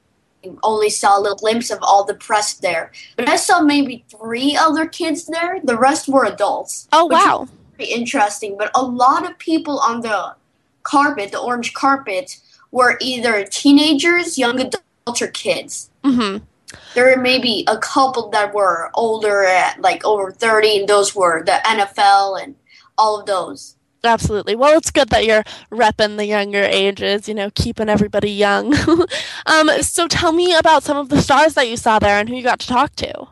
only 0.62 0.90
saw 0.90 1.18
a 1.18 1.20
little 1.20 1.38
glimpse 1.38 1.70
of 1.70 1.78
all 1.80 2.04
the 2.04 2.14
press 2.14 2.54
there, 2.54 2.92
but 3.16 3.28
I 3.28 3.36
saw 3.36 3.60
maybe 3.60 4.04
three 4.10 4.56
other 4.56 4.86
kids 4.86 5.26
there. 5.26 5.58
The 5.62 5.78
rest 5.78 6.08
were 6.08 6.24
adults. 6.24 6.88
Oh 6.92 7.06
wow! 7.06 7.48
Very 7.78 7.90
interesting. 7.90 8.56
But 8.58 8.70
a 8.74 8.82
lot 8.82 9.28
of 9.28 9.38
people 9.38 9.78
on 9.78 10.02
the 10.02 10.34
carpet, 10.82 11.32
the 11.32 11.40
orange 11.40 11.72
carpet, 11.72 12.38
were 12.70 12.98
either 13.00 13.44
teenagers, 13.44 14.36
young 14.36 14.60
adults, 14.60 15.22
or 15.22 15.28
kids. 15.28 15.90
Mm-hmm 16.02 16.44
there 16.94 17.18
may 17.18 17.38
be 17.38 17.64
a 17.68 17.78
couple 17.78 18.30
that 18.30 18.54
were 18.54 18.90
older 18.94 19.44
at 19.44 19.80
like 19.80 20.04
over 20.04 20.30
30 20.30 20.80
and 20.80 20.88
those 20.88 21.14
were 21.14 21.42
the 21.44 21.60
nfl 21.64 22.42
and 22.42 22.54
all 22.96 23.20
of 23.20 23.26
those. 23.26 23.76
Absolutely. 24.02 24.54
Well 24.54 24.76
it's 24.76 24.90
good 24.90 25.08
that 25.08 25.24
you're 25.24 25.44
repping 25.70 26.16
the 26.16 26.26
younger 26.26 26.62
ages 26.62 27.28
you 27.28 27.34
know 27.34 27.50
keeping 27.54 27.88
everybody 27.88 28.30
young. 28.30 28.74
Um, 29.46 29.68
so 29.82 30.08
tell 30.08 30.32
me 30.32 30.54
about 30.54 30.82
some 30.82 30.96
of 30.96 31.10
the 31.10 31.20
stars 31.20 31.52
that 31.52 31.68
you 31.68 31.76
saw 31.76 31.98
there 31.98 32.18
and 32.18 32.30
who 32.30 32.34
you 32.34 32.42
got 32.42 32.60
to 32.60 32.66
talk 32.66 32.96
to. 32.96 33.28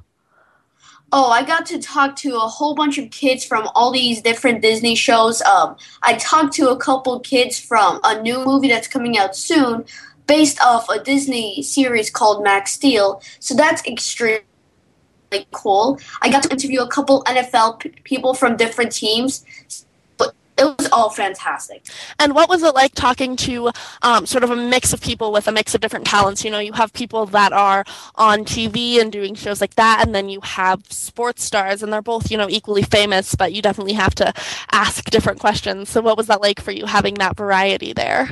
Oh, 1.15 1.31
I 1.31 1.43
got 1.45 1.67
to 1.67 1.79
talk 1.79 2.17
to 2.17 2.37
a 2.37 2.49
whole 2.49 2.75
bunch 2.75 2.97
of 2.97 3.11
kids 3.11 3.45
from 3.45 3.69
all 3.75 3.93
these 3.93 4.23
different 4.23 4.63
Disney 4.63 4.95
shows. 4.95 5.43
Um, 5.43 5.77
I 6.03 6.15
talked 6.15 6.55
to 6.55 6.71
a 6.71 6.77
couple 6.77 7.21
kids 7.21 7.61
from 7.61 8.01
a 8.03 8.21
new 8.23 8.43
movie 8.43 8.69
that's 8.69 8.89
coming 8.89 9.19
out 9.19 9.37
soon 9.37 9.85
based 10.27 10.61
off 10.63 10.89
a 10.89 11.03
Disney 11.03 11.63
series 11.63 12.11
called 12.11 12.43
Max 12.43 12.73
Steel. 12.73 13.23
So 13.41 13.55
that's 13.55 13.85
extremely 13.87 14.43
cool. 15.51 15.99
I 16.21 16.31
got 16.31 16.43
to 16.45 16.51
interview 16.51 16.81
a 16.83 16.89
couple 16.89 17.25
NFL 17.25 17.81
p- 17.81 17.91
people 18.05 18.35
from 18.35 18.57
different 18.57 18.93
teams. 18.93 19.45
But 20.19 20.35
it 20.59 20.65
was 20.65 20.89
all 20.93 21.11
fantastic. 21.11 21.87
And 22.19 22.35
what 22.35 22.49
was 22.49 22.63
it 22.63 22.75
like 22.75 22.95
talking 22.95 23.37
to 23.37 23.71
um, 24.03 24.27
sort 24.27 24.45
of 24.45 24.51
a 24.51 24.57
mix 24.57 24.93
of 24.93 25.01
people 25.01 25.33
with 25.33 25.49
a 25.49 25.53
mix 25.53 25.75
of 25.75 25.81
different 25.81 26.07
talents? 26.07 26.45
You 26.45 26.51
know, 26.51 26.59
you 26.59 26.73
have 26.75 26.93
people 26.93 27.27
that 27.27 27.53
are 27.53 27.85
on 28.17 28.45
TV 28.45 29.01
and 29.01 29.11
doing 29.11 29.35
shows 29.35 29.61
like 29.61 29.75
that, 29.77 30.05
and 30.05 30.15
then 30.15 30.29
you 30.29 30.41
have 30.43 30.85
sports 30.91 31.45
stars, 31.45 31.83
and 31.83 31.93
they're 31.93 32.03
both, 32.03 32.31
you 32.31 32.37
know, 32.37 32.49
equally 32.49 32.83
famous, 32.83 33.35
but 33.35 33.53
you 33.53 33.63
definitely 33.63 33.95
have 33.95 34.15
to 34.17 34.33
ask 34.71 35.05
different 35.11 35.41
questions. 35.41 35.89
So, 35.89 36.01
what 36.03 36.17
was 36.17 36.27
that 36.27 36.43
like 36.43 36.61
for 36.61 36.73
you 36.73 36.87
having 36.87 37.15
that 37.15 37.37
variety 37.37 37.93
there? 37.93 38.29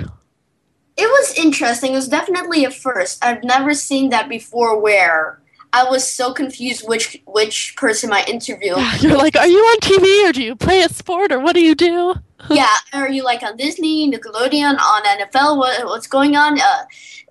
It 1.02 1.08
was 1.16 1.34
interesting. 1.44 1.92
It 1.92 1.96
was 1.96 2.08
definitely 2.08 2.64
a 2.64 2.70
first. 2.70 3.24
I've 3.24 3.42
never 3.42 3.72
seen 3.74 4.10
that 4.10 4.28
before 4.28 4.78
where 4.80 5.40
I 5.72 5.84
was 5.84 6.02
so 6.10 6.32
confused 6.32 6.82
which 6.86 7.20
which 7.26 7.74
person 7.76 8.12
I 8.12 8.22
interview. 8.24 8.74
You're 9.00 9.16
like, 9.16 9.36
are 9.36 9.46
you 9.46 9.58
on 9.72 9.78
TV 9.80 10.28
or 10.28 10.32
do 10.32 10.42
you 10.42 10.56
play 10.56 10.82
a 10.82 10.88
sport 10.88 11.32
or 11.32 11.40
what 11.40 11.54
do 11.54 11.60
you 11.60 11.74
do? 11.74 12.14
yeah, 12.50 12.74
are 12.92 13.08
you 13.10 13.22
like 13.22 13.42
on 13.42 13.56
Disney, 13.56 14.10
Nickelodeon, 14.10 14.78
on 14.78 15.02
NFL? 15.04 15.58
What, 15.58 15.84
what's 15.86 16.06
going 16.06 16.36
on? 16.36 16.58
Uh, 16.60 16.84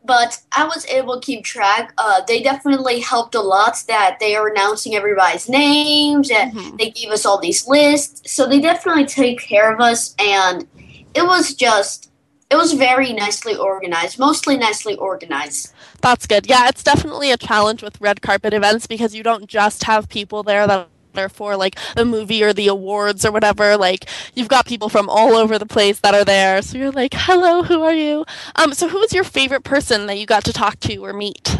but 0.06 0.40
I 0.56 0.64
was 0.66 0.86
able 0.88 1.20
to 1.20 1.26
keep 1.26 1.44
track. 1.44 1.94
Uh, 1.98 2.22
they 2.28 2.42
definitely 2.42 3.00
helped 3.02 3.36
a 3.36 3.42
lot 3.42 3.76
that 3.88 4.18
they 4.20 4.36
are 4.36 4.48
announcing 4.48 4.96
everybody's 4.96 5.50
names 5.50 6.32
and 6.32 6.54
Mm-hmm. 6.54 6.78
they 6.78 6.90
gave 6.92 7.10
us 7.12 7.26
all 7.26 7.40
these 7.40 7.68
lists. 7.68 8.32
So 8.32 8.48
they 8.48 8.60
definitely 8.62 9.06
take 9.06 9.40
care 9.40 9.72
of 9.74 9.80
us, 9.82 10.16
and 10.18 10.68
it 11.14 11.24
was 11.24 11.54
just, 11.54 12.09
it 12.50 12.56
was 12.56 12.74
very 12.74 13.14
nicely 13.14 13.56
organized, 13.56 14.18
mostly 14.18 14.58
nicely 14.58 14.96
organized. 14.96 15.72
That's 16.02 16.26
good. 16.26 16.48
Yeah, 16.48 16.68
it's 16.68 16.84
definitely 16.84 17.32
a 17.32 17.38
challenge 17.38 17.84
with 17.84 18.02
red 18.02 18.22
carpet 18.22 18.54
events 18.54 18.88
because 18.88 19.14
you 19.14 19.22
don't 19.22 19.48
just 19.48 19.84
have 19.84 20.10
people 20.10 20.42
there 20.42 20.66
that 20.66 20.90
are 21.16 21.30
for 21.30 21.56
like 21.56 21.78
the 21.96 22.06
movie 22.06 22.44
or 22.44 22.54
the 22.54 22.68
awards 22.68 23.26
or 23.26 23.32
whatever. 23.32 23.78
Like 23.78 24.06
you've 24.34 24.48
got 24.48 24.66
people 24.66 24.90
from 24.90 25.10
all 25.10 25.36
over 25.36 25.60
the 25.60 25.66
place 25.66 26.00
that 26.00 26.16
are 26.16 26.26
there. 26.26 26.62
So 26.62 26.78
you're 26.78 26.92
like, 26.92 27.14
"Hello, 27.16 27.64
who 27.64 27.84
are 27.84 27.94
you?" 27.94 28.26
Um 28.56 28.74
so 28.74 28.88
who 28.88 29.00
was 29.00 29.14
your 29.14 29.24
favorite 29.24 29.64
person 29.64 30.08
that 30.08 30.18
you 30.18 30.26
got 30.26 30.44
to 30.46 30.54
talk 30.54 30.80
to 30.82 30.98
or 31.06 31.14
meet? 31.14 31.60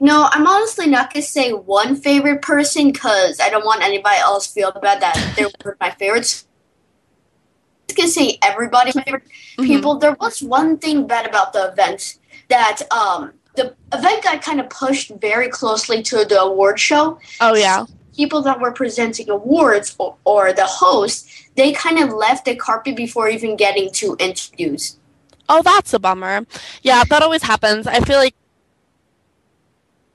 No, 0.00 0.28
I'm 0.30 0.46
honestly 0.46 0.86
not 0.86 1.12
gonna 1.12 1.22
say 1.22 1.52
one 1.52 1.96
favorite 1.96 2.40
person 2.40 2.92
because 2.92 3.40
I 3.40 3.50
don't 3.50 3.64
want 3.64 3.82
anybody 3.82 4.18
else 4.18 4.46
feel 4.46 4.72
bad 4.72 5.00
that 5.02 5.34
they 5.36 5.44
were 5.64 5.76
my 5.80 5.90
favorites. 5.90 6.46
Gonna 7.96 8.08
say 8.08 8.38
everybody's 8.42 8.94
my 8.94 9.02
favorite 9.02 9.24
people. 9.56 9.96
There 9.98 10.16
was 10.20 10.40
one 10.42 10.78
thing 10.78 11.06
bad 11.06 11.26
about 11.26 11.52
the 11.52 11.72
event 11.72 12.18
that 12.48 12.82
um 12.92 13.32
the 13.56 13.74
event 13.92 14.22
got 14.22 14.40
kind 14.40 14.60
of 14.60 14.70
pushed 14.70 15.10
very 15.20 15.48
closely 15.48 16.02
to 16.04 16.24
the 16.24 16.40
award 16.40 16.78
show. 16.78 17.18
Oh 17.40 17.54
yeah. 17.54 17.86
People 18.14 18.42
that 18.42 18.60
were 18.60 18.72
presenting 18.72 19.30
awards 19.30 19.94
or, 19.98 20.16
or 20.24 20.52
the 20.52 20.66
host, 20.66 21.28
they 21.56 21.72
kind 21.72 21.98
of 21.98 22.12
left 22.12 22.44
the 22.44 22.54
carpet 22.54 22.96
before 22.96 23.28
even 23.28 23.56
getting 23.56 23.90
to 23.92 24.16
interviews. 24.18 24.98
Oh, 25.48 25.62
that's 25.62 25.94
a 25.94 25.98
bummer. 25.98 26.46
Yeah, 26.82 27.04
that 27.04 27.22
always 27.22 27.42
happens. 27.42 27.86
I 27.86 28.00
feel 28.00 28.18
like 28.18 28.34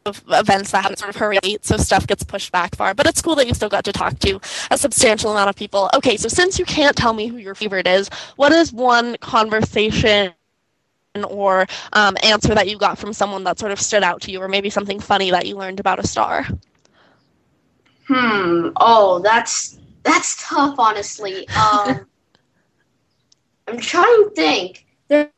of 0.06 0.24
events 0.30 0.72
that 0.72 0.84
happen 0.84 0.98
sort 0.98 1.10
of 1.10 1.16
hurry 1.16 1.40
late, 1.44 1.66
so 1.66 1.78
stuff 1.78 2.08
gets 2.08 2.24
pushed 2.24 2.52
back 2.52 2.76
far. 2.76 2.94
But 2.94 3.08
it's 3.08 3.22
cool 3.22 3.36
that 3.36 3.48
you 3.48 3.54
still 3.54 3.70
got 3.70 3.86
to 3.86 3.92
talk 3.92 4.20
to 4.20 4.40
a 4.72 4.78
substantial 4.78 5.32
amount 5.32 5.50
of 5.50 5.56
people. 5.56 5.90
Okay, 5.96 6.18
so 6.18 6.28
since 6.28 6.60
you 6.60 6.66
can't 6.66 6.96
tell 6.96 7.14
me 7.14 7.28
who 7.28 7.38
your 7.38 7.56
favorite 7.56 7.88
is, 7.88 8.10
what 8.36 8.52
is 8.52 8.74
one 8.74 9.18
conversation 9.18 10.34
or 11.30 11.68
um, 11.94 12.18
answer 12.24 12.56
that 12.56 12.68
you 12.68 12.78
got 12.78 12.98
from 12.98 13.14
someone 13.14 13.44
that 13.44 13.60
sort 13.60 13.72
of 13.72 13.80
stood 13.80 14.04
out 14.04 14.22
to 14.22 14.32
you, 14.32 14.42
or 14.42 14.48
maybe 14.48 14.70
something 14.70 15.00
funny 15.00 15.32
that 15.32 15.46
you 15.46 15.56
learned 15.56 15.80
about 15.80 16.00
a 16.00 16.08
star? 16.08 16.48
Hmm. 18.08 18.70
Oh, 18.78 19.20
that's 19.24 19.80
that's 20.04 20.36
tough, 20.48 20.76
honestly. 20.78 21.48
Um, 21.50 22.06
I'm 23.68 23.78
trying 23.80 24.06
to 24.06 24.32
think. 24.36 24.86
They're 25.08 25.32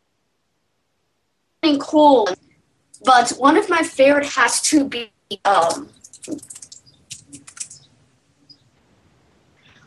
cool, 1.79 2.27
but 3.05 3.31
one 3.37 3.57
of 3.57 3.69
my 3.69 3.81
favorite 3.83 4.25
has 4.25 4.61
to 4.63 4.87
be 4.87 5.11
um. 5.45 5.89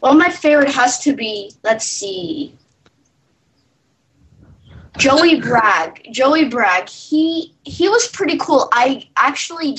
One 0.00 0.12
of 0.12 0.18
my 0.18 0.30
favorite 0.30 0.70
has 0.70 1.00
to 1.00 1.14
be. 1.14 1.52
Let's 1.64 1.84
see. 1.84 2.56
Joey 4.96 5.40
Bragg. 5.40 6.08
Joey 6.12 6.48
Bragg. 6.48 6.88
He 6.88 7.54
he 7.64 7.88
was 7.88 8.08
pretty 8.08 8.38
cool. 8.38 8.68
I 8.72 9.08
actually 9.16 9.78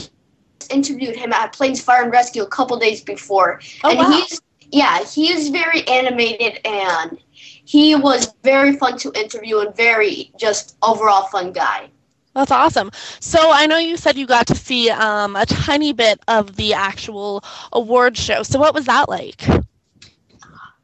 interviewed 0.70 1.16
him 1.16 1.34
at 1.34 1.54
Planes 1.54 1.82
Fire 1.82 2.04
and 2.04 2.12
Rescue 2.12 2.44
a 2.44 2.48
couple 2.48 2.78
days 2.78 3.02
before, 3.02 3.60
Oh, 3.84 3.90
and 3.90 4.00
wow. 4.00 4.12
he's 4.12 4.42
yeah, 4.72 5.04
he 5.04 5.32
is 5.32 5.50
very 5.50 5.88
animated 5.88 6.60
and 6.66 7.18
he 7.32 7.96
was 7.96 8.34
very 8.44 8.76
fun 8.78 8.98
to 9.00 9.12
interview 9.14 9.60
and 9.60 9.76
very 9.76 10.32
just 10.38 10.78
overall 10.84 11.28
fun 11.28 11.52
guy. 11.54 11.90
That's 12.36 12.52
awesome. 12.52 12.92
So 13.20 13.52
I 13.52 13.66
know 13.66 13.78
you 13.78 13.98
said 13.98 14.18
you 14.18 14.28
got 14.28 14.48
to 14.48 14.56
see 14.56 14.90
um, 14.90 15.36
a 15.36 15.46
tiny 15.46 15.94
bit 15.94 16.20
of 16.28 16.56
the 16.56 16.74
actual 16.74 17.44
award 17.74 18.18
show. 18.18 18.44
So 18.44 18.60
what 18.60 18.74
was 18.74 18.86
that 18.86 19.10
like? 19.10 19.46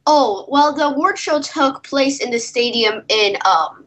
Oh 0.07 0.45
well, 0.49 0.73
the 0.73 0.85
award 0.85 1.17
show 1.17 1.41
took 1.41 1.83
place 1.83 2.21
in 2.21 2.31
the 2.31 2.39
stadium 2.39 3.03
in 3.09 3.37
um 3.45 3.85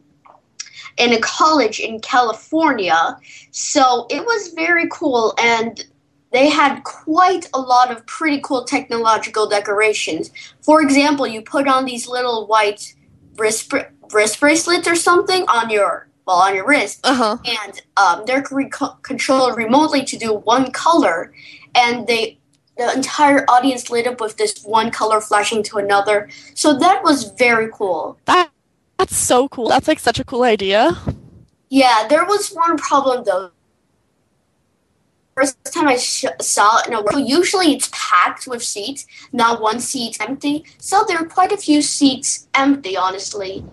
in 0.97 1.13
a 1.13 1.19
college 1.19 1.79
in 1.79 1.99
California, 2.01 3.17
so 3.51 4.05
it 4.09 4.23
was 4.23 4.53
very 4.55 4.87
cool 4.91 5.33
and. 5.39 5.85
They 6.31 6.47
had 6.47 6.83
quite 6.83 7.49
a 7.55 7.59
lot 7.59 7.89
of 7.89 8.05
pretty 8.05 8.39
cool 8.43 8.63
technological 8.63 9.49
decorations. 9.49 10.29
For 10.61 10.79
example, 10.79 11.25
you 11.25 11.41
put 11.41 11.67
on 11.67 11.85
these 11.85 12.07
little 12.07 12.45
white 12.45 12.93
wrist, 13.35 13.67
br- 13.71 13.89
wrist 14.13 14.39
bracelets 14.39 14.87
or 14.87 14.93
something 14.93 15.43
on 15.47 15.71
your 15.71 16.08
on 16.33 16.55
your 16.55 16.65
wrist, 16.67 16.99
Uh-huh. 17.03 17.37
and 17.45 17.81
um, 17.97 18.23
they're 18.25 18.43
re- 18.51 18.69
controlled 19.01 19.57
remotely 19.57 20.03
to 20.05 20.17
do 20.17 20.33
one 20.33 20.71
color, 20.71 21.33
and 21.75 22.07
they 22.07 22.37
the 22.77 22.93
entire 22.93 23.43
audience 23.49 23.89
lit 23.89 24.07
up 24.07 24.21
with 24.21 24.37
this 24.37 24.63
one 24.63 24.89
color 24.89 25.19
flashing 25.19 25.61
to 25.63 25.77
another. 25.77 26.29
So 26.55 26.77
that 26.79 27.03
was 27.03 27.31
very 27.31 27.69
cool. 27.73 28.17
That 28.25 28.49
that's 28.97 29.17
so 29.17 29.49
cool. 29.49 29.67
That's 29.67 29.87
like 29.87 29.99
such 29.99 30.19
a 30.19 30.23
cool 30.23 30.43
idea. 30.43 30.97
Yeah, 31.69 32.07
there 32.07 32.25
was 32.25 32.49
one 32.51 32.77
problem 32.77 33.23
though. 33.25 33.51
First 35.35 35.57
time 35.73 35.87
I 35.87 35.95
sh- 35.97 36.25
saw 36.41 36.79
it 36.79 36.87
in 36.87 36.93
a 36.93 37.01
world, 37.01 37.27
usually 37.27 37.73
it's 37.73 37.89
packed 37.93 38.45
with 38.47 38.61
seats, 38.61 39.05
not 39.31 39.61
one 39.61 39.79
seat 39.79 40.17
empty. 40.19 40.65
So 40.79 41.05
there 41.07 41.17
are 41.17 41.25
quite 41.25 41.51
a 41.53 41.57
few 41.57 41.81
seats 41.81 42.47
empty, 42.53 42.97
honestly. 42.97 43.63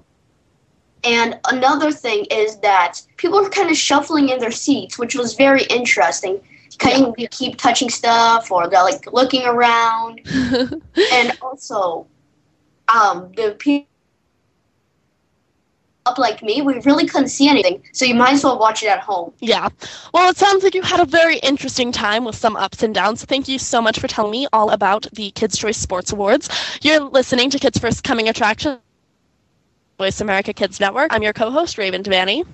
And 1.06 1.38
another 1.50 1.92
thing 1.92 2.26
is 2.30 2.58
that 2.60 3.00
people 3.16 3.40
were 3.40 3.48
kind 3.48 3.70
of 3.70 3.76
shuffling 3.76 4.28
in 4.30 4.38
their 4.40 4.50
seats, 4.50 4.98
which 4.98 5.14
was 5.14 5.34
very 5.34 5.62
interesting. 5.64 6.40
Kind 6.78 7.06
of 7.06 7.14
keep 7.30 7.56
touching 7.56 7.88
stuff, 7.88 8.50
or 8.50 8.68
they're 8.68 8.82
like 8.82 9.10
looking 9.12 9.46
around, 9.46 10.20
and 11.12 11.38
also, 11.40 12.06
um, 12.88 13.32
the 13.34 13.56
people 13.58 13.88
up 16.06 16.18
like 16.18 16.42
me, 16.42 16.62
we 16.62 16.80
really 16.80 17.06
couldn't 17.06 17.28
see 17.28 17.48
anything. 17.48 17.82
So 17.92 18.04
you 18.04 18.14
might 18.14 18.34
as 18.34 18.44
well 18.44 18.58
watch 18.58 18.82
it 18.82 18.86
at 18.86 19.00
home. 19.00 19.32
Yeah. 19.40 19.68
Well, 20.14 20.30
it 20.30 20.36
sounds 20.36 20.62
like 20.62 20.74
you 20.74 20.82
had 20.82 21.00
a 21.00 21.04
very 21.04 21.38
interesting 21.38 21.92
time 21.92 22.24
with 22.24 22.36
some 22.36 22.56
ups 22.56 22.82
and 22.82 22.94
downs. 22.94 23.20
So 23.20 23.26
thank 23.26 23.48
you 23.48 23.58
so 23.58 23.82
much 23.82 23.98
for 23.98 24.08
telling 24.08 24.30
me 24.30 24.46
all 24.52 24.70
about 24.70 25.06
the 25.12 25.32
Kids' 25.32 25.58
Choice 25.58 25.76
Sports 25.76 26.12
Awards. 26.12 26.48
You're 26.82 27.00
listening 27.00 27.50
to 27.50 27.58
Kids 27.58 27.78
First 27.78 28.04
Coming 28.04 28.28
Attraction, 28.28 28.78
Voice 29.98 30.20
America 30.20 30.52
Kids 30.52 30.78
Network. 30.78 31.12
I'm 31.12 31.22
your 31.22 31.32
co-host 31.32 31.78
Raven 31.78 32.02
Devanney. 32.02 32.46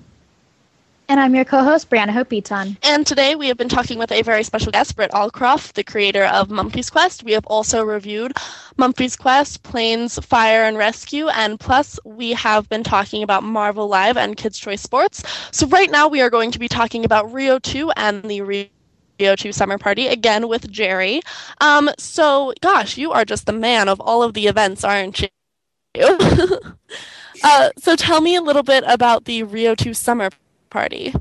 And 1.09 1.19
I'm 1.19 1.35
your 1.35 1.43
co-host, 1.43 1.89
Brianna 1.89 2.11
Hope 2.11 2.29
Beaton. 2.29 2.77
And 2.81 3.05
today 3.05 3.35
we 3.35 3.49
have 3.49 3.57
been 3.57 3.67
talking 3.67 3.99
with 3.99 4.13
a 4.13 4.21
very 4.21 4.43
special 4.43 4.71
guest, 4.71 4.95
Britt 4.95 5.11
Allcroft, 5.11 5.73
the 5.73 5.83
creator 5.83 6.23
of 6.23 6.49
Mumfie's 6.49 6.89
Quest. 6.89 7.23
We 7.23 7.33
have 7.33 7.45
also 7.45 7.83
reviewed 7.83 8.31
Mumfie's 8.77 9.17
Quest, 9.17 9.61
Planes, 9.63 10.17
Fire, 10.19 10.63
and 10.63 10.77
Rescue, 10.77 11.27
and 11.27 11.59
plus 11.59 11.99
we 12.05 12.31
have 12.31 12.69
been 12.69 12.83
talking 12.83 13.23
about 13.23 13.43
Marvel 13.43 13.89
Live 13.89 14.15
and 14.15 14.37
Kids' 14.37 14.57
Choice 14.57 14.81
Sports. 14.81 15.23
So 15.51 15.67
right 15.67 15.91
now 15.91 16.07
we 16.07 16.21
are 16.21 16.29
going 16.29 16.51
to 16.51 16.59
be 16.59 16.69
talking 16.69 17.03
about 17.03 17.33
Rio 17.33 17.59
2 17.59 17.91
and 17.97 18.23
the 18.23 18.39
Rio 18.41 18.69
2 19.19 19.51
Summer 19.51 19.77
Party, 19.77 20.07
again 20.07 20.47
with 20.47 20.71
Jerry. 20.71 21.21
Um, 21.59 21.89
so, 21.97 22.53
gosh, 22.61 22.97
you 22.97 23.11
are 23.11 23.25
just 23.25 23.45
the 23.45 23.53
man 23.53 23.89
of 23.89 23.99
all 23.99 24.23
of 24.23 24.33
the 24.33 24.47
events, 24.47 24.85
aren't 24.85 25.21
you? 25.21 25.27
uh, 27.43 27.69
so 27.77 27.95
tell 27.95 28.21
me 28.21 28.35
a 28.35 28.41
little 28.41 28.63
bit 28.63 28.83
about 28.87 29.25
the 29.25 29.43
Rio 29.43 29.75
2 29.75 29.93
Summer 29.93 30.29
Party. 30.69 31.13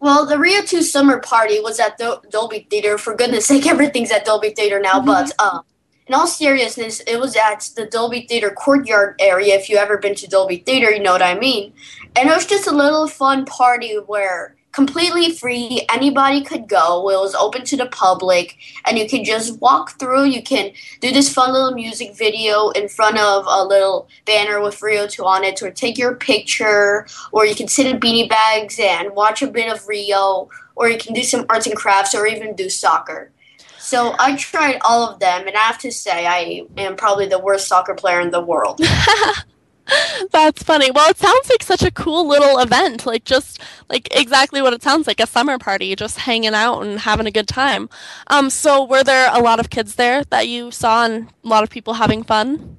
Well, 0.00 0.24
the 0.24 0.38
Rio 0.38 0.62
2 0.62 0.82
summer 0.82 1.18
party 1.20 1.60
was 1.60 1.78
at 1.78 1.98
Dol- 1.98 2.22
Dolby 2.30 2.66
Theater. 2.70 2.96
For 2.96 3.14
goodness 3.14 3.46
sake, 3.46 3.66
everything's 3.70 4.10
at 4.10 4.24
Dolby 4.24 4.50
Theater 4.50 4.80
now. 4.80 5.00
But 5.00 5.32
um, 5.38 5.62
in 6.06 6.14
all 6.14 6.26
seriousness, 6.26 7.00
it 7.00 7.20
was 7.20 7.36
at 7.36 7.68
the 7.76 7.86
Dolby 7.86 8.22
Theater 8.22 8.50
courtyard 8.50 9.16
area. 9.20 9.54
If 9.54 9.68
you 9.68 9.76
ever 9.76 9.98
been 9.98 10.14
to 10.16 10.26
Dolby 10.26 10.56
Theater, 10.56 10.90
you 10.90 11.02
know 11.02 11.12
what 11.12 11.22
I 11.22 11.38
mean. 11.38 11.74
And 12.16 12.30
it 12.30 12.34
was 12.34 12.46
just 12.46 12.66
a 12.66 12.72
little 12.72 13.06
fun 13.06 13.44
party 13.44 13.94
where 13.94 14.56
completely 14.72 15.32
free, 15.32 15.84
anybody 15.90 16.42
could 16.42 16.68
go. 16.68 17.08
It 17.10 17.18
was 17.18 17.34
open 17.34 17.64
to 17.64 17.76
the 17.76 17.86
public, 17.86 18.56
and 18.86 18.98
you 18.98 19.08
can 19.08 19.24
just 19.24 19.60
walk 19.60 19.98
through. 19.98 20.24
You 20.24 20.42
can 20.42 20.72
do 21.00 21.12
this 21.12 21.32
fun 21.32 21.52
little 21.52 21.72
music 21.72 22.14
video 22.16 22.70
in 22.70 22.88
front 22.88 23.18
of 23.18 23.44
a 23.48 23.64
little 23.64 24.08
banner 24.26 24.60
with 24.62 24.80
Rio 24.82 25.06
2 25.06 25.24
on 25.24 25.44
it, 25.44 25.62
or 25.62 25.70
take 25.70 25.98
your 25.98 26.14
picture, 26.14 27.06
or 27.32 27.46
you 27.46 27.54
can 27.54 27.68
sit 27.68 27.86
in 27.86 28.00
beanie 28.00 28.28
bags 28.28 28.78
and 28.80 29.14
watch 29.14 29.42
a 29.42 29.46
bit 29.46 29.72
of 29.72 29.86
Rio, 29.88 30.48
or 30.76 30.88
you 30.88 30.98
can 30.98 31.14
do 31.14 31.22
some 31.22 31.46
arts 31.48 31.66
and 31.66 31.76
crafts, 31.76 32.14
or 32.14 32.26
even 32.26 32.54
do 32.54 32.68
soccer. 32.68 33.32
So 33.78 34.14
I 34.18 34.36
tried 34.36 34.78
all 34.84 35.08
of 35.08 35.18
them, 35.20 35.48
and 35.48 35.56
I 35.56 35.60
have 35.60 35.78
to 35.78 35.90
say, 35.90 36.26
I 36.26 36.64
am 36.76 36.96
probably 36.96 37.26
the 37.26 37.38
worst 37.38 37.66
soccer 37.66 37.94
player 37.94 38.20
in 38.20 38.30
the 38.30 38.40
world. 38.40 38.80
That's 40.30 40.62
funny. 40.62 40.90
Well, 40.90 41.10
it 41.10 41.18
sounds 41.18 41.48
like 41.48 41.62
such 41.62 41.82
a 41.82 41.90
cool 41.90 42.26
little 42.26 42.58
event. 42.58 43.06
Like 43.06 43.24
just 43.24 43.60
like 43.88 44.08
exactly 44.16 44.62
what 44.62 44.72
it 44.72 44.82
sounds 44.82 45.06
like, 45.06 45.20
a 45.20 45.26
summer 45.26 45.58
party, 45.58 45.94
just 45.96 46.18
hanging 46.18 46.54
out 46.54 46.80
and 46.82 47.00
having 47.00 47.26
a 47.26 47.30
good 47.30 47.48
time. 47.48 47.88
Um 48.28 48.50
so 48.50 48.84
were 48.84 49.04
there 49.04 49.30
a 49.32 49.40
lot 49.40 49.60
of 49.60 49.70
kids 49.70 49.96
there 49.96 50.24
that 50.24 50.48
you 50.48 50.70
saw 50.70 51.04
and 51.04 51.28
a 51.44 51.48
lot 51.48 51.62
of 51.62 51.70
people 51.70 51.94
having 51.94 52.22
fun? 52.22 52.76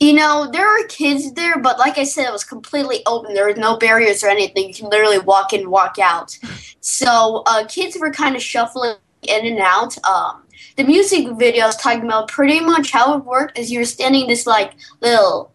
You 0.00 0.12
know, 0.12 0.48
there 0.52 0.66
were 0.66 0.86
kids 0.86 1.32
there, 1.32 1.58
but 1.58 1.78
like 1.78 1.98
I 1.98 2.04
said, 2.04 2.26
it 2.26 2.32
was 2.32 2.44
completely 2.44 3.02
open. 3.04 3.34
There 3.34 3.48
was 3.48 3.56
no 3.56 3.76
barriers 3.78 4.22
or 4.22 4.28
anything. 4.28 4.68
You 4.68 4.74
can 4.74 4.90
literally 4.90 5.18
walk 5.18 5.52
in, 5.52 5.70
walk 5.70 5.98
out. 6.00 6.38
So 6.80 7.42
uh, 7.46 7.66
kids 7.66 7.96
were 7.98 8.12
kind 8.12 8.36
of 8.36 8.42
shuffling 8.42 8.94
in 9.22 9.46
and 9.46 9.58
out. 9.58 9.98
Um, 10.06 10.44
the 10.76 10.84
music 10.84 11.26
video 11.36 11.66
is 11.66 11.74
talking 11.74 12.04
about 12.04 12.28
pretty 12.28 12.60
much 12.60 12.92
how 12.92 13.16
it 13.16 13.24
worked 13.24 13.58
is 13.58 13.72
you're 13.72 13.84
standing 13.84 14.28
this 14.28 14.46
like 14.46 14.74
little 15.00 15.50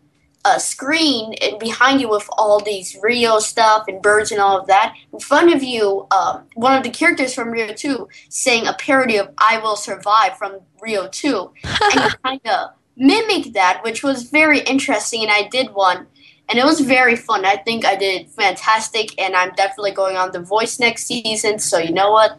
uh, 0.46 0.58
screen 0.58 1.34
and 1.42 1.58
behind 1.60 2.02
you 2.02 2.10
with 2.10 2.28
all 2.38 2.60
these 2.60 2.98
Rio 3.02 3.40
stuff 3.40 3.86
and 3.88 4.02
birds 4.02 4.32
and 4.32 4.42
all 4.42 4.60
of 4.60 4.68
that. 4.68 4.96
In 5.12 5.20
front 5.20 5.54
of 5.54 5.64
you, 5.64 6.08
um, 6.12 6.44
one 6.56 6.76
of 6.76 6.84
the 6.84 6.90
characters 6.90 7.34
from 7.34 7.52
Rio 7.52 7.74
2 7.74 8.08
saying 8.30 8.68
a 8.68 8.74
parody 8.74 9.18
of 9.18 9.30
I 9.38 9.60
Will 9.60 9.76
Survive 9.76 10.38
from 10.38 10.60
Rio 10.82 11.08
2. 11.08 11.52
and 11.64 11.94
you 11.96 12.10
kind 12.24 12.42
of 12.46 12.72
mimic 12.96 13.54
that, 13.54 13.82
which 13.84 14.04
was 14.04 14.24
very 14.24 14.60
interesting, 14.60 15.24
and 15.24 15.32
I 15.32 15.48
did 15.48 15.74
one. 15.74 16.08
And 16.50 16.60
it 16.60 16.66
was 16.66 16.82
very 16.82 17.16
fun. 17.16 17.46
I 17.46 17.56
think 17.56 17.86
I 17.86 17.96
did 17.96 18.30
fantastic, 18.30 19.20
and 19.20 19.36
I'm 19.36 19.54
definitely 19.54 19.92
going 19.92 20.18
on 20.18 20.34
The 20.34 20.42
Voice 20.42 20.78
next 20.78 21.06
season. 21.06 21.58
So 21.60 21.78
you 21.78 21.94
know 21.94 22.12
what? 22.12 22.38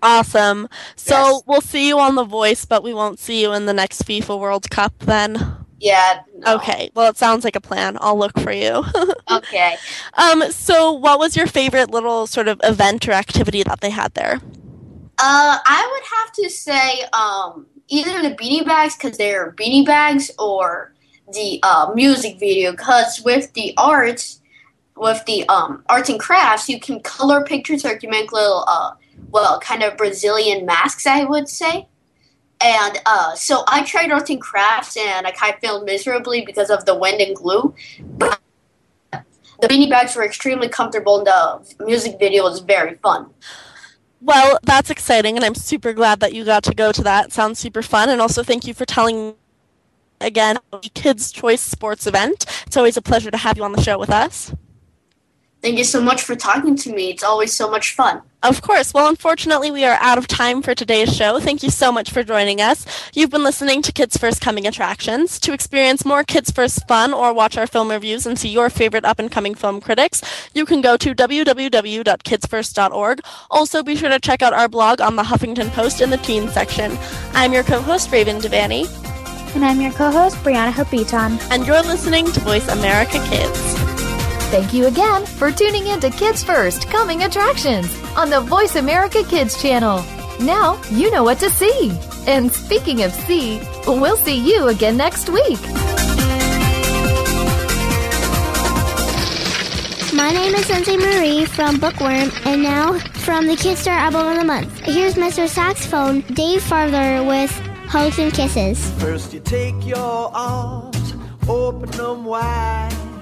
Awesome. 0.00 0.68
So 0.94 1.14
yes. 1.14 1.42
we'll 1.46 1.60
see 1.60 1.88
you 1.88 1.98
on 1.98 2.14
The 2.14 2.24
Voice, 2.24 2.64
but 2.64 2.84
we 2.84 2.94
won't 2.94 3.18
see 3.18 3.42
you 3.42 3.52
in 3.52 3.66
the 3.66 3.72
next 3.72 4.02
FIFA 4.04 4.38
World 4.38 4.70
Cup 4.70 4.96
then. 5.00 5.53
Yeah. 5.80 6.20
No. 6.38 6.56
Okay. 6.56 6.90
Well, 6.94 7.10
it 7.10 7.16
sounds 7.16 7.44
like 7.44 7.56
a 7.56 7.60
plan. 7.60 7.98
I'll 8.00 8.18
look 8.18 8.38
for 8.40 8.52
you. 8.52 8.84
okay. 9.30 9.76
Um. 10.14 10.50
So, 10.50 10.92
what 10.92 11.18
was 11.18 11.36
your 11.36 11.46
favorite 11.46 11.90
little 11.90 12.26
sort 12.26 12.48
of 12.48 12.60
event 12.64 13.08
or 13.08 13.12
activity 13.12 13.62
that 13.64 13.80
they 13.80 13.90
had 13.90 14.14
there? 14.14 14.40
Uh, 15.18 15.58
I 15.64 15.88
would 15.92 16.18
have 16.18 16.32
to 16.32 16.50
say 16.50 17.02
um 17.12 17.66
either 17.88 18.22
the 18.22 18.34
beanie 18.34 18.64
bags 18.64 18.96
because 18.96 19.16
they're 19.18 19.52
beanie 19.52 19.84
bags 19.84 20.30
or 20.38 20.94
the 21.32 21.60
uh, 21.62 21.90
music 21.94 22.38
video 22.38 22.70
because 22.72 23.20
with 23.22 23.52
the 23.54 23.74
arts 23.76 24.40
with 24.96 25.24
the 25.26 25.46
um, 25.48 25.82
arts 25.88 26.08
and 26.08 26.20
crafts 26.20 26.68
you 26.68 26.78
can 26.78 27.00
color 27.00 27.42
pictures 27.44 27.84
or 27.84 27.92
you 27.92 27.98
can 27.98 28.10
make 28.10 28.32
little 28.32 28.64
uh, 28.68 28.92
well 29.30 29.58
kind 29.60 29.82
of 29.82 29.96
brazilian 29.96 30.64
masks 30.66 31.06
i 31.06 31.24
would 31.24 31.48
say 31.48 31.86
and 32.64 32.98
uh, 33.06 33.34
so 33.34 33.62
i 33.68 33.84
tried 33.84 34.10
arts 34.10 34.30
and 34.30 34.40
crafts 34.40 34.96
and 34.96 35.26
i 35.26 35.30
kind 35.30 35.54
of 35.54 35.60
failed 35.60 35.84
miserably 35.84 36.44
because 36.44 36.70
of 36.70 36.84
the 36.86 36.94
wind 36.94 37.20
and 37.20 37.36
glue 37.36 37.72
but 38.18 38.40
the 39.12 39.68
beanie 39.68 39.88
bags 39.88 40.16
were 40.16 40.24
extremely 40.24 40.68
comfortable 40.68 41.18
and 41.18 41.26
the 41.26 41.84
music 41.84 42.18
video 42.18 42.42
was 42.42 42.60
very 42.60 42.96
fun 42.96 43.30
well, 44.26 44.58
that's 44.62 44.88
exciting, 44.88 45.36
and 45.36 45.44
I'm 45.44 45.54
super 45.54 45.92
glad 45.92 46.20
that 46.20 46.32
you 46.32 46.46
got 46.46 46.64
to 46.64 46.74
go 46.74 46.92
to 46.92 47.02
that. 47.02 47.30
Sounds 47.30 47.58
super 47.58 47.82
fun, 47.82 48.08
and 48.08 48.22
also 48.22 48.42
thank 48.42 48.66
you 48.66 48.72
for 48.72 48.86
telling 48.86 49.34
again 50.18 50.56
the 50.70 50.90
Kids 50.94 51.30
Choice 51.30 51.60
Sports 51.60 52.06
event. 52.06 52.46
It's 52.66 52.76
always 52.76 52.96
a 52.96 53.02
pleasure 53.02 53.30
to 53.30 53.36
have 53.36 53.58
you 53.58 53.64
on 53.64 53.72
the 53.72 53.82
show 53.82 53.98
with 53.98 54.08
us. 54.08 54.54
Thank 55.64 55.78
you 55.78 55.84
so 55.84 56.02
much 56.02 56.20
for 56.20 56.36
talking 56.36 56.76
to 56.76 56.92
me. 56.92 57.08
It's 57.08 57.24
always 57.24 57.54
so 57.54 57.70
much 57.70 57.94
fun. 57.94 58.20
Of 58.42 58.60
course. 58.60 58.92
Well, 58.92 59.08
unfortunately, 59.08 59.70
we 59.70 59.86
are 59.86 59.96
out 59.98 60.18
of 60.18 60.26
time 60.26 60.60
for 60.60 60.74
today's 60.74 61.16
show. 61.16 61.40
Thank 61.40 61.62
you 61.62 61.70
so 61.70 61.90
much 61.90 62.10
for 62.10 62.22
joining 62.22 62.60
us. 62.60 62.84
You've 63.14 63.30
been 63.30 63.44
listening 63.44 63.80
to 63.80 63.90
Kids 63.90 64.18
First 64.18 64.42
Coming 64.42 64.66
Attractions. 64.66 65.40
To 65.40 65.54
experience 65.54 66.04
more 66.04 66.22
Kids 66.22 66.50
First 66.50 66.86
fun 66.86 67.14
or 67.14 67.32
watch 67.32 67.56
our 67.56 67.66
film 67.66 67.90
reviews 67.90 68.26
and 68.26 68.38
see 68.38 68.50
your 68.50 68.68
favorite 68.68 69.06
up 69.06 69.18
and 69.18 69.32
coming 69.32 69.54
film 69.54 69.80
critics, 69.80 70.20
you 70.52 70.66
can 70.66 70.82
go 70.82 70.98
to 70.98 71.14
www.kidsfirst.org. 71.14 73.20
Also, 73.50 73.82
be 73.82 73.96
sure 73.96 74.10
to 74.10 74.20
check 74.20 74.42
out 74.42 74.52
our 74.52 74.68
blog 74.68 75.00
on 75.00 75.16
the 75.16 75.22
Huffington 75.22 75.70
Post 75.70 76.02
in 76.02 76.10
the 76.10 76.18
Teen 76.18 76.46
section. 76.50 76.94
I'm 77.32 77.54
your 77.54 77.62
co 77.62 77.80
host, 77.80 78.12
Raven 78.12 78.36
Devanney. 78.36 78.84
And 79.54 79.64
I'm 79.64 79.80
your 79.80 79.92
co 79.92 80.10
host, 80.10 80.36
Brianna 80.44 80.72
Hope 80.72 80.90
Beaton. 80.90 81.38
And 81.50 81.66
you're 81.66 81.80
listening 81.80 82.30
to 82.32 82.40
Voice 82.40 82.68
America 82.68 83.18
Kids. 83.30 83.83
Thank 84.54 84.72
you 84.72 84.86
again 84.86 85.26
for 85.26 85.50
tuning 85.50 85.88
in 85.88 85.98
to 85.98 86.10
Kids 86.10 86.44
First 86.44 86.88
Coming 86.88 87.24
Attractions 87.24 87.92
on 88.16 88.30
the 88.30 88.40
Voice 88.40 88.76
America 88.76 89.24
Kids 89.24 89.60
channel. 89.60 89.96
Now 90.38 90.80
you 90.92 91.10
know 91.10 91.24
what 91.24 91.40
to 91.40 91.50
see. 91.50 91.90
And 92.28 92.52
speaking 92.52 93.02
of 93.02 93.10
see, 93.12 93.60
we'll 93.84 94.16
see 94.16 94.36
you 94.36 94.68
again 94.68 94.96
next 94.96 95.28
week. 95.28 95.60
My 100.14 100.30
name 100.30 100.54
is 100.54 100.66
Sensei 100.66 100.98
Marie 100.98 101.46
from 101.46 101.80
Bookworm, 101.80 102.30
and 102.46 102.62
now 102.62 102.96
from 103.26 103.48
the 103.48 103.56
Kidstar 103.56 103.88
Album 103.88 104.28
of 104.28 104.36
the 104.36 104.44
Month. 104.44 104.78
Here's 104.84 105.14
Mr. 105.14 105.48
Saxophone 105.48 106.20
Dave 106.32 106.62
Farther 106.62 107.24
with 107.24 107.50
Hugs 107.88 108.20
and 108.20 108.32
Kisses. 108.32 108.88
First, 109.00 109.34
you 109.34 109.40
take 109.40 109.84
your 109.84 110.30
arms, 110.32 111.14
open 111.48 111.90
them 111.90 112.24
wide 112.24 113.13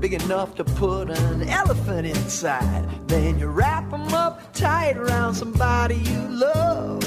big 0.00 0.14
enough 0.14 0.54
to 0.54 0.64
put 0.64 1.10
an 1.10 1.48
elephant 1.48 2.06
inside. 2.06 2.86
Then 3.08 3.38
you 3.38 3.48
wrap 3.48 3.90
them 3.90 4.12
up 4.14 4.52
tight 4.52 4.96
around 4.96 5.34
somebody 5.34 5.96
you 5.96 6.20
love. 6.28 7.00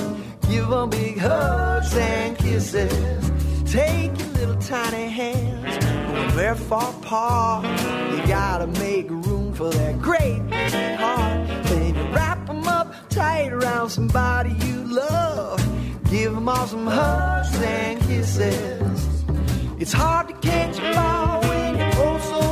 Give 0.49 0.67
them 0.67 0.89
big 0.89 1.17
hugs 1.17 1.95
and 1.95 2.37
kisses. 2.37 3.31
Take 3.71 4.17
your 4.19 4.27
little 4.29 4.61
tiny 4.61 5.09
hands, 5.09 5.85
going 5.85 6.29
very 6.31 6.57
far 6.57 6.89
apart. 6.89 7.65
You 7.65 8.27
gotta 8.27 8.67
make 8.67 9.09
room 9.09 9.53
for 9.53 9.69
that 9.69 10.01
great 10.01 10.41
big 10.49 10.99
heart. 10.99 11.47
Then 11.65 11.95
you 11.95 12.03
wrap 12.13 12.45
them 12.45 12.67
up 12.67 12.93
tight 13.09 13.53
around 13.53 13.89
somebody 13.89 14.51
you 14.65 14.83
love. 14.93 15.59
Give 16.09 16.33
them 16.33 16.49
all 16.49 16.67
some 16.67 16.87
hugs 16.87 17.55
and 17.61 18.01
kisses. 18.01 19.23
It's 19.79 19.93
hard 19.93 20.27
to 20.27 20.33
catch 20.45 20.77
a 20.79 20.93
ball 20.93 21.41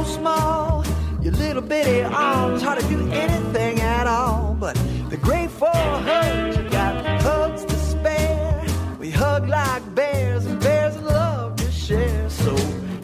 small. 0.09 0.85
Your 1.21 1.33
little 1.33 1.61
bitty 1.61 2.01
arms, 2.03 2.61
hard 2.61 2.79
to 2.79 2.87
do 2.87 2.99
anything 3.11 3.79
at 3.81 4.07
all. 4.07 4.55
But 4.59 4.75
the 5.09 5.17
great 5.17 5.51
for 5.51 5.69
hugs, 5.69 6.57
you 6.57 6.69
got 6.69 7.05
hugs 7.21 7.65
to 7.65 7.75
spare. 7.75 8.65
We 8.99 9.11
hug 9.11 9.47
like 9.47 9.83
bears, 9.95 10.45
and 10.45 10.59
bears 10.59 10.97
love 10.97 11.55
to 11.57 11.71
share. 11.71 12.29
So 12.29 12.55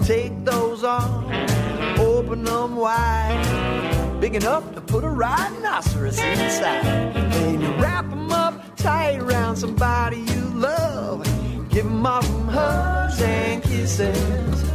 take 0.03 0.33
those 0.45 0.83
arms, 0.83 1.51
open 1.99 2.43
them 2.43 2.75
wide, 2.75 4.17
big 4.19 4.35
enough 4.35 4.73
to 4.75 4.81
put 4.81 5.03
a 5.03 5.09
rhinoceros 5.09 6.19
inside. 6.19 7.13
Then 7.33 7.61
you 7.61 7.71
wrap 7.75 8.09
them 8.09 8.31
up 8.31 8.75
tight 8.75 9.19
around 9.19 9.57
somebody 9.57 10.17
you 10.17 10.41
love. 10.53 11.23
Give 11.69 11.85
them 11.85 12.05
all 12.05 12.23
hugs 12.23 13.21
and 13.21 13.61
kisses. 13.61 14.74